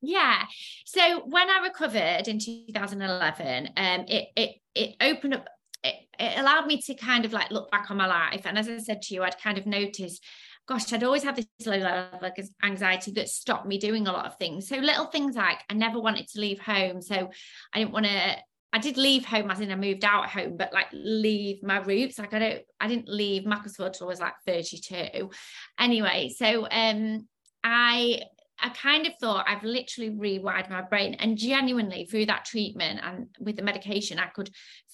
Yeah. 0.00 0.44
So 0.86 1.22
when 1.26 1.50
i 1.50 1.58
recovered 1.62 2.28
in 2.28 2.38
2011 2.38 3.70
um, 3.76 4.04
it 4.08 4.28
it 4.36 4.50
it 4.74 4.94
opened 5.00 5.34
up 5.34 5.48
it, 5.82 5.94
it 6.18 6.38
allowed 6.38 6.66
me 6.66 6.80
to 6.82 6.94
kind 6.94 7.24
of 7.24 7.32
like 7.32 7.50
look 7.50 7.70
back 7.70 7.90
on 7.90 7.96
my 7.96 8.06
life. 8.06 8.42
And 8.44 8.56
as 8.56 8.68
i 8.68 8.78
said 8.78 9.02
to 9.02 9.14
you 9.14 9.22
i'd 9.22 9.40
kind 9.42 9.58
of 9.58 9.66
noticed 9.66 10.24
gosh, 10.68 10.92
I'd 10.92 11.02
always 11.02 11.22
have 11.24 11.36
this 11.36 11.46
low 11.66 11.78
level 11.78 12.20
of 12.22 12.48
anxiety 12.62 13.10
that 13.12 13.28
stopped 13.28 13.66
me 13.66 13.78
doing 13.78 14.06
a 14.06 14.12
lot 14.12 14.26
of 14.26 14.36
things. 14.36 14.68
So 14.68 14.76
little 14.76 15.06
things 15.06 15.34
like 15.34 15.60
I 15.70 15.74
never 15.74 15.98
wanted 15.98 16.28
to 16.28 16.40
leave 16.40 16.60
home. 16.60 17.00
So 17.00 17.30
I 17.74 17.78
didn't 17.78 17.92
want 17.92 18.06
to 18.06 18.36
I 18.70 18.78
did 18.78 18.98
leave 18.98 19.24
home 19.24 19.50
as 19.50 19.60
in 19.60 19.70
I 19.70 19.76
moved 19.76 20.04
out 20.04 20.24
at 20.24 20.30
home, 20.30 20.58
but 20.58 20.74
like 20.74 20.88
leave 20.92 21.62
my 21.62 21.78
roots. 21.78 22.18
Like 22.18 22.34
I 22.34 22.38
don't, 22.38 22.62
I 22.78 22.86
didn't 22.86 23.08
leave 23.08 23.46
Macclesfield 23.46 23.94
till 23.94 24.08
I 24.08 24.10
was 24.10 24.20
like 24.20 24.34
32. 24.46 25.30
Anyway, 25.80 26.34
so 26.36 26.68
um 26.70 27.26
I 27.64 28.20
I 28.60 28.68
kind 28.70 29.06
of 29.06 29.14
thought 29.20 29.46
I've 29.48 29.62
literally 29.62 30.10
rewired 30.10 30.68
my 30.68 30.82
brain 30.82 31.14
and 31.14 31.38
genuinely 31.38 32.06
through 32.06 32.26
that 32.26 32.44
treatment 32.44 33.00
and 33.02 33.28
with 33.38 33.56
the 33.56 33.62
medication, 33.62 34.18
I 34.18 34.26
could 34.26 34.50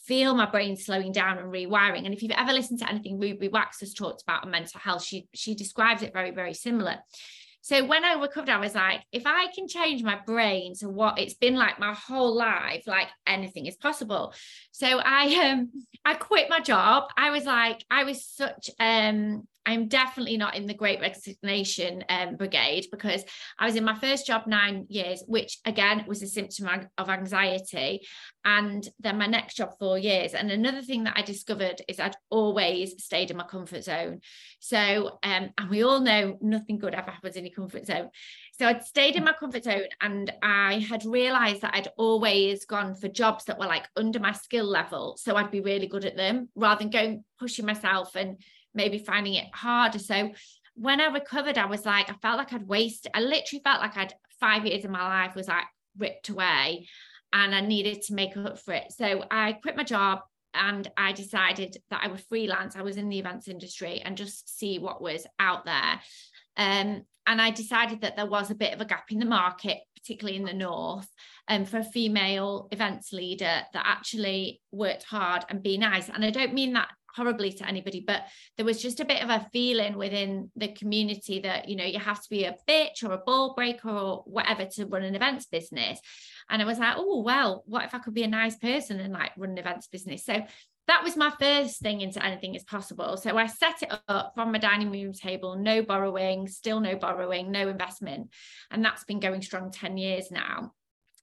feel 0.07 0.35
my 0.35 0.47
brain 0.47 0.77
slowing 0.77 1.12
down 1.12 1.38
and 1.38 1.53
rewiring. 1.53 2.05
And 2.05 2.14
if 2.14 2.23
you've 2.23 2.33
ever 2.33 2.53
listened 2.53 2.81
to 2.81 2.88
anything 2.88 3.19
Ruby 3.19 3.49
Wax 3.49 3.81
has 3.81 3.95
talked 3.95 4.23
about 4.23 4.45
on 4.45 4.51
mental 4.51 4.81
health, 4.81 5.05
she 5.05 5.29
she 5.35 5.55
describes 5.55 6.03
it 6.03 6.12
very, 6.12 6.31
very 6.31 6.55
similar. 6.55 6.99
So 7.64 7.83
when 7.87 8.05
I 8.05 8.12
recovered, 8.12 8.51
I 8.51 8.59
was 8.59 8.75
like, 8.75 9.01
if 9.11 9.23
I 9.25 9.47
can 9.55 9.69
change 9.69 10.03
my 10.03 10.19
brain 10.27 10.75
to 10.81 10.88
what 10.90 11.19
it's 11.19 11.33
been 11.33 11.57
like 11.57 11.79
my 11.79 11.95
whole 11.95 12.37
life, 12.37 12.85
like 12.87 13.09
anything 13.27 13.64
is 13.64 13.77
possible. 13.77 14.35
So 14.71 14.87
I 15.03 15.51
um 15.51 15.71
I 16.05 16.12
quit 16.12 16.51
my 16.51 16.61
job. 16.61 17.05
I 17.17 17.31
was 17.31 17.47
like, 17.47 17.83
I 17.90 18.05
was 18.05 18.23
such 18.23 18.69
um 18.79 19.49
I'm 19.66 19.88
definitely 19.88 20.37
not 20.37 20.57
in 20.57 20.66
the 20.66 20.74
great 20.74 21.00
resignation 21.00 22.05
um, 22.09 22.37
brigade 22.37 22.87
because 22.90 23.24
I 23.59 23.66
was 23.66 23.77
in 23.77 23.85
my 23.85 23.98
first 23.98 24.27
job 24.27 24.46
nine 24.46 24.87
years, 24.88 25.22
which 25.27 25.59
again 25.64 26.05
was 26.07 26.22
a 26.22 26.27
symptom 26.27 26.68
of 26.98 27.09
anxiety. 27.09 28.07
And 28.44 28.87
then 29.00 29.18
my 29.18 29.27
next 29.27 29.55
job, 29.57 29.70
four 29.79 29.98
years. 29.98 30.35
And 30.35 30.50
another 30.50 30.83
thing 30.83 31.05
that 31.05 31.14
I 31.16 31.22
discovered 31.22 31.81
is 31.88 31.98
I'd 31.98 32.16
always 32.29 33.03
stayed 33.03 33.31
in 33.31 33.38
my 33.38 33.44
comfort 33.44 33.85
zone. 33.85 34.20
So, 34.61 35.18
um, 35.22 35.50
and 35.57 35.70
we 35.70 35.83
all 35.83 36.00
know 36.00 36.37
nothing 36.42 36.79
good 36.79 36.94
ever 36.94 37.11
happens 37.11 37.37
in 37.37 37.46
your 37.46 37.55
comfort 37.55 37.87
zone. 37.87 38.11
So 38.59 38.66
I'd 38.66 38.85
stayed 38.85 39.16
in 39.16 39.24
my 39.24 39.33
comfort 39.33 39.64
zone 39.64 39.87
and 40.00 40.31
I 40.42 40.79
had 40.88 41.05
realized 41.05 41.62
that 41.62 41.74
I'd 41.74 41.88
always 41.96 42.66
gone 42.66 42.94
for 42.94 43.09
jobs 43.09 43.44
that 43.46 43.59
were 43.59 43.66
like 43.66 43.88
under 43.96 44.20
my 44.20 44.33
skill 44.33 44.66
level. 44.66 45.16
So 45.18 45.37
I'd 45.37 45.50
be 45.50 45.61
really 45.61 45.87
good 45.87 46.05
at 46.05 46.16
them 46.16 46.50
rather 46.55 46.81
than 46.81 46.90
going 46.90 47.24
pushing 47.38 47.66
myself 47.66 48.14
and 48.14 48.37
maybe 48.74 48.98
finding 48.98 49.34
it 49.34 49.46
harder. 49.52 49.98
So 49.98 50.32
when 50.74 51.00
I 51.00 51.06
recovered, 51.06 51.58
I 51.58 51.66
was 51.66 51.87
like, 51.87 52.10
I 52.10 52.14
felt 52.14 52.38
like 52.38 52.52
I'd 52.52 52.66
wasted, 52.66 53.12
I 53.14 53.20
literally 53.20 53.62
felt 53.62 53.80
like 53.80 53.96
I'd 53.96 54.14
five 54.40 54.66
years 54.66 54.84
of 54.84 54.90
my 54.90 55.02
life 55.02 55.34
was 55.34 55.48
like 55.48 55.64
ripped 55.96 56.28
away 56.28 56.88
and 57.32 57.54
I 57.54 57.60
needed 57.60 58.02
to 58.02 58.14
make 58.14 58.37
up 58.37 58.58
for 58.58 58.74
it. 58.74 58.92
So 58.92 59.24
I 59.30 59.54
quit 59.54 59.76
my 59.76 59.84
job 59.84 60.20
and 60.54 60.88
I 60.96 61.12
decided 61.12 61.76
that 61.90 62.00
I 62.04 62.08
would 62.08 62.22
freelance. 62.28 62.76
I 62.76 62.82
was 62.82 62.96
in 62.96 63.08
the 63.08 63.18
events 63.18 63.48
industry 63.48 64.00
and 64.04 64.16
just 64.16 64.58
see 64.58 64.78
what 64.78 65.02
was 65.02 65.26
out 65.38 65.64
there. 65.64 66.00
Um, 66.56 67.02
and 67.26 67.40
I 67.40 67.50
decided 67.50 68.02
that 68.02 68.16
there 68.16 68.26
was 68.26 68.50
a 68.50 68.54
bit 68.54 68.74
of 68.74 68.80
a 68.80 68.84
gap 68.84 69.10
in 69.10 69.18
the 69.18 69.24
market, 69.24 69.78
particularly 69.96 70.37
in 70.38 70.44
the 70.44 70.52
north, 70.52 71.08
um, 71.48 71.64
for 71.64 71.78
a 71.78 71.84
female 71.84 72.68
events 72.70 73.12
leader 73.12 73.62
that 73.72 73.87
actually 73.87 74.60
worked 74.70 75.04
hard 75.04 75.44
and 75.48 75.62
be 75.62 75.78
nice. 75.78 76.08
And 76.08 76.24
I 76.24 76.30
don't 76.30 76.54
mean 76.54 76.74
that 76.74 76.88
horribly 77.14 77.53
to 77.53 77.66
anybody, 77.66 78.03
but 78.07 78.22
there 78.57 78.66
was 78.66 78.83
just 78.83 79.00
a 79.00 79.05
bit 79.05 79.22
of 79.22 79.31
a 79.31 79.46
feeling 79.53 79.96
within 79.96 80.50
the 80.57 80.69
community 80.69 81.40
that, 81.40 81.69
you 81.69 81.77
know, 81.77 81.85
you 81.85 81.98
have 81.98 82.23
to 82.23 82.29
be 82.31 82.44
a 82.44 82.56
bitch 82.69 83.04
or 83.04 83.12
a 83.12 83.19
ball 83.19 83.54
breaker 83.54 83.90
or 83.90 84.23
whatever 84.27 84.65
to 84.65 84.87
run 84.87 85.02
an 85.02 85.15
events 85.15 85.46
business. 85.46 86.00
And 86.50 86.60
I 86.60 86.65
was 86.65 86.79
like, 86.79 86.94
oh, 86.96 87.23
well, 87.23 87.62
what 87.67 87.85
if 87.85 87.94
I 87.94 87.98
could 87.98 88.15
be 88.15 88.25
a 88.25 88.29
nice 88.29 88.56
person 88.56 89.00
and 89.00 89.12
like 89.12 89.33
run 89.37 89.50
an 89.50 89.58
events 89.58 89.87
business? 89.87 90.25
So 90.25 90.42
that 90.87 91.02
was 91.02 91.17
my 91.17 91.33
first 91.40 91.81
thing 91.81 92.02
into 92.02 92.25
anything 92.25 92.54
is 92.54 92.65
possible. 92.65 93.17
So 93.17 93.37
I 93.37 93.46
set 93.46 93.83
it 93.83 93.92
up 94.08 94.33
from 94.35 94.52
my 94.52 94.58
dining 94.58 94.90
room 94.90 95.12
table, 95.12 95.56
no 95.56 95.83
borrowing, 95.83 96.46
still 96.48 96.81
no 96.81 96.96
borrowing, 96.96 97.50
no 97.50 97.69
investment. 97.69 98.31
And 98.71 98.85
that's 98.85 99.04
been 99.04 99.21
going 99.21 99.40
strong 99.40 99.71
10 99.71 99.96
years 99.96 100.31
now. 100.31 100.73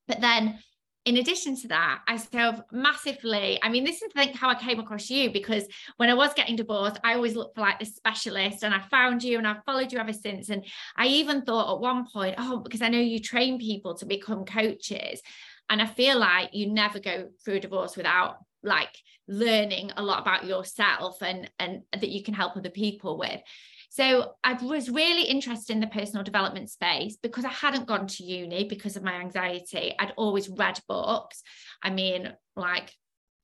But 0.08 0.22
then 0.22 0.60
in 1.06 1.18
addition 1.18 1.56
to 1.62 1.68
that, 1.70 2.02
I 2.08 2.18
still 2.18 2.64
massively, 2.72 3.60
I 3.64 3.70
mean, 3.70 3.84
this 3.84 4.02
is 4.04 4.12
think 4.14 4.36
how 4.36 4.50
I 4.50 4.56
came 4.56 4.80
across 4.80 5.10
you 5.10 5.32
because 5.32 5.66
when 5.98 6.10
I 6.10 6.14
was 6.14 6.34
getting 6.36 6.56
divorced, 6.56 7.00
I 7.04 7.16
always 7.16 7.36
looked 7.36 7.56
for 7.56 7.62
like 7.62 7.80
the 7.80 7.86
specialist 7.86 8.64
and 8.64 8.74
I 8.74 8.82
found 8.82 9.24
you 9.24 9.40
and 9.40 9.48
I've 9.48 9.64
followed 9.66 9.92
you 9.92 9.98
ever 9.98 10.14
since. 10.14 10.50
And 10.50 10.64
I 10.96 11.08
even 11.08 11.42
thought 11.42 11.74
at 11.74 11.82
one 11.82 12.06
point, 12.06 12.36
oh, 12.38 12.60
because 12.60 12.84
I 12.84 12.90
know 12.90 13.00
you 13.00 13.20
train 13.20 13.60
people 13.60 13.96
to 13.98 14.06
become 14.06 14.46
coaches. 14.46 15.22
And 15.70 15.82
I 15.82 15.88
feel 15.88 16.20
like 16.20 16.50
you 16.54 16.72
never 16.72 17.00
go 17.00 17.30
through 17.44 17.56
a 17.56 17.60
divorce 17.62 17.98
without 17.98 18.36
like 18.62 18.96
learning 19.28 19.92
a 19.98 20.04
lot 20.04 20.22
about 20.22 20.46
yourself 20.46 21.22
and 21.24 21.50
and 21.58 21.82
that 21.94 22.10
you 22.10 22.22
can 22.22 22.34
help 22.34 22.56
other 22.56 22.70
people 22.70 23.18
with. 23.18 23.42
So 23.92 24.36
I 24.42 24.54
was 24.54 24.90
really 24.90 25.24
interested 25.24 25.74
in 25.74 25.82
the 25.82 25.88
personal 25.88 26.24
development 26.24 26.70
space 26.70 27.18
because 27.22 27.44
I 27.44 27.50
hadn't 27.50 27.88
gone 27.88 28.08
to 28.08 28.24
uni 28.24 28.64
because 28.64 28.96
of 28.96 29.04
my 29.04 29.16
anxiety. 29.16 29.94
I'd 30.00 30.14
always 30.16 30.48
read 30.48 30.80
books. 30.88 31.44
I 31.84 31.90
mean, 31.90 32.32
like 32.56 32.94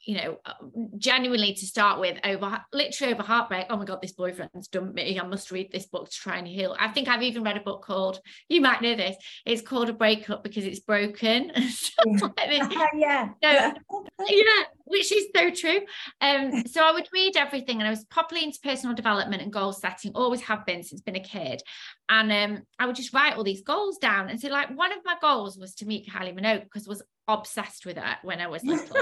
you 0.07 0.15
know, 0.15 0.37
uh, 0.45 0.53
genuinely 0.97 1.53
to 1.53 1.65
start 1.65 1.99
with, 1.99 2.17
over 2.23 2.61
literally 2.71 3.13
over 3.13 3.23
heartbreak. 3.23 3.65
Oh 3.69 3.75
my 3.75 3.83
God, 3.83 4.01
this 4.01 4.13
boyfriend's 4.13 4.69
dumped 4.69 4.95
me. 4.95 5.19
I 5.19 5.27
must 5.27 5.51
read 5.51 5.69
this 5.69 5.85
book 5.85 6.09
to 6.09 6.15
try 6.15 6.37
and 6.37 6.47
heal. 6.47 6.77
I 6.79 6.87
think 6.87 7.09
I've 7.09 7.23
even 7.23 7.43
read 7.43 7.57
a 7.57 7.61
book 7.61 7.83
called, 7.83 8.21
you 8.47 8.61
might 8.61 8.81
know 8.81 8.95
this, 8.95 9.17
it's 9.45 9.61
called 9.61 9.89
A 9.89 9.93
Breakup 9.93 10.45
Because 10.45 10.63
It's 10.63 10.79
Broken. 10.79 11.51
yeah. 12.47 12.87
yeah. 12.93 13.29
So, 13.43 13.73
yeah, 14.29 14.63
which 14.85 15.11
is 15.11 15.27
so 15.35 15.51
true. 15.51 15.81
Um, 16.21 16.65
so 16.65 16.85
I 16.85 16.93
would 16.93 17.09
read 17.11 17.35
everything 17.35 17.79
and 17.79 17.87
I 17.87 17.91
was 17.91 18.05
properly 18.05 18.45
into 18.45 18.61
personal 18.63 18.95
development 18.95 19.41
and 19.41 19.51
goal 19.51 19.73
setting, 19.73 20.13
always 20.15 20.39
have 20.41 20.65
been 20.65 20.83
since 20.83 21.01
been 21.01 21.17
a 21.17 21.19
kid. 21.19 21.61
And 22.07 22.31
um, 22.31 22.63
I 22.79 22.85
would 22.85 22.95
just 22.95 23.13
write 23.13 23.35
all 23.35 23.43
these 23.43 23.61
goals 23.61 23.97
down. 23.97 24.29
And 24.29 24.39
so, 24.39 24.47
like, 24.47 24.69
one 24.69 24.93
of 24.93 24.99
my 25.03 25.15
goals 25.19 25.57
was 25.57 25.75
to 25.75 25.85
meet 25.85 26.09
Kylie 26.09 26.33
Minogue 26.33 26.63
because 26.63 26.87
I 26.87 26.91
was 26.91 27.03
obsessed 27.27 27.85
with 27.85 27.97
her 27.97 28.15
when 28.23 28.39
I 28.39 28.47
was 28.47 28.63
little 28.63 28.95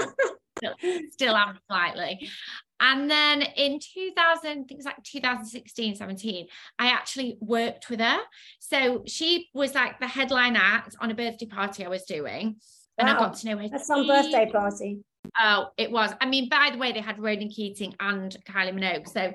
still, 1.10 1.36
am 1.36 1.58
slightly. 1.68 2.28
And 2.78 3.10
then 3.10 3.42
in 3.42 3.78
2000, 3.80 4.16
I 4.18 4.54
think 4.54 4.72
it 4.72 4.76
was 4.76 4.84
like 4.84 5.02
2016, 5.02 5.96
17, 5.96 6.46
I 6.78 6.88
actually 6.88 7.38
worked 7.40 7.88
with 7.88 8.00
her. 8.00 8.18
So 8.58 9.02
she 9.06 9.48
was 9.54 9.74
like 9.74 9.98
the 9.98 10.06
headline 10.06 10.56
act 10.56 10.96
on 11.00 11.10
a 11.10 11.14
birthday 11.14 11.46
party 11.46 11.84
I 11.84 11.88
was 11.88 12.04
doing. 12.04 12.56
And 12.98 13.08
wow. 13.08 13.14
I 13.14 13.18
got 13.18 13.34
to 13.36 13.46
know 13.46 13.58
her. 13.58 13.68
That's 13.68 13.86
some 13.86 14.06
birthday 14.06 14.50
party. 14.50 15.00
Oh, 15.40 15.68
it 15.76 15.90
was. 15.90 16.12
I 16.20 16.26
mean, 16.26 16.48
by 16.48 16.70
the 16.72 16.78
way, 16.78 16.92
they 16.92 17.00
had 17.00 17.18
Ronan 17.18 17.48
Keating 17.48 17.94
and 17.98 18.36
Kylie 18.46 18.74
Minogue. 18.74 19.08
So 19.08 19.32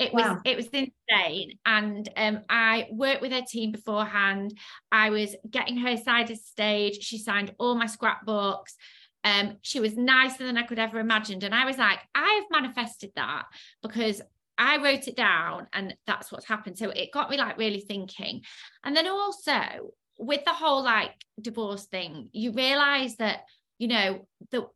it 0.00 0.14
was 0.14 0.24
wow. 0.24 0.40
it 0.46 0.56
was 0.56 0.66
insane 0.68 1.58
and 1.66 2.08
um, 2.16 2.40
i 2.48 2.88
worked 2.90 3.20
with 3.20 3.32
her 3.32 3.42
team 3.46 3.70
beforehand 3.70 4.56
i 4.90 5.10
was 5.10 5.36
getting 5.50 5.76
her 5.76 5.94
side 5.96 6.30
of 6.30 6.38
stage 6.38 7.04
she 7.04 7.18
signed 7.18 7.54
all 7.58 7.74
my 7.74 7.84
scrapbooks 7.84 8.76
um, 9.24 9.56
she 9.62 9.80
was 9.80 9.96
nicer 9.96 10.44
than 10.44 10.56
I 10.56 10.62
could 10.62 10.78
ever 10.78 10.98
imagined. 10.98 11.44
And 11.44 11.54
I 11.54 11.66
was 11.66 11.78
like, 11.78 11.98
I've 12.14 12.44
manifested 12.50 13.12
that 13.16 13.44
because 13.82 14.22
I 14.56 14.76
wrote 14.76 15.08
it 15.08 15.16
down 15.16 15.66
and 15.72 15.94
that's 16.06 16.30
what's 16.30 16.46
happened. 16.46 16.78
So 16.78 16.90
it 16.90 17.12
got 17.12 17.30
me 17.30 17.36
like 17.38 17.58
really 17.58 17.80
thinking. 17.80 18.42
And 18.84 18.96
then 18.96 19.08
also 19.08 19.92
with 20.18 20.44
the 20.44 20.52
whole 20.52 20.82
like 20.82 21.12
divorce 21.40 21.86
thing, 21.86 22.28
you 22.32 22.52
realize 22.52 23.16
that, 23.16 23.40
you 23.78 23.88
know, 23.88 24.26
the 24.50 24.66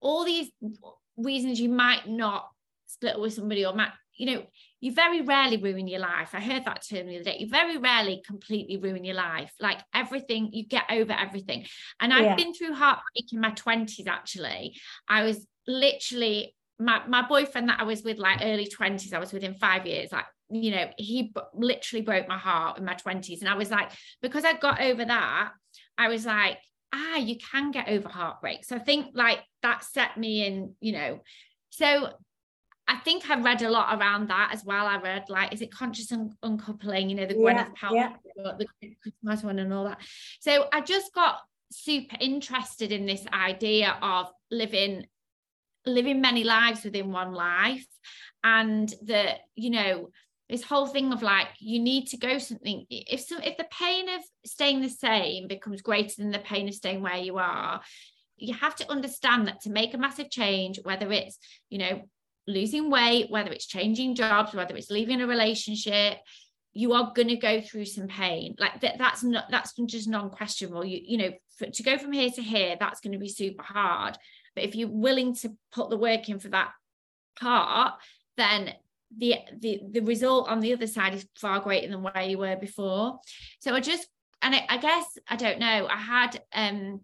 all 0.00 0.24
these 0.24 0.50
reasons 1.16 1.60
you 1.60 1.68
might 1.68 2.06
not 2.06 2.48
split 2.86 3.18
with 3.18 3.32
somebody 3.34 3.64
or 3.64 3.74
might, 3.74 3.92
you 4.16 4.26
know, 4.26 4.42
you 4.80 4.92
very 4.92 5.20
rarely 5.20 5.58
ruin 5.58 5.86
your 5.86 6.00
life. 6.00 6.30
I 6.32 6.40
heard 6.40 6.64
that 6.64 6.84
term 6.88 7.06
the 7.06 7.16
other 7.16 7.24
day. 7.24 7.36
You 7.38 7.48
very 7.48 7.76
rarely 7.76 8.22
completely 8.26 8.78
ruin 8.78 9.04
your 9.04 9.14
life. 9.14 9.52
Like 9.60 9.80
everything, 9.94 10.50
you 10.52 10.66
get 10.66 10.84
over 10.90 11.12
everything. 11.12 11.66
And 12.00 12.12
I've 12.12 12.36
been 12.36 12.54
through 12.54 12.74
heartbreak 12.74 13.32
in 13.32 13.40
my 13.40 13.50
20s, 13.50 14.06
actually. 14.06 14.74
I 15.06 15.24
was 15.24 15.46
literally, 15.66 16.54
my, 16.78 17.06
my 17.06 17.26
boyfriend 17.28 17.68
that 17.68 17.80
I 17.80 17.84
was 17.84 18.02
with, 18.02 18.18
like 18.18 18.40
early 18.42 18.66
20s, 18.66 19.12
I 19.12 19.18
was 19.18 19.32
within 19.32 19.54
five 19.54 19.86
years, 19.86 20.12
like, 20.12 20.24
you 20.50 20.70
know, 20.70 20.86
he 20.96 21.24
b- 21.34 21.40
literally 21.52 22.02
broke 22.02 22.26
my 22.26 22.38
heart 22.38 22.78
in 22.78 22.84
my 22.84 22.94
20s. 22.94 23.40
And 23.40 23.50
I 23.50 23.54
was 23.54 23.70
like, 23.70 23.90
because 24.22 24.44
I 24.44 24.54
got 24.54 24.80
over 24.80 25.04
that, 25.04 25.50
I 25.98 26.08
was 26.08 26.24
like, 26.24 26.58
ah, 26.92 27.16
you 27.16 27.36
can 27.36 27.70
get 27.70 27.88
over 27.88 28.08
heartbreak. 28.08 28.64
So 28.64 28.76
I 28.76 28.80
think 28.80 29.08
like 29.14 29.40
that 29.62 29.84
set 29.84 30.16
me 30.16 30.46
in, 30.46 30.74
you 30.80 30.92
know, 30.92 31.20
so 31.68 32.10
I 32.90 32.96
think 32.96 33.30
I 33.30 33.40
read 33.40 33.62
a 33.62 33.70
lot 33.70 33.96
around 33.96 34.30
that 34.30 34.50
as 34.52 34.64
well. 34.64 34.84
I 34.84 34.96
read 34.96 35.26
like, 35.28 35.54
is 35.54 35.62
it 35.62 35.70
conscious 35.70 36.10
un- 36.10 36.34
uncoupling? 36.42 37.08
You 37.08 37.14
know, 37.14 37.26
the 37.26 37.34
Gwyneth 37.34 37.68
yeah, 37.68 37.88
Paltrow, 37.88 38.16
yeah. 38.36 38.52
the 38.58 38.66
Chris 39.00 39.14
Martin 39.22 39.46
one, 39.46 39.58
and 39.60 39.72
all 39.72 39.84
that. 39.84 40.00
So 40.40 40.66
I 40.72 40.80
just 40.80 41.14
got 41.14 41.38
super 41.70 42.16
interested 42.18 42.90
in 42.90 43.06
this 43.06 43.24
idea 43.32 43.96
of 44.02 44.32
living 44.50 45.06
living 45.86 46.20
many 46.20 46.42
lives 46.42 46.82
within 46.82 47.12
one 47.12 47.32
life, 47.32 47.86
and 48.42 48.92
that 49.04 49.38
you 49.54 49.70
know 49.70 50.10
this 50.48 50.64
whole 50.64 50.88
thing 50.88 51.12
of 51.12 51.22
like 51.22 51.46
you 51.60 51.78
need 51.78 52.08
to 52.08 52.16
go 52.16 52.38
something 52.38 52.86
if 52.90 53.20
so 53.20 53.38
if 53.38 53.56
the 53.56 53.68
pain 53.70 54.08
of 54.08 54.20
staying 54.44 54.80
the 54.80 54.88
same 54.88 55.46
becomes 55.46 55.80
greater 55.80 56.14
than 56.18 56.32
the 56.32 56.40
pain 56.40 56.66
of 56.66 56.74
staying 56.74 57.00
where 57.02 57.18
you 57.18 57.38
are 57.38 57.80
you 58.36 58.52
have 58.52 58.74
to 58.74 58.90
understand 58.90 59.46
that 59.46 59.60
to 59.60 59.70
make 59.70 59.94
a 59.94 59.98
massive 59.98 60.28
change 60.28 60.80
whether 60.82 61.12
it's 61.12 61.38
you 61.68 61.78
know 61.78 62.02
losing 62.50 62.90
weight, 62.90 63.30
whether 63.30 63.50
it's 63.50 63.66
changing 63.66 64.14
jobs, 64.14 64.54
whether 64.54 64.76
it's 64.76 64.90
leaving 64.90 65.20
a 65.20 65.26
relationship, 65.26 66.18
you 66.72 66.92
are 66.92 67.12
going 67.14 67.28
to 67.28 67.36
go 67.36 67.60
through 67.60 67.84
some 67.84 68.06
pain. 68.06 68.54
Like 68.58 68.80
that, 68.80 68.98
that's 68.98 69.22
not 69.22 69.44
that's 69.50 69.72
just 69.86 70.08
non-questionable. 70.08 70.84
You 70.84 71.00
you 71.02 71.18
know, 71.18 71.30
for, 71.56 71.66
to 71.66 71.82
go 71.82 71.98
from 71.98 72.12
here 72.12 72.30
to 72.30 72.42
here, 72.42 72.76
that's 72.78 73.00
going 73.00 73.12
to 73.12 73.18
be 73.18 73.28
super 73.28 73.62
hard. 73.62 74.16
But 74.54 74.64
if 74.64 74.74
you're 74.74 74.88
willing 74.88 75.34
to 75.36 75.56
put 75.72 75.90
the 75.90 75.96
work 75.96 76.28
in 76.28 76.38
for 76.38 76.48
that 76.48 76.72
part, 77.38 77.94
then 78.36 78.74
the 79.16 79.36
the 79.58 79.80
the 79.90 80.00
result 80.00 80.48
on 80.48 80.60
the 80.60 80.72
other 80.72 80.86
side 80.86 81.14
is 81.14 81.26
far 81.36 81.60
greater 81.60 81.88
than 81.88 82.02
where 82.02 82.22
you 82.22 82.38
were 82.38 82.56
before. 82.56 83.18
So 83.60 83.74
I 83.74 83.80
just 83.80 84.06
and 84.42 84.54
I, 84.54 84.64
I 84.68 84.78
guess 84.78 85.18
I 85.28 85.36
don't 85.36 85.58
know. 85.58 85.88
I 85.90 85.96
had 85.96 86.42
um 86.54 87.00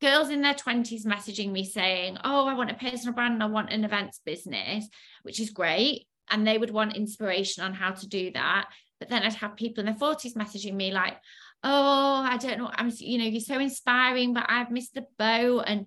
girls 0.00 0.30
in 0.30 0.42
their 0.42 0.54
20s 0.54 1.04
messaging 1.04 1.52
me 1.52 1.64
saying, 1.64 2.18
Oh, 2.24 2.46
I 2.46 2.54
want 2.54 2.70
a 2.70 2.74
personal 2.74 3.14
brand 3.14 3.34
and 3.34 3.42
I 3.42 3.46
want 3.46 3.72
an 3.72 3.84
events 3.84 4.20
business, 4.24 4.88
which 5.22 5.40
is 5.40 5.50
great. 5.50 6.06
And 6.30 6.46
they 6.46 6.58
would 6.58 6.70
want 6.70 6.96
inspiration 6.96 7.64
on 7.64 7.74
how 7.74 7.90
to 7.90 8.08
do 8.08 8.30
that. 8.32 8.68
But 8.98 9.08
then 9.08 9.22
I'd 9.22 9.34
have 9.34 9.56
people 9.56 9.80
in 9.80 9.86
their 9.86 9.94
40s 9.94 10.34
messaging 10.34 10.74
me 10.74 10.92
like, 10.92 11.16
Oh, 11.62 12.22
I 12.26 12.38
don't 12.38 12.58
know. 12.58 12.70
I'm, 12.72 12.90
you 12.96 13.18
know, 13.18 13.24
you're 13.24 13.40
so 13.40 13.58
inspiring, 13.58 14.32
but 14.32 14.46
I've 14.48 14.70
missed 14.70 14.94
the 14.94 15.04
boat. 15.18 15.64
And 15.66 15.86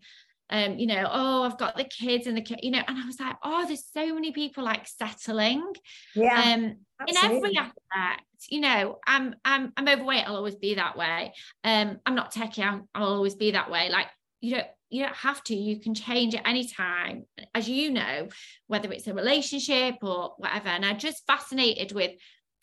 um, 0.49 0.77
you 0.77 0.85
know, 0.85 1.09
oh, 1.11 1.43
I've 1.43 1.57
got 1.57 1.77
the 1.77 1.83
kids 1.83 2.27
and 2.27 2.37
the 2.37 2.41
kid, 2.41 2.59
you 2.61 2.69
know, 2.69 2.83
and 2.87 2.97
I 2.97 3.05
was 3.07 3.19
like, 3.19 3.37
oh, 3.43 3.65
there's 3.65 3.85
so 3.91 4.13
many 4.13 4.31
people 4.31 4.63
like 4.63 4.87
settling. 4.87 5.73
Yeah. 6.13 6.53
Um, 6.53 6.75
in 7.07 7.17
every 7.17 7.57
aspect, 7.57 8.25
you 8.49 8.61
know, 8.61 8.99
I'm 9.05 9.35
I'm 9.43 9.73
I'm 9.77 9.87
overweight, 9.87 10.27
I'll 10.27 10.35
always 10.35 10.55
be 10.55 10.75
that 10.75 10.97
way. 10.97 11.33
Um, 11.63 11.99
I'm 12.05 12.15
not 12.15 12.33
techie, 12.33 12.63
i 12.63 12.79
I'll 12.95 13.13
always 13.13 13.35
be 13.35 13.51
that 13.51 13.69
way. 13.69 13.89
Like 13.89 14.07
you 14.41 14.55
don't 14.55 14.67
you 14.89 15.03
don't 15.03 15.15
have 15.15 15.43
to, 15.45 15.55
you 15.55 15.79
can 15.79 15.95
change 15.95 16.35
at 16.35 16.47
any 16.47 16.67
time, 16.67 17.25
as 17.55 17.67
you 17.67 17.91
know, 17.91 18.27
whether 18.67 18.91
it's 18.91 19.07
a 19.07 19.13
relationship 19.13 19.95
or 20.03 20.33
whatever. 20.37 20.67
And 20.67 20.85
I'm 20.85 20.99
just 20.99 21.25
fascinated 21.25 21.93
with, 21.93 22.11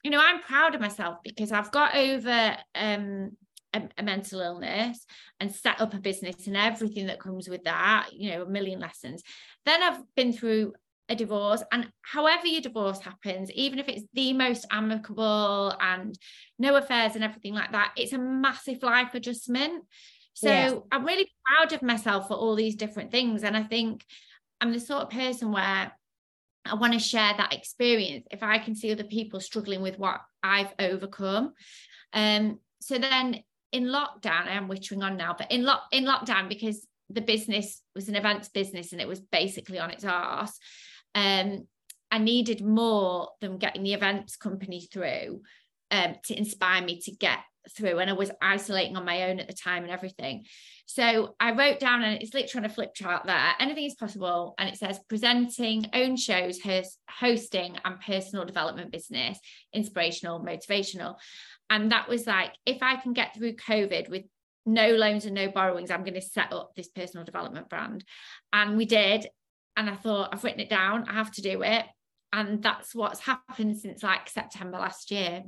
you 0.05 0.13
know, 0.13 0.21
I'm 0.23 0.41
proud 0.41 0.77
of 0.77 0.81
myself 0.81 1.19
because 1.25 1.51
I've 1.51 1.73
got 1.73 1.97
over 1.97 2.57
um 2.77 3.33
a, 3.73 3.83
a, 3.99 4.03
mental 4.03 4.41
illness 4.41 5.05
and 5.39 5.55
set 5.55 5.81
up 5.81 5.95
a 5.95 5.99
business 5.99 6.47
and 6.47 6.57
everything 6.57 7.07
that 7.07 7.21
comes 7.21 7.49
with 7.49 7.65
that, 7.65 8.09
you 8.13 8.31
know, 8.31 8.43
a 8.43 8.49
million 8.49 8.81
lessons. 8.81 9.23
Then 9.65 9.83
I've 9.83 10.03
been 10.15 10.33
through 10.33 10.75
a 11.11 11.15
divorce, 11.17 11.63
and 11.73 11.91
however 12.03 12.47
your 12.47 12.63
divorce 12.63 13.01
happens, 13.01 13.51
even 13.53 13.79
if 13.79 13.89
it's 13.89 14.05
the 14.15 14.33
most 14.33 14.65
amicable 14.71 15.75
and 15.81 16.19
no 16.59 16.77
affairs 16.77 17.17
and 17.17 17.25
everything 17.25 17.53
like 17.53 17.73
that, 17.73 17.93
it's 17.97 18.13
a 18.13 18.19
massive 18.19 18.83
life 18.83 19.13
adjustment. 19.15 19.85
So 20.35 20.87
I'm 20.91 21.05
really 21.05 21.29
proud 21.45 21.73
of 21.75 21.83
myself 21.83 22.29
for 22.29 22.35
all 22.35 22.55
these 22.55 22.77
different 22.77 23.11
things. 23.11 23.43
And 23.43 23.55
I 23.55 23.63
think 23.63 24.07
I'm 24.61 24.73
the 24.73 24.81
sort 24.81 25.03
of 25.03 25.11
person 25.11 25.53
where 25.53 25.93
I 26.65 26.75
want 26.75 26.95
to 26.95 26.99
share 26.99 27.35
that 27.37 27.53
experience 27.53 28.27
if 28.31 28.43
I 28.43 28.59
can 28.59 28.75
see 28.75 28.93
other 28.93 29.05
people 29.05 29.41
struggling 29.41 29.83
with 29.83 29.99
what 29.99 30.21
I've 30.43 30.73
overcome. 30.79 31.53
Um, 32.15 32.59
so 32.81 32.97
then 32.97 33.43
in 33.73 33.85
lockdown, 33.85 34.47
I 34.47 34.53
am 34.53 34.69
wittering 34.69 35.03
on 35.03 35.17
now, 35.17 35.35
but 35.37 35.51
in 35.51 35.65
lock 35.65 35.83
in 35.93 36.05
lockdown, 36.05 36.49
because 36.49 36.87
the 37.11 37.21
business 37.21 37.83
was 37.95 38.09
an 38.09 38.15
events 38.15 38.49
business 38.49 38.93
and 38.93 39.01
it 39.01 39.09
was 39.09 39.21
basically 39.21 39.79
on 39.79 39.91
its 39.91 40.05
arse, 40.05 40.59
um, 41.15 41.67
I 42.11 42.19
needed 42.19 42.65
more 42.65 43.31
than 43.41 43.59
getting 43.59 43.83
the 43.83 43.95
events 43.95 44.37
company 44.37 44.89
through 44.93 45.43
um, 45.91 46.17
to 46.25 46.37
inspire 46.37 46.83
me 46.83 47.01
to 47.03 47.13
get 47.13 47.39
through. 47.77 47.99
And 47.99 48.11
I 48.11 48.15
was 48.15 48.31
isolating 48.41 48.97
on 48.97 49.05
my 49.05 49.31
own 49.31 49.39
at 49.39 49.47
the 49.47 49.53
time 49.55 49.83
and 49.83 49.93
everything. 49.93 50.45
So 50.87 51.37
I 51.39 51.53
wrote 51.53 51.79
down, 51.79 52.03
and 52.03 52.21
it's 52.21 52.35
literally 52.35 52.65
on 52.65 52.71
a 52.71 52.75
flip 52.75 52.95
chart 52.95 53.27
there 53.27 53.55
anything 53.61 53.85
is 53.85 53.95
possible. 53.95 54.55
And 54.59 54.69
it 54.69 54.77
says 54.77 54.99
presenting, 55.09 55.87
own 55.93 56.17
shows, 56.17 56.59
hosting, 57.09 57.77
and 57.85 58.01
personal 58.01 58.45
development 58.45 58.91
business, 58.91 59.39
inspirational, 59.73 60.45
motivational. 60.45 61.17
And 61.69 61.93
that 61.93 62.09
was 62.09 62.27
like, 62.27 62.53
if 62.67 62.83
I 62.83 62.97
can 62.97 63.13
get 63.13 63.35
through 63.35 63.55
COVID 63.55 64.09
with 64.09 64.25
no 64.67 64.91
loans 64.91 65.25
and 65.25 65.35
no 65.35 65.49
borrowings. 65.49 65.91
I'm 65.91 66.05
going 66.05 66.15
to 66.15 66.21
set 66.21 66.53
up 66.53 66.73
this 66.77 66.89
personal 66.89 67.25
development 67.25 67.69
brand. 67.69 68.05
And 68.53 68.77
we 68.77 68.85
did. 68.85 69.27
And 69.77 69.89
I 69.89 69.95
thought, 69.95 70.31
I've 70.33 70.45
written 70.45 70.61
it 70.61 70.71
down, 70.71 71.09
I 71.09 71.15
have 71.15 71.31
to 71.33 71.43
do 71.43 71.63
it. 71.63 71.85
And 72.33 72.63
that's 72.63 72.95
what's 72.95 73.21
happened 73.21 73.79
since 73.79 74.03
like 74.03 74.29
September 74.29 74.79
last 74.79 75.11
year. 75.11 75.45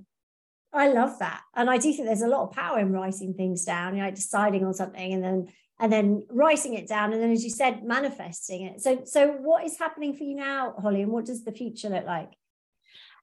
I 0.73 0.89
love 0.89 1.18
that. 1.18 1.43
And 1.55 1.68
I 1.68 1.77
do 1.77 1.93
think 1.93 2.07
there's 2.07 2.23
a 2.23 2.29
lot 2.29 2.45
of 2.45 2.53
power 2.53 2.79
in 2.79 2.93
writing 2.93 3.35
things 3.35 3.64
down, 3.64 3.97
you 3.97 4.03
know, 4.03 4.11
deciding 4.11 4.64
on 4.64 4.75
something 4.75 5.12
and 5.12 5.23
then 5.23 5.49
and 5.83 5.93
then 5.93 6.25
writing 6.31 6.75
it 6.75 6.87
down 6.87 7.12
and 7.12 7.20
then 7.20 7.33
as 7.33 7.43
you 7.43 7.51
said 7.51 7.83
manifesting 7.83 8.62
it 8.62 8.81
so 8.81 9.03
so 9.05 9.33
what 9.33 9.64
is 9.64 9.79
happening 9.79 10.14
for 10.14 10.23
you 10.23 10.37
now 10.37 10.75
holly 10.81 11.03
and 11.03 11.11
what 11.11 11.25
does 11.25 11.45
the 11.45 11.51
future 11.51 11.89
look 11.89 12.07
like 12.07 12.31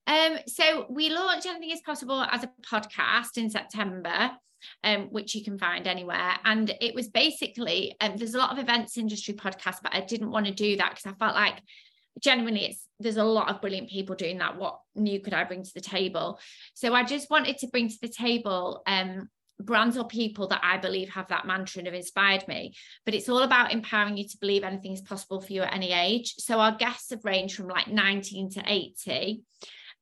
um 0.07 0.37
so 0.47 0.85
we 0.89 1.09
launched 1.09 1.45
anything 1.45 1.71
is 1.71 1.81
possible 1.81 2.21
as 2.23 2.43
a 2.43 2.51
podcast 2.61 3.37
in 3.37 3.49
september 3.49 4.31
um, 4.83 5.07
which 5.11 5.35
you 5.35 5.43
can 5.43 5.57
find 5.57 5.87
anywhere. 5.87 6.33
And 6.45 6.75
it 6.81 6.93
was 6.93 7.07
basically, 7.07 7.95
um, 8.01 8.17
there's 8.17 8.35
a 8.35 8.37
lot 8.37 8.51
of 8.51 8.59
events 8.59 8.97
industry 8.97 9.33
podcasts, 9.33 9.81
but 9.81 9.95
I 9.95 10.01
didn't 10.01 10.31
want 10.31 10.47
to 10.47 10.53
do 10.53 10.77
that 10.77 10.91
because 10.91 11.05
I 11.05 11.13
felt 11.13 11.35
like 11.35 11.61
genuinely 12.21 12.65
it's 12.65 12.85
there's 12.99 13.17
a 13.17 13.23
lot 13.23 13.49
of 13.49 13.61
brilliant 13.61 13.89
people 13.89 14.15
doing 14.15 14.39
that. 14.39 14.57
What 14.57 14.79
new 14.95 15.21
could 15.21 15.33
I 15.33 15.45
bring 15.45 15.63
to 15.63 15.73
the 15.73 15.81
table? 15.81 16.39
So 16.73 16.93
I 16.93 17.03
just 17.03 17.29
wanted 17.29 17.57
to 17.59 17.67
bring 17.67 17.89
to 17.89 17.97
the 18.01 18.09
table 18.09 18.81
um 18.85 19.29
brands 19.61 19.97
or 19.97 20.07
people 20.07 20.47
that 20.47 20.61
I 20.63 20.77
believe 20.77 21.09
have 21.09 21.27
that 21.29 21.45
mantra 21.45 21.79
and 21.79 21.87
have 21.87 21.95
inspired 21.95 22.47
me. 22.47 22.73
But 23.05 23.13
it's 23.13 23.27
all 23.27 23.43
about 23.43 23.73
empowering 23.73 24.17
you 24.17 24.27
to 24.27 24.37
believe 24.39 24.63
anything 24.63 24.93
is 24.93 25.01
possible 25.01 25.41
for 25.41 25.51
you 25.51 25.63
at 25.63 25.73
any 25.73 25.91
age. 25.91 26.35
So 26.37 26.59
our 26.59 26.75
guests 26.75 27.09
have 27.09 27.25
ranged 27.25 27.55
from 27.55 27.67
like 27.67 27.87
19 27.87 28.51
to 28.51 28.63
80. 28.65 29.41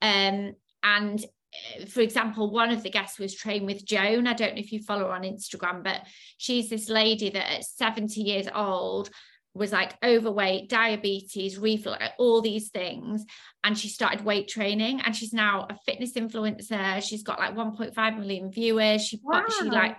Um, 0.02 0.54
and 0.84 1.24
uh, 1.24 1.86
for 1.86 2.02
example, 2.02 2.52
one 2.52 2.72
of 2.72 2.84
the 2.84 2.89
guests 2.89 3.20
was 3.20 3.36
Train 3.36 3.66
with 3.66 3.86
Joan. 3.86 4.28
I 4.28 4.34
don't 4.34 4.56
know 4.56 4.60
if 4.62 4.72
you 4.72 4.82
follow 4.82 5.06
her 5.06 5.14
on 5.14 5.24
Instagram, 5.24 5.84
but 5.84 6.02
she's 6.38 6.70
this 6.70 6.89
lady 6.89 7.30
that 7.30 7.52
at 7.52 7.66
70 7.66 8.22
years 8.22 8.48
old 8.54 9.10
was 9.58 9.72
like 9.72 9.98
overweight, 10.04 10.70
diabetes, 10.70 11.58
reflux, 11.58 12.06
all 12.18 12.41
these 12.41 12.70
things. 12.70 13.26
And 13.64 13.78
she 13.78 13.89
started 13.89 14.24
weight 14.24 14.48
training 14.48 15.02
and 15.02 15.16
she's 15.16 15.34
now 15.34 15.68
a 15.70 15.76
fitness 15.86 16.14
influencer. 16.14 17.04
She's 17.04 17.24
got 17.24 17.39
like 17.39 17.56
1.5 17.56 18.20
million 18.20 18.52
viewers. 18.52 19.06
She, 19.06 19.20
wow. 19.24 19.45
she 19.50 19.66
like, 19.66 19.98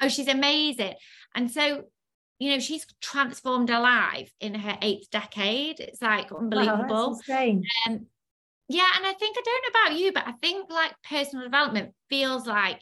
oh, 0.00 0.08
she's 0.08 0.28
amazing. 0.28 0.94
And 1.34 1.50
so, 1.50 1.84
you 2.38 2.50
know, 2.50 2.58
she's 2.58 2.86
transformed 3.00 3.70
her 3.70 3.80
life 3.80 4.32
in 4.40 4.54
her 4.54 4.76
eighth 4.82 5.10
decade. 5.10 5.80
It's 5.80 6.02
like 6.02 6.30
unbelievable. 6.32 7.20
Wow, 7.28 7.56
um, 7.86 8.06
yeah. 8.68 8.88
And 8.96 9.06
I 9.06 9.12
think, 9.12 9.36
I 9.38 9.42
don't 9.44 9.62
know 9.62 9.80
about 9.80 9.98
you, 9.98 10.12
but 10.12 10.26
I 10.26 10.32
think 10.32 10.70
like 10.70 10.92
personal 11.08 11.44
development 11.44 11.94
feels 12.08 12.46
like 12.46 12.80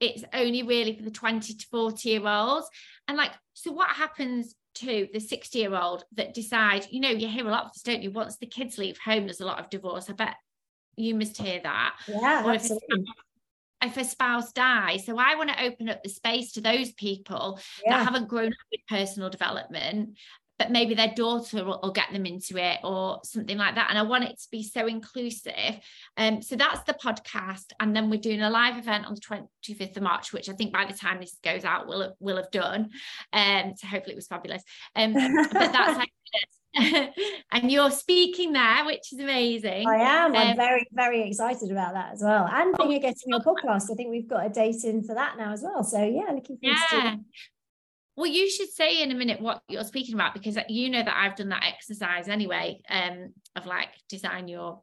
it's 0.00 0.24
only 0.32 0.62
really 0.62 0.96
for 0.96 1.02
the 1.02 1.10
20 1.10 1.54
to 1.54 1.66
40 1.66 2.08
year 2.08 2.26
olds. 2.26 2.68
And 3.06 3.16
like, 3.16 3.32
so 3.54 3.72
what 3.72 3.90
happens 3.90 4.54
to 4.76 5.08
the 5.12 5.20
60 5.20 5.58
year 5.58 5.74
old 5.74 6.04
that 6.12 6.34
decide, 6.34 6.86
you 6.90 7.00
know, 7.00 7.10
you 7.10 7.28
hear 7.28 7.46
a 7.46 7.50
lot 7.50 7.66
of 7.66 7.72
this, 7.72 7.82
don't 7.82 8.02
you? 8.02 8.10
Once 8.10 8.36
the 8.36 8.46
kids 8.46 8.78
leave 8.78 8.98
home, 8.98 9.24
there's 9.24 9.40
a 9.40 9.46
lot 9.46 9.60
of 9.60 9.70
divorce. 9.70 10.08
I 10.08 10.14
bet 10.14 10.36
you 10.96 11.14
must 11.14 11.36
hear 11.36 11.60
that. 11.62 11.96
Yeah, 12.08 12.44
or 12.44 12.52
absolutely. 12.52 12.86
If 12.88 13.08
a, 13.82 13.86
if 13.86 13.96
a 13.96 14.04
spouse 14.04 14.52
dies. 14.52 15.06
So 15.06 15.18
I 15.18 15.36
want 15.36 15.50
to 15.50 15.64
open 15.64 15.88
up 15.88 16.02
the 16.02 16.08
space 16.08 16.52
to 16.52 16.60
those 16.60 16.92
people 16.92 17.58
yeah. 17.84 17.98
that 17.98 18.04
haven't 18.04 18.28
grown 18.28 18.48
up 18.48 18.66
with 18.70 18.80
personal 18.88 19.30
development 19.30 20.16
but 20.60 20.70
maybe 20.70 20.92
their 20.92 21.14
daughter 21.16 21.64
will, 21.64 21.80
will, 21.82 21.90
get 21.90 22.12
them 22.12 22.26
into 22.26 22.58
it 22.58 22.80
or 22.84 23.18
something 23.24 23.56
like 23.56 23.76
that. 23.76 23.86
And 23.88 23.98
I 23.98 24.02
want 24.02 24.24
it 24.24 24.38
to 24.38 24.48
be 24.50 24.62
so 24.62 24.86
inclusive. 24.86 25.80
Um, 26.18 26.42
so 26.42 26.54
that's 26.54 26.82
the 26.82 26.92
podcast. 26.92 27.72
And 27.80 27.96
then 27.96 28.10
we're 28.10 28.20
doing 28.20 28.42
a 28.42 28.50
live 28.50 28.76
event 28.76 29.06
on 29.06 29.14
the 29.14 29.22
25th 29.22 29.96
of 29.96 30.02
March, 30.02 30.34
which 30.34 30.50
I 30.50 30.52
think 30.52 30.70
by 30.70 30.84
the 30.84 30.92
time 30.92 31.18
this 31.18 31.38
goes 31.42 31.64
out, 31.64 31.88
we'll 31.88 32.02
have, 32.02 32.12
we'll 32.20 32.36
have 32.36 32.50
done. 32.50 32.90
Um, 33.32 33.72
so 33.74 33.86
hopefully 33.86 34.12
it 34.12 34.16
was 34.16 34.26
fabulous. 34.26 34.62
Um, 34.94 35.14
but 35.14 35.50
that's 35.50 36.06
and 37.52 37.72
you're 37.72 37.90
speaking 37.90 38.52
there, 38.52 38.84
which 38.84 39.14
is 39.14 39.18
amazing. 39.18 39.88
I 39.88 39.96
am. 39.96 40.36
I'm 40.36 40.50
um, 40.50 40.56
very, 40.56 40.86
very 40.92 41.26
excited 41.26 41.70
about 41.70 41.94
that 41.94 42.12
as 42.12 42.22
well. 42.22 42.46
And 42.52 42.76
being 42.76 42.92
a 42.92 42.98
getting 43.00 43.28
your 43.28 43.40
podcast, 43.40 43.90
I 43.90 43.94
think 43.94 44.10
we've 44.10 44.28
got 44.28 44.44
a 44.44 44.50
date 44.50 44.84
in 44.84 45.02
for 45.02 45.14
that 45.14 45.38
now 45.38 45.52
as 45.52 45.62
well. 45.62 45.82
So 45.82 46.04
yeah, 46.04 46.32
looking 46.32 46.58
forward 46.58 46.78
yeah. 46.92 47.14
to 47.14 47.20
well, 48.16 48.26
you 48.26 48.50
should 48.50 48.70
say 48.70 49.02
in 49.02 49.10
a 49.10 49.14
minute 49.14 49.40
what 49.40 49.62
you're 49.68 49.84
speaking 49.84 50.14
about 50.14 50.34
because 50.34 50.58
you 50.68 50.90
know 50.90 51.02
that 51.02 51.16
I've 51.16 51.36
done 51.36 51.48
that 51.50 51.64
exercise 51.64 52.28
anyway, 52.28 52.80
um, 52.90 53.32
of 53.56 53.66
like 53.66 53.88
design 54.08 54.48
your 54.48 54.82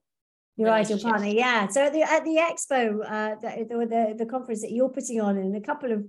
your 0.56 0.70
ideal 0.70 1.00
partner. 1.00 1.28
Yeah. 1.28 1.68
So 1.68 1.86
at 1.86 1.94
the 1.94 2.02
at 2.02 2.24
the 2.24 2.38
expo, 2.38 3.00
uh, 3.06 3.36
the, 3.40 3.86
the 3.86 4.16
the 4.18 4.26
conference 4.26 4.62
that 4.62 4.72
you're 4.72 4.90
putting 4.90 5.22
on 5.22 5.38
in 5.38 5.56
a 5.56 5.62
couple 5.62 5.92
of 5.92 6.04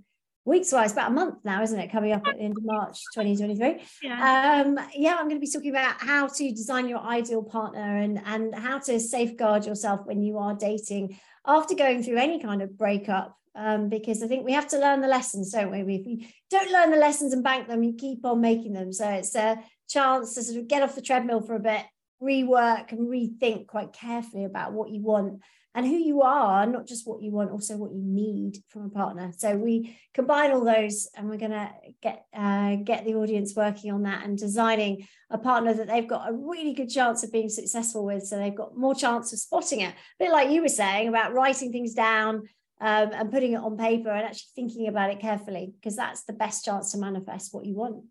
weeks, 0.45 0.73
well, 0.73 0.83
it's 0.83 0.95
about 0.95 1.11
a 1.11 1.15
month 1.15 1.45
now, 1.45 1.63
isn't 1.63 1.79
it? 1.79 1.93
Coming 1.93 2.13
up 2.13 2.27
at 2.27 2.37
the 2.37 2.43
end 2.43 2.57
of 2.57 2.65
March 2.65 2.99
2023. 3.15 3.85
Yeah. 4.03 4.65
Um, 4.65 4.79
yeah, 4.95 5.17
I'm 5.19 5.29
going 5.29 5.37
to 5.37 5.47
be 5.47 5.51
talking 5.51 5.71
about 5.71 6.01
how 6.01 6.29
to 6.29 6.51
design 6.51 6.89
your 6.89 7.01
ideal 7.01 7.43
partner 7.43 7.99
and 7.99 8.21
and 8.25 8.55
how 8.55 8.79
to 8.81 8.99
safeguard 8.99 9.67
yourself 9.67 10.01
when 10.07 10.23
you 10.23 10.39
are 10.39 10.55
dating 10.55 11.19
after 11.47 11.75
going 11.75 12.03
through 12.03 12.17
any 12.17 12.41
kind 12.41 12.63
of 12.63 12.77
breakup 12.77 13.38
um, 13.55 13.89
because 13.89 14.23
I 14.23 14.27
think 14.27 14.45
we 14.45 14.53
have 14.53 14.69
to 14.69 14.79
learn 14.79 15.01
the 15.01 15.09
lessons, 15.09 15.53
don't 15.53 15.71
we? 15.71 15.81
If 15.81 15.87
we 15.87 16.35
don't 16.51 16.71
learn 16.71 16.91
the 16.91 16.97
lessons 16.97 17.33
and 17.33 17.43
bank 17.43 17.69
them, 17.69 17.83
you 17.83 17.95
keep 17.95 18.25
on 18.25 18.41
making 18.41 18.73
them. 18.73 18.93
So 18.93 19.09
it's 19.09 19.35
a 19.35 19.59
chance 19.89 20.35
to 20.35 20.43
sort 20.43 20.59
of 20.59 20.69
get 20.69 20.83
off 20.83 20.95
the 20.95 21.03
treadmill 21.03 21.41
for 21.41 21.55
a 21.55 21.61
bit, 21.61 21.85
rework 22.23 22.93
and 22.93 23.09
rethink 23.09 23.67
quite 23.67 23.93
carefully 23.93 24.45
about 24.45 24.73
what 24.73 24.91
you 24.91 25.03
want 25.03 25.41
and 25.75 25.87
who 25.87 25.95
you 25.95 26.23
are, 26.23 26.67
not 26.67 26.89
just 26.89 27.07
what 27.07 27.23
you 27.23 27.31
want, 27.31 27.53
also 27.53 27.77
what 27.77 27.93
you 27.93 28.03
need 28.03 28.59
from 28.69 28.87
a 28.87 28.89
partner. 28.89 29.33
So 29.37 29.55
we 29.55 29.97
combine 30.13 30.51
all 30.51 30.65
those, 30.65 31.09
and 31.15 31.29
we're 31.29 31.37
going 31.37 31.53
to 31.53 31.71
get 32.03 32.25
uh, 32.35 32.77
get 32.77 33.05
the 33.05 33.15
audience 33.15 33.55
working 33.55 33.93
on 33.93 34.03
that 34.03 34.25
and 34.25 34.37
designing 34.37 35.07
a 35.31 35.39
partner 35.39 35.75
that 35.75 35.87
they've 35.87 36.09
got 36.09 36.29
a 36.29 36.33
really 36.33 36.73
good 36.73 36.91
chance 36.91 37.23
of 37.23 37.31
being 37.31 37.49
successful 37.49 38.05
with. 38.05 38.25
So 38.25 38.39
they've 38.39 38.55
got 38.55 38.77
more 38.77 38.95
chance 38.95 39.33
of 39.33 39.39
spotting 39.39 39.83
it. 39.83 39.91
A 39.91 40.25
bit 40.25 40.33
like 40.33 40.51
you 40.51 40.63
were 40.63 40.69
saying 40.69 41.07
about 41.07 41.35
writing 41.35 41.71
things 41.71 41.95
down, 41.95 42.49
um, 42.81 43.11
and 43.13 43.33
putting 43.33 43.53
it 43.53 43.57
on 43.57 43.77
paper 43.77 44.11
and 44.11 44.25
actually 44.25 44.49
thinking 44.55 44.89
about 44.89 45.11
it 45.11 45.21
carefully 45.21 45.73
because 45.75 45.97
that's 45.97 46.25
the 46.25 46.33
best 46.33 46.65
chance 46.65 46.93
to 46.93 46.99
manifest 46.99 47.53
what 47.53 47.67
you 47.67 47.75
want. 47.75 48.05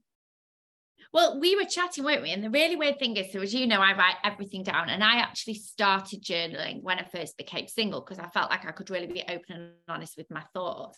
Well, 1.14 1.40
we 1.40 1.56
were 1.56 1.64
chatting, 1.64 2.04
weren't 2.04 2.22
we? 2.22 2.32
And 2.32 2.44
the 2.44 2.50
really 2.50 2.76
weird 2.76 3.00
thing 3.00 3.16
is, 3.16 3.32
so 3.32 3.42
as 3.42 3.54
you 3.54 3.66
know, 3.66 3.80
I 3.80 3.96
write 3.96 4.16
everything 4.24 4.64
down, 4.64 4.90
and 4.90 5.04
I 5.04 5.18
actually 5.18 5.54
started 5.54 6.22
journaling 6.22 6.84
when 6.84 7.00
I 7.00 7.04
first 7.04 7.38
became 7.38 7.68
single 7.68 8.02
because 8.02 8.20
I 8.20 8.28
felt 8.28 8.50
like 8.50 8.66
I 8.66 8.72
could 8.72 8.90
really 8.90 9.08
be 9.08 9.22
open 9.22 9.56
and 9.56 9.72
honest 9.88 10.18
with 10.18 10.30
my 10.30 10.44
thoughts. 10.54 10.98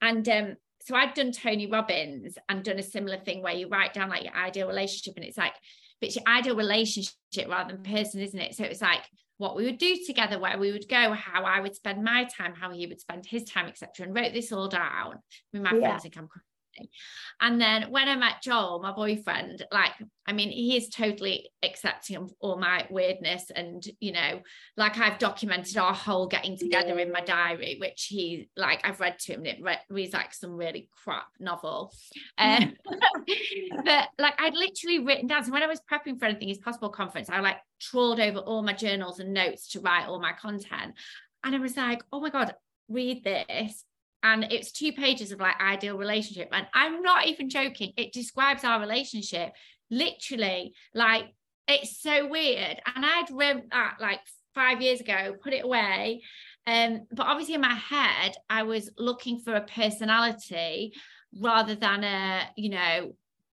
And 0.00 0.26
um, 0.28 0.56
so 0.80 0.96
I'd 0.96 1.14
done 1.14 1.32
Tony 1.32 1.66
Robbins 1.66 2.38
and 2.48 2.64
done 2.64 2.78
a 2.78 2.82
similar 2.82 3.18
thing 3.18 3.42
where 3.42 3.52
you 3.52 3.68
write 3.68 3.92
down 3.92 4.08
like 4.08 4.24
your 4.24 4.34
ideal 4.34 4.66
relationship, 4.66 5.14
and 5.16 5.26
it's 5.26 5.38
like, 5.38 5.54
but 6.00 6.06
it's 6.06 6.16
your 6.16 6.26
ideal 6.26 6.56
relationship 6.56 7.14
rather 7.46 7.74
than 7.74 7.82
person, 7.82 8.22
isn't 8.22 8.40
it? 8.40 8.54
So 8.54 8.64
it's 8.64 8.80
like, 8.80 9.02
what 9.40 9.56
we 9.56 9.64
would 9.64 9.78
do 9.78 9.96
together, 10.06 10.38
where 10.38 10.58
we 10.58 10.70
would 10.70 10.86
go, 10.86 11.14
how 11.14 11.44
I 11.44 11.60
would 11.60 11.74
spend 11.74 12.04
my 12.04 12.24
time, 12.24 12.54
how 12.54 12.70
he 12.70 12.86
would 12.86 13.00
spend 13.00 13.24
his 13.24 13.44
time, 13.44 13.68
etc. 13.68 14.04
And 14.04 14.14
wrote 14.14 14.34
this 14.34 14.52
all 14.52 14.68
down 14.68 15.14
with 15.54 15.62
my 15.62 15.72
yeah. 15.72 15.88
friends 15.88 16.04
in 16.04 16.10
Camp 16.10 16.30
and 17.40 17.60
then 17.60 17.90
when 17.90 18.08
I 18.08 18.16
met 18.16 18.42
Joel, 18.42 18.80
my 18.80 18.92
boyfriend, 18.92 19.64
like, 19.72 19.92
I 20.26 20.32
mean, 20.32 20.50
he 20.50 20.76
is 20.76 20.88
totally 20.88 21.50
accepting 21.62 22.16
of 22.16 22.32
all 22.40 22.58
my 22.58 22.86
weirdness. 22.90 23.50
And, 23.54 23.82
you 23.98 24.12
know, 24.12 24.40
like 24.76 24.98
I've 24.98 25.18
documented 25.18 25.76
our 25.76 25.94
whole 25.94 26.26
getting 26.26 26.58
together 26.58 26.98
in 26.98 27.10
my 27.10 27.22
diary, 27.22 27.78
which 27.80 28.06
he, 28.10 28.48
like, 28.56 28.80
I've 28.84 29.00
read 29.00 29.18
to 29.20 29.32
him 29.32 29.40
and 29.40 29.48
it 29.48 29.58
re- 29.62 29.78
reads 29.88 30.12
like 30.12 30.34
some 30.34 30.52
really 30.52 30.88
crap 31.02 31.28
novel. 31.38 31.92
Um, 32.38 32.74
but 33.84 34.08
like, 34.18 34.40
I'd 34.40 34.54
literally 34.54 35.00
written 35.00 35.26
down. 35.26 35.44
So 35.44 35.52
when 35.52 35.62
I 35.62 35.66
was 35.66 35.80
prepping 35.80 36.18
for 36.18 36.24
anything 36.24 36.48
is 36.48 36.58
possible 36.58 36.88
conference, 36.88 37.28
I 37.28 37.40
like 37.40 37.56
trawled 37.80 38.18
over 38.18 38.38
all 38.38 38.62
my 38.62 38.72
journals 38.72 39.20
and 39.20 39.34
notes 39.34 39.68
to 39.72 39.80
write 39.80 40.06
all 40.06 40.20
my 40.20 40.32
content. 40.32 40.94
And 41.44 41.54
I 41.54 41.58
was 41.58 41.76
like, 41.76 42.02
oh 42.12 42.20
my 42.20 42.30
God, 42.30 42.54
read 42.88 43.24
this 43.24 43.84
and 44.22 44.44
it's 44.50 44.72
two 44.72 44.92
pages 44.92 45.32
of 45.32 45.40
like 45.40 45.60
ideal 45.60 45.96
relationship. 45.96 46.48
And 46.52 46.66
i'm 46.74 47.02
not 47.02 47.26
even 47.26 47.48
joking 47.48 47.92
it 47.96 48.12
describes 48.12 48.64
our 48.64 48.80
relationship. 48.80 49.52
Literally 49.90 50.74
like 50.94 51.24
it's 51.68 52.00
so 52.00 52.26
weird. 52.28 52.80
And 52.94 53.04
i'd 53.04 53.30
read 53.30 53.64
that 53.70 53.96
like 54.00 54.20
five 54.54 54.80
years 54.82 55.00
ago 55.00 55.34
put 55.42 55.52
it 55.52 55.64
away. 55.64 56.22
Um 56.66 57.06
but 57.12 57.26
obviously 57.26 57.54
in 57.54 57.60
my 57.60 57.74
head 57.74 58.34
i 58.48 58.62
was 58.62 58.90
looking 58.98 59.40
for 59.40 59.54
a 59.54 59.62
personality 59.62 60.92
rather 61.38 61.74
than 61.74 62.04
a 62.04 62.48
you 62.56 62.70
know 62.70 63.14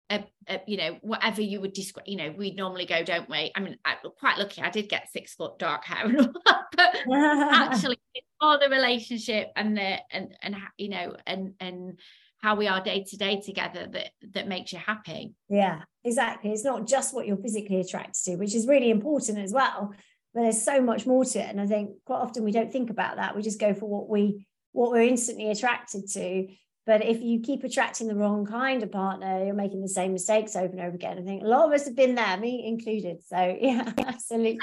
a, 0.09 0.23
a, 0.47 0.61
you 0.67 0.77
know 0.77 0.97
whatever 1.01 1.41
you 1.41 1.61
would 1.61 1.73
describe 1.73 2.05
you 2.07 2.17
know 2.17 2.33
we 2.37 2.53
normally 2.53 2.85
go 2.85 3.03
don't 3.03 3.29
we? 3.29 3.51
I 3.55 3.59
mean 3.59 3.77
i'm 3.85 3.97
quite 4.19 4.37
lucky 4.37 4.61
i 4.61 4.69
did 4.69 4.89
get 4.89 5.11
six 5.11 5.33
foot 5.35 5.57
dark 5.57 5.85
hair 5.85 6.05
and 6.05 6.19
all 6.19 6.33
that, 6.45 6.63
but 6.75 6.95
actually 7.13 7.97
it's 8.13 8.27
all 8.41 8.59
the 8.59 8.69
relationship 8.69 9.51
and 9.55 9.77
the 9.77 9.97
and 10.11 10.35
and 10.41 10.55
you 10.77 10.89
know 10.89 11.15
and 11.25 11.53
and 11.59 11.99
how 12.39 12.55
we 12.55 12.67
are 12.67 12.83
day 12.83 13.05
to 13.07 13.17
day 13.17 13.39
together 13.39 13.87
that 13.89 14.11
that 14.33 14.49
makes 14.49 14.73
you 14.73 14.79
happy. 14.79 15.33
Yeah 15.47 15.81
exactly. 16.03 16.51
It's 16.51 16.65
not 16.65 16.85
just 16.85 17.13
what 17.13 17.25
you're 17.25 17.37
physically 17.37 17.79
attracted 17.79 18.21
to 18.25 18.35
which 18.35 18.53
is 18.53 18.67
really 18.67 18.89
important 18.89 19.39
as 19.39 19.53
well 19.53 19.93
but 20.33 20.41
there's 20.41 20.61
so 20.61 20.81
much 20.81 21.05
more 21.05 21.23
to 21.23 21.39
it 21.39 21.47
and 21.47 21.61
i 21.61 21.67
think 21.67 21.91
quite 22.05 22.17
often 22.17 22.43
we 22.43 22.51
don't 22.51 22.71
think 22.71 22.89
about 22.89 23.17
that. 23.17 23.35
We 23.35 23.41
just 23.41 23.59
go 23.59 23.73
for 23.73 23.87
what 23.87 24.09
we 24.09 24.45
what 24.73 24.91
we're 24.91 25.03
instantly 25.03 25.49
attracted 25.51 26.09
to 26.11 26.47
But 26.85 27.05
if 27.05 27.21
you 27.21 27.39
keep 27.39 27.63
attracting 27.63 28.07
the 28.07 28.15
wrong 28.15 28.45
kind 28.45 28.83
of 28.83 28.91
partner, 28.91 29.45
you're 29.45 29.53
making 29.53 29.81
the 29.81 29.87
same 29.87 30.11
mistakes 30.11 30.55
over 30.55 30.71
and 30.73 30.81
over 30.81 30.95
again. 30.95 31.17
I 31.17 31.21
think 31.21 31.43
a 31.43 31.47
lot 31.47 31.65
of 31.65 31.71
us 31.71 31.85
have 31.85 31.95
been 31.95 32.15
there, 32.15 32.37
me 32.37 32.65
included. 32.65 33.23
So, 33.25 33.57
yeah, 33.61 33.91
absolutely. 33.97 34.59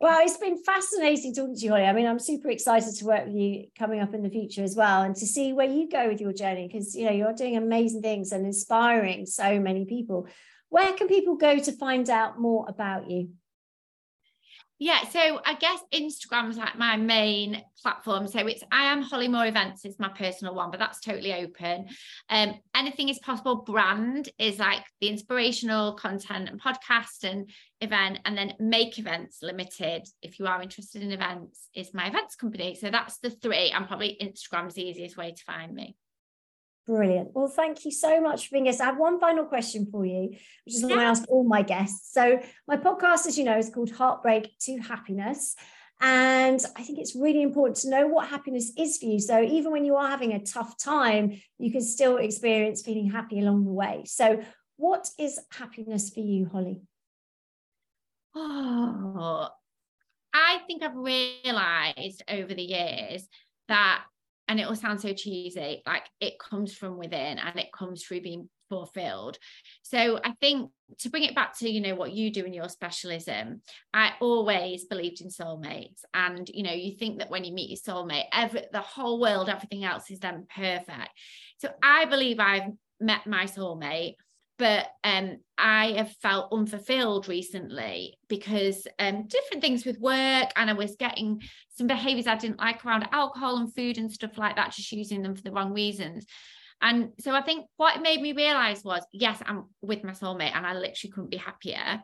Well, 0.00 0.20
it's 0.22 0.36
been 0.36 0.62
fascinating 0.62 1.34
talking 1.34 1.54
to 1.54 1.60
you, 1.60 1.70
Holly. 1.70 1.84
I 1.84 1.92
mean, 1.92 2.06
I'm 2.06 2.18
super 2.18 2.50
excited 2.50 2.94
to 2.96 3.04
work 3.04 3.26
with 3.26 3.34
you 3.34 3.66
coming 3.78 4.00
up 4.00 4.12
in 4.12 4.22
the 4.22 4.30
future 4.30 4.62
as 4.62 4.74
well 4.74 5.02
and 5.02 5.14
to 5.16 5.26
see 5.26 5.52
where 5.52 5.68
you 5.68 5.88
go 5.88 6.08
with 6.08 6.20
your 6.20 6.32
journey 6.32 6.66
because, 6.66 6.94
you 6.94 7.04
know, 7.04 7.12
you're 7.12 7.32
doing 7.32 7.56
amazing 7.56 8.02
things 8.02 8.32
and 8.32 8.44
inspiring 8.44 9.24
so 9.24 9.60
many 9.60 9.84
people. 9.84 10.26
Where 10.68 10.92
can 10.94 11.08
people 11.08 11.36
go 11.36 11.58
to 11.58 11.72
find 11.72 12.10
out 12.10 12.40
more 12.40 12.66
about 12.68 13.10
you? 13.10 13.30
Yeah, 14.84 15.08
so 15.08 15.40
I 15.46 15.54
guess 15.54 15.80
Instagram 15.94 16.50
is 16.50 16.58
like 16.58 16.76
my 16.76 16.98
main 16.98 17.62
platform. 17.82 18.28
So 18.28 18.40
it's 18.40 18.62
I 18.70 18.92
am 18.92 19.00
Holly 19.00 19.28
Moore 19.28 19.46
Events 19.46 19.86
is 19.86 19.98
my 19.98 20.10
personal 20.10 20.54
one, 20.54 20.70
but 20.70 20.78
that's 20.78 21.00
totally 21.00 21.32
open. 21.32 21.86
Um, 22.28 22.56
anything 22.74 23.08
is 23.08 23.18
possible. 23.20 23.62
Brand 23.62 24.28
is 24.38 24.58
like 24.58 24.84
the 25.00 25.08
inspirational 25.08 25.94
content 25.94 26.50
and 26.50 26.60
podcast 26.60 27.24
and 27.24 27.48
event, 27.80 28.18
and 28.26 28.36
then 28.36 28.52
Make 28.60 28.98
Events 28.98 29.38
Limited. 29.40 30.06
If 30.20 30.38
you 30.38 30.46
are 30.46 30.60
interested 30.60 31.00
in 31.00 31.12
events, 31.12 31.70
is 31.74 31.94
my 31.94 32.08
events 32.08 32.36
company. 32.36 32.74
So 32.74 32.90
that's 32.90 33.16
the 33.20 33.30
three. 33.30 33.70
And 33.70 33.88
probably 33.88 34.18
Instagram's 34.20 34.74
the 34.74 34.82
easiest 34.86 35.16
way 35.16 35.32
to 35.32 35.44
find 35.44 35.72
me. 35.72 35.96
Brilliant. 36.86 37.30
Well, 37.32 37.48
thank 37.48 37.84
you 37.86 37.90
so 37.90 38.20
much 38.20 38.48
for 38.48 38.52
being 38.52 38.68
us. 38.68 38.80
I 38.80 38.86
have 38.86 38.98
one 38.98 39.18
final 39.18 39.46
question 39.46 39.86
for 39.90 40.04
you, 40.04 40.30
which 40.64 40.74
is 40.74 40.82
yeah. 40.82 40.96
I 40.96 41.04
ask 41.04 41.24
all 41.28 41.44
my 41.44 41.62
guests. 41.62 42.12
So, 42.12 42.40
my 42.68 42.76
podcast, 42.76 43.26
as 43.26 43.38
you 43.38 43.44
know, 43.44 43.56
is 43.56 43.70
called 43.70 43.90
Heartbreak 43.90 44.58
to 44.60 44.78
Happiness. 44.78 45.56
And 46.00 46.60
I 46.76 46.82
think 46.82 46.98
it's 46.98 47.16
really 47.16 47.42
important 47.42 47.78
to 47.78 47.90
know 47.90 48.06
what 48.06 48.28
happiness 48.28 48.70
is 48.76 48.98
for 48.98 49.06
you. 49.06 49.18
So, 49.18 49.42
even 49.42 49.72
when 49.72 49.86
you 49.86 49.96
are 49.96 50.08
having 50.08 50.32
a 50.32 50.44
tough 50.44 50.76
time, 50.76 51.40
you 51.58 51.72
can 51.72 51.80
still 51.80 52.18
experience 52.18 52.82
feeling 52.82 53.10
happy 53.10 53.40
along 53.40 53.64
the 53.64 53.72
way. 53.72 54.02
So, 54.04 54.42
what 54.76 55.08
is 55.18 55.40
happiness 55.52 56.10
for 56.10 56.20
you, 56.20 56.46
Holly? 56.46 56.82
Oh, 58.34 59.48
I 60.34 60.58
think 60.66 60.82
I've 60.82 60.96
realized 60.96 62.24
over 62.28 62.52
the 62.52 62.62
years 62.62 63.26
that 63.68 64.04
and 64.48 64.60
it 64.60 64.68
will 64.68 64.76
sound 64.76 65.00
so 65.00 65.12
cheesy 65.12 65.82
like 65.86 66.04
it 66.20 66.38
comes 66.38 66.74
from 66.74 66.98
within 66.98 67.38
and 67.38 67.58
it 67.58 67.72
comes 67.72 68.04
through 68.04 68.20
being 68.20 68.48
fulfilled. 68.68 69.38
So 69.82 70.18
i 70.24 70.32
think 70.40 70.70
to 70.98 71.10
bring 71.10 71.24
it 71.24 71.34
back 71.34 71.56
to 71.58 71.68
you 71.68 71.80
know 71.80 71.94
what 71.94 72.12
you 72.12 72.30
do 72.30 72.44
in 72.44 72.52
your 72.52 72.68
specialism 72.68 73.62
i 73.92 74.12
always 74.20 74.84
believed 74.84 75.20
in 75.20 75.28
soulmates. 75.28 76.00
And 76.12 76.48
you 76.52 76.62
know 76.62 76.72
you 76.72 76.96
think 76.96 77.18
that 77.18 77.30
when 77.30 77.44
you 77.44 77.52
meet 77.52 77.70
your 77.70 77.78
soulmate 77.78 78.24
every 78.32 78.62
the 78.72 78.80
whole 78.80 79.20
world 79.20 79.48
everything 79.48 79.84
else 79.84 80.10
is 80.10 80.20
then 80.20 80.46
perfect. 80.54 81.10
So 81.58 81.70
i 81.82 82.04
believe 82.06 82.40
i've 82.40 82.70
met 83.00 83.26
my 83.26 83.44
soulmate 83.44 84.14
but 84.58 84.88
um, 85.02 85.38
I 85.58 85.92
have 85.92 86.12
felt 86.22 86.52
unfulfilled 86.52 87.28
recently 87.28 88.18
because 88.28 88.86
um, 88.98 89.26
different 89.26 89.62
things 89.62 89.84
with 89.84 89.98
work, 89.98 90.50
and 90.56 90.70
I 90.70 90.72
was 90.74 90.96
getting 90.96 91.42
some 91.70 91.86
behaviors 91.86 92.26
I 92.26 92.36
didn't 92.36 92.60
like 92.60 92.84
around 92.84 93.08
alcohol 93.12 93.56
and 93.58 93.74
food 93.74 93.98
and 93.98 94.10
stuff 94.10 94.38
like 94.38 94.56
that, 94.56 94.72
just 94.72 94.92
using 94.92 95.22
them 95.22 95.34
for 95.34 95.42
the 95.42 95.52
wrong 95.52 95.72
reasons. 95.72 96.26
And 96.80 97.10
so 97.20 97.34
I 97.34 97.42
think 97.42 97.66
what 97.76 98.02
made 98.02 98.20
me 98.20 98.32
realize 98.32 98.84
was 98.84 99.04
yes, 99.12 99.40
I'm 99.44 99.64
with 99.80 100.04
my 100.04 100.12
soulmate, 100.12 100.54
and 100.54 100.66
I 100.66 100.74
literally 100.74 101.12
couldn't 101.12 101.30
be 101.30 101.36
happier 101.36 102.02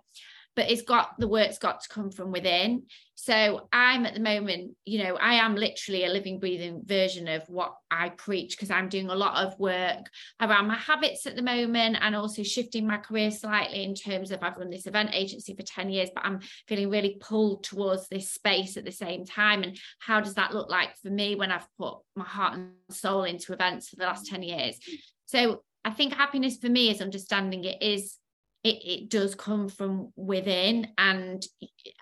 but 0.56 0.70
it's 0.70 0.82
got 0.82 1.18
the 1.18 1.28
work's 1.28 1.58
got 1.58 1.80
to 1.82 1.88
come 1.88 2.10
from 2.10 2.32
within. 2.32 2.84
So 3.14 3.68
I'm 3.72 4.06
at 4.06 4.14
the 4.14 4.20
moment, 4.20 4.76
you 4.86 5.04
know, 5.04 5.16
I 5.16 5.34
am 5.34 5.54
literally 5.54 6.04
a 6.04 6.08
living, 6.08 6.40
breathing 6.40 6.82
version 6.84 7.28
of 7.28 7.42
what 7.48 7.74
I 7.90 8.08
preach 8.08 8.56
because 8.56 8.70
I'm 8.70 8.88
doing 8.88 9.10
a 9.10 9.14
lot 9.14 9.44
of 9.44 9.58
work 9.58 10.06
around 10.40 10.68
my 10.68 10.76
habits 10.76 11.26
at 11.26 11.36
the 11.36 11.42
moment 11.42 11.98
and 12.00 12.16
also 12.16 12.42
shifting 12.42 12.86
my 12.86 12.96
career 12.96 13.30
slightly 13.30 13.84
in 13.84 13.94
terms 13.94 14.30
of 14.30 14.42
I've 14.42 14.56
run 14.56 14.70
this 14.70 14.86
event 14.86 15.10
agency 15.12 15.54
for 15.54 15.62
10 15.62 15.90
years, 15.90 16.08
but 16.14 16.24
I'm 16.24 16.40
feeling 16.66 16.88
really 16.88 17.18
pulled 17.20 17.62
towards 17.62 18.08
this 18.08 18.32
space 18.32 18.76
at 18.76 18.86
the 18.86 18.92
same 18.92 19.26
time. 19.26 19.62
And 19.62 19.78
how 19.98 20.20
does 20.20 20.34
that 20.34 20.54
look 20.54 20.70
like 20.70 20.96
for 21.02 21.10
me 21.10 21.36
when 21.36 21.52
I've 21.52 21.68
put 21.78 21.98
my 22.16 22.24
heart 22.24 22.54
and 22.54 22.72
soul 22.90 23.24
into 23.24 23.52
events 23.52 23.90
for 23.90 23.96
the 23.96 24.06
last 24.06 24.26
10 24.26 24.42
years? 24.42 24.78
So 25.26 25.62
I 25.84 25.90
think 25.90 26.14
happiness 26.14 26.56
for 26.56 26.68
me 26.68 26.90
is 26.90 27.00
understanding 27.00 27.64
it 27.64 27.82
is 27.82 28.16
it, 28.62 28.84
it 28.84 29.10
does 29.10 29.34
come 29.34 29.68
from 29.68 30.12
within. 30.16 30.88
And 30.98 31.44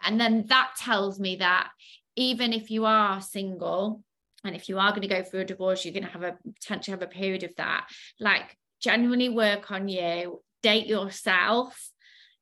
and 0.04 0.20
then 0.20 0.46
that 0.48 0.72
tells 0.78 1.20
me 1.20 1.36
that 1.36 1.70
even 2.16 2.52
if 2.52 2.70
you 2.70 2.84
are 2.84 3.20
single 3.20 4.02
and 4.44 4.54
if 4.54 4.68
you 4.68 4.78
are 4.78 4.90
going 4.90 5.02
to 5.02 5.09
go 5.09 5.22
through 5.22 5.40
a 5.40 5.44
divorce 5.44 5.84
you're 5.84 5.94
going 5.94 6.04
to 6.04 6.11
have 6.11 6.22
a 6.22 6.36
potentially 6.54 6.92
have 6.92 7.02
a 7.02 7.06
period 7.06 7.42
of 7.44 7.50
that 7.56 7.86
like 8.20 8.56
genuinely 8.80 9.28
work 9.28 9.70
on 9.70 9.88
you 9.88 10.42
date 10.62 10.86
yourself 10.86 11.90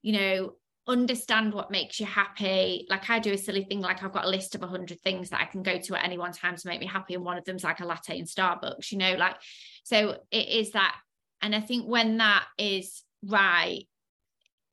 you 0.03 0.13
know 0.13 0.53
understand 0.89 1.53
what 1.53 1.69
makes 1.69 1.99
you 1.99 2.07
happy. 2.07 2.87
Like 2.89 3.11
i 3.11 3.19
do 3.19 3.33
a 3.33 3.39
silly 3.39 3.65
thing 3.65 3.81
like 3.81 4.03
i've 4.03 4.13
got 4.13 4.25
a 4.25 4.31
list 4.31 4.55
of 4.55 4.61
100 4.63 5.01
things 5.01 5.31
that 5.31 5.41
i 5.41 5.45
can 5.45 5.63
go 5.63 5.79
to 5.79 5.97
at 5.97 6.05
any 6.05 6.17
one 6.17 6.33
time 6.33 6.57
to 6.57 6.69
make 6.69 6.81
me 6.81 6.87
happy 6.87 7.15
and 7.15 7.25
one 7.25 7.37
of 7.37 7.45
them's 7.45 7.65
like 7.65 7.81
a 7.81 7.87
latte 7.87 8.19
in 8.19 8.25
starbucks 8.25 8.93
you 8.93 8.99
know 8.99 9.15
like 9.15 9.37
so 9.85 10.19
it 10.31 10.49
is 10.49 10.73
that. 10.73 10.97
And 11.43 11.55
i 11.55 11.61
think 11.61 11.87
when 11.87 12.19
that 12.19 12.47
is 12.57 13.03
right 13.23 13.87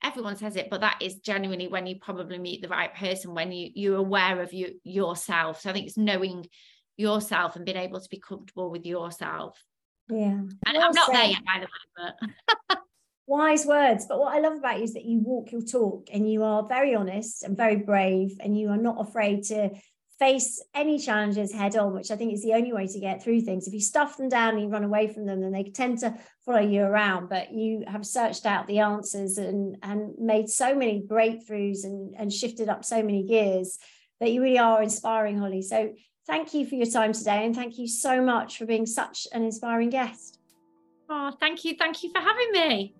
everyone 0.03 0.35
says 0.35 0.55
it 0.55 0.69
but 0.69 0.81
that 0.81 0.97
is 1.01 1.15
genuinely 1.15 1.67
when 1.67 1.87
you 1.87 1.95
probably 1.99 2.37
meet 2.37 2.61
the 2.61 2.67
right 2.67 2.93
person 2.95 3.33
when 3.33 3.51
you 3.51 3.69
you're 3.73 3.97
aware 3.97 4.41
of 4.41 4.53
you 4.53 4.79
yourself. 4.83 5.61
So 5.61 5.69
i 5.69 5.73
think 5.73 5.87
it's 5.87 5.97
knowing 5.97 6.45
yourself 6.97 7.55
and 7.55 7.65
being 7.65 7.77
able 7.77 7.99
to 7.99 8.09
be 8.09 8.19
comfortable 8.19 8.69
with 8.69 8.85
yourself. 8.85 9.61
Yeah. 10.09 10.27
And 10.27 10.51
well 10.65 10.83
i'm 10.83 10.93
not 10.93 11.07
said. 11.07 11.15
there 11.15 11.25
yet 11.25 11.45
by 11.45 11.59
the 11.59 11.67
way 12.01 12.11
but 12.69 12.79
wise 13.27 13.65
words. 13.65 14.05
But 14.07 14.19
what 14.19 14.35
i 14.35 14.39
love 14.39 14.57
about 14.57 14.77
you 14.77 14.83
is 14.83 14.93
that 14.93 15.05
you 15.05 15.19
walk 15.19 15.51
your 15.51 15.61
talk 15.61 16.09
and 16.13 16.29
you 16.29 16.43
are 16.43 16.67
very 16.67 16.95
honest 16.95 17.43
and 17.43 17.57
very 17.57 17.77
brave 17.77 18.37
and 18.39 18.57
you 18.57 18.69
are 18.69 18.77
not 18.77 18.99
afraid 18.99 19.43
to 19.45 19.71
face 20.19 20.63
any 20.73 20.99
challenges 20.99 21.51
head 21.51 21.75
on, 21.75 21.93
which 21.93 22.11
I 22.11 22.15
think 22.15 22.33
is 22.33 22.43
the 22.43 22.53
only 22.53 22.71
way 22.71 22.87
to 22.87 22.99
get 22.99 23.23
through 23.23 23.41
things. 23.41 23.67
If 23.67 23.73
you 23.73 23.81
stuff 23.81 24.17
them 24.17 24.29
down 24.29 24.53
and 24.53 24.61
you 24.61 24.69
run 24.69 24.83
away 24.83 25.07
from 25.07 25.25
them, 25.25 25.41
then 25.41 25.51
they 25.51 25.63
tend 25.63 25.99
to 25.99 26.15
follow 26.45 26.61
you 26.61 26.83
around. 26.83 27.29
But 27.29 27.53
you 27.53 27.83
have 27.87 28.05
searched 28.05 28.45
out 28.45 28.67
the 28.67 28.79
answers 28.79 29.37
and, 29.37 29.77
and 29.81 30.13
made 30.17 30.49
so 30.49 30.75
many 30.75 31.01
breakthroughs 31.01 31.83
and, 31.83 32.15
and 32.17 32.31
shifted 32.31 32.69
up 32.69 32.85
so 32.85 33.01
many 33.01 33.23
gears 33.23 33.79
that 34.19 34.31
you 34.31 34.41
really 34.41 34.59
are 34.59 34.81
inspiring, 34.81 35.37
Holly. 35.37 35.61
So 35.61 35.93
thank 36.27 36.53
you 36.53 36.65
for 36.65 36.75
your 36.75 36.85
time 36.85 37.13
today. 37.13 37.45
And 37.45 37.55
thank 37.55 37.77
you 37.77 37.87
so 37.87 38.21
much 38.21 38.57
for 38.57 38.65
being 38.65 38.85
such 38.85 39.27
an 39.33 39.43
inspiring 39.43 39.89
guest. 39.89 40.39
Oh, 41.09 41.31
thank 41.39 41.65
you. 41.65 41.75
Thank 41.77 42.03
you 42.03 42.11
for 42.11 42.21
having 42.21 42.51
me. 42.51 42.95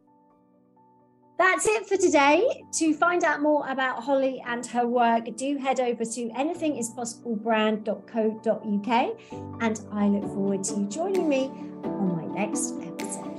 That's 1.38 1.66
it 1.66 1.88
for 1.88 1.96
today. 1.98 2.64
To 2.74 2.94
find 2.94 3.24
out 3.24 3.42
more 3.42 3.68
about 3.68 4.04
Holly 4.04 4.44
and 4.46 4.64
her 4.68 4.86
work, 4.86 5.36
do 5.36 5.58
head 5.58 5.80
over 5.80 6.06
to 6.06 6.30
anythingispossiblebrand.co.uk 6.30 9.18
and 9.62 9.82
I 9.92 10.08
look 10.08 10.26
forward 10.26 10.64
to 10.66 10.80
you 10.80 10.86
joining 10.88 11.28
me 11.28 11.46
on 11.84 12.16
my 12.16 12.26
next 12.40 12.76
episode. 12.82 13.32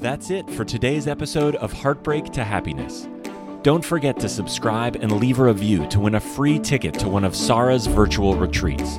That's 0.00 0.30
it 0.30 0.50
for 0.50 0.64
today's 0.64 1.06
episode 1.06 1.56
of 1.56 1.72
Heartbreak 1.72 2.26
to 2.32 2.44
Happiness. 2.44 3.08
Don't 3.62 3.84
forget 3.84 4.18
to 4.20 4.28
subscribe 4.28 4.96
and 4.96 5.12
leave 5.12 5.38
a 5.38 5.44
review 5.44 5.86
to 5.88 6.00
win 6.00 6.14
a 6.14 6.20
free 6.20 6.58
ticket 6.58 6.94
to 6.94 7.08
one 7.08 7.24
of 7.24 7.36
Sara's 7.36 7.86
virtual 7.86 8.34
retreats. 8.34 8.98